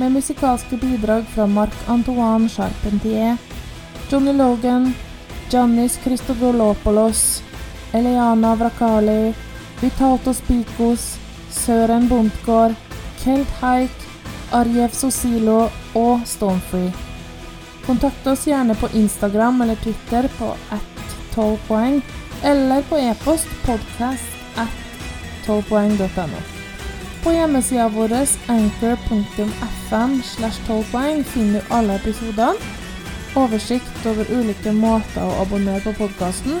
med 0.00 0.14
musikalske 0.16 0.78
bidrag 0.80 1.26
fra 1.34 1.44
Marc-Antoine 1.46 2.48
Charpentier, 2.50 3.36
Johnny 4.10 4.32
Logan, 4.32 4.88
Giannis 5.52 5.98
Christodolopoulos, 6.02 7.42
Eliana 7.92 8.54
Vrakali, 8.56 9.34
Vitaltos 9.82 10.40
Pikos, 10.48 11.12
Søren 11.52 12.08
Bondgård, 12.08 12.74
Kelt 13.22 13.48
Haik, 13.60 14.08
Arjev 14.52 14.92
Sosilo 14.96 15.68
og 15.94 16.24
Stonefree. 16.26 16.92
Kontakt 17.86 18.26
oss 18.26 18.46
gjerne 18.46 18.74
på 18.78 18.90
Instagram 18.94 19.62
eller 19.62 19.78
Twitter 19.82 20.28
på 20.38 20.52
at 20.70 21.14
12 21.34 21.58
poeng, 21.68 22.02
eller 22.44 22.82
på 22.88 22.98
e-post 22.98 23.48
podcast 23.66 24.58
at 24.60 24.68
12poeng.no. 25.46 26.42
På 27.22 27.32
hjemmesida 27.32 27.88
vår 27.88 28.12
anchor.fm 28.50 30.22
slash 30.22 30.66
12 30.66 30.84
poeng 30.92 31.24
finner 31.24 31.60
du 31.60 31.74
alle 31.74 31.98
episodene, 32.00 32.70
oversikt 33.38 34.06
over 34.06 34.28
ulike 34.30 34.74
måter 34.76 35.24
å 35.24 35.42
abonnere 35.46 35.82
på 35.86 35.96
podkasten, 36.02 36.60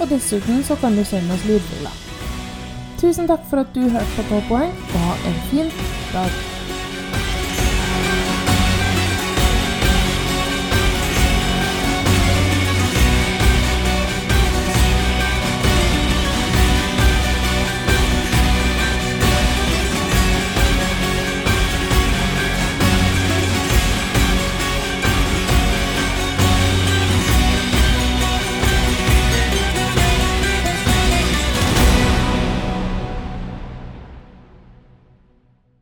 og 0.00 0.08
dessuten 0.10 0.64
så 0.66 0.76
kan 0.76 0.96
du 0.96 1.04
sende 1.04 1.34
oss 1.34 1.46
lydfiler. 1.48 2.09
Tusen 3.00 3.26
takk 3.26 3.46
for 3.48 3.62
at 3.62 3.70
du 3.74 3.80
hørte 3.88 4.12
på 4.16 4.22
12 4.28 4.42
poeng, 4.48 4.72
og 4.92 5.04
ha 5.08 5.12
en 5.28 5.38
fin 5.48 5.70
dag. 6.12 6.59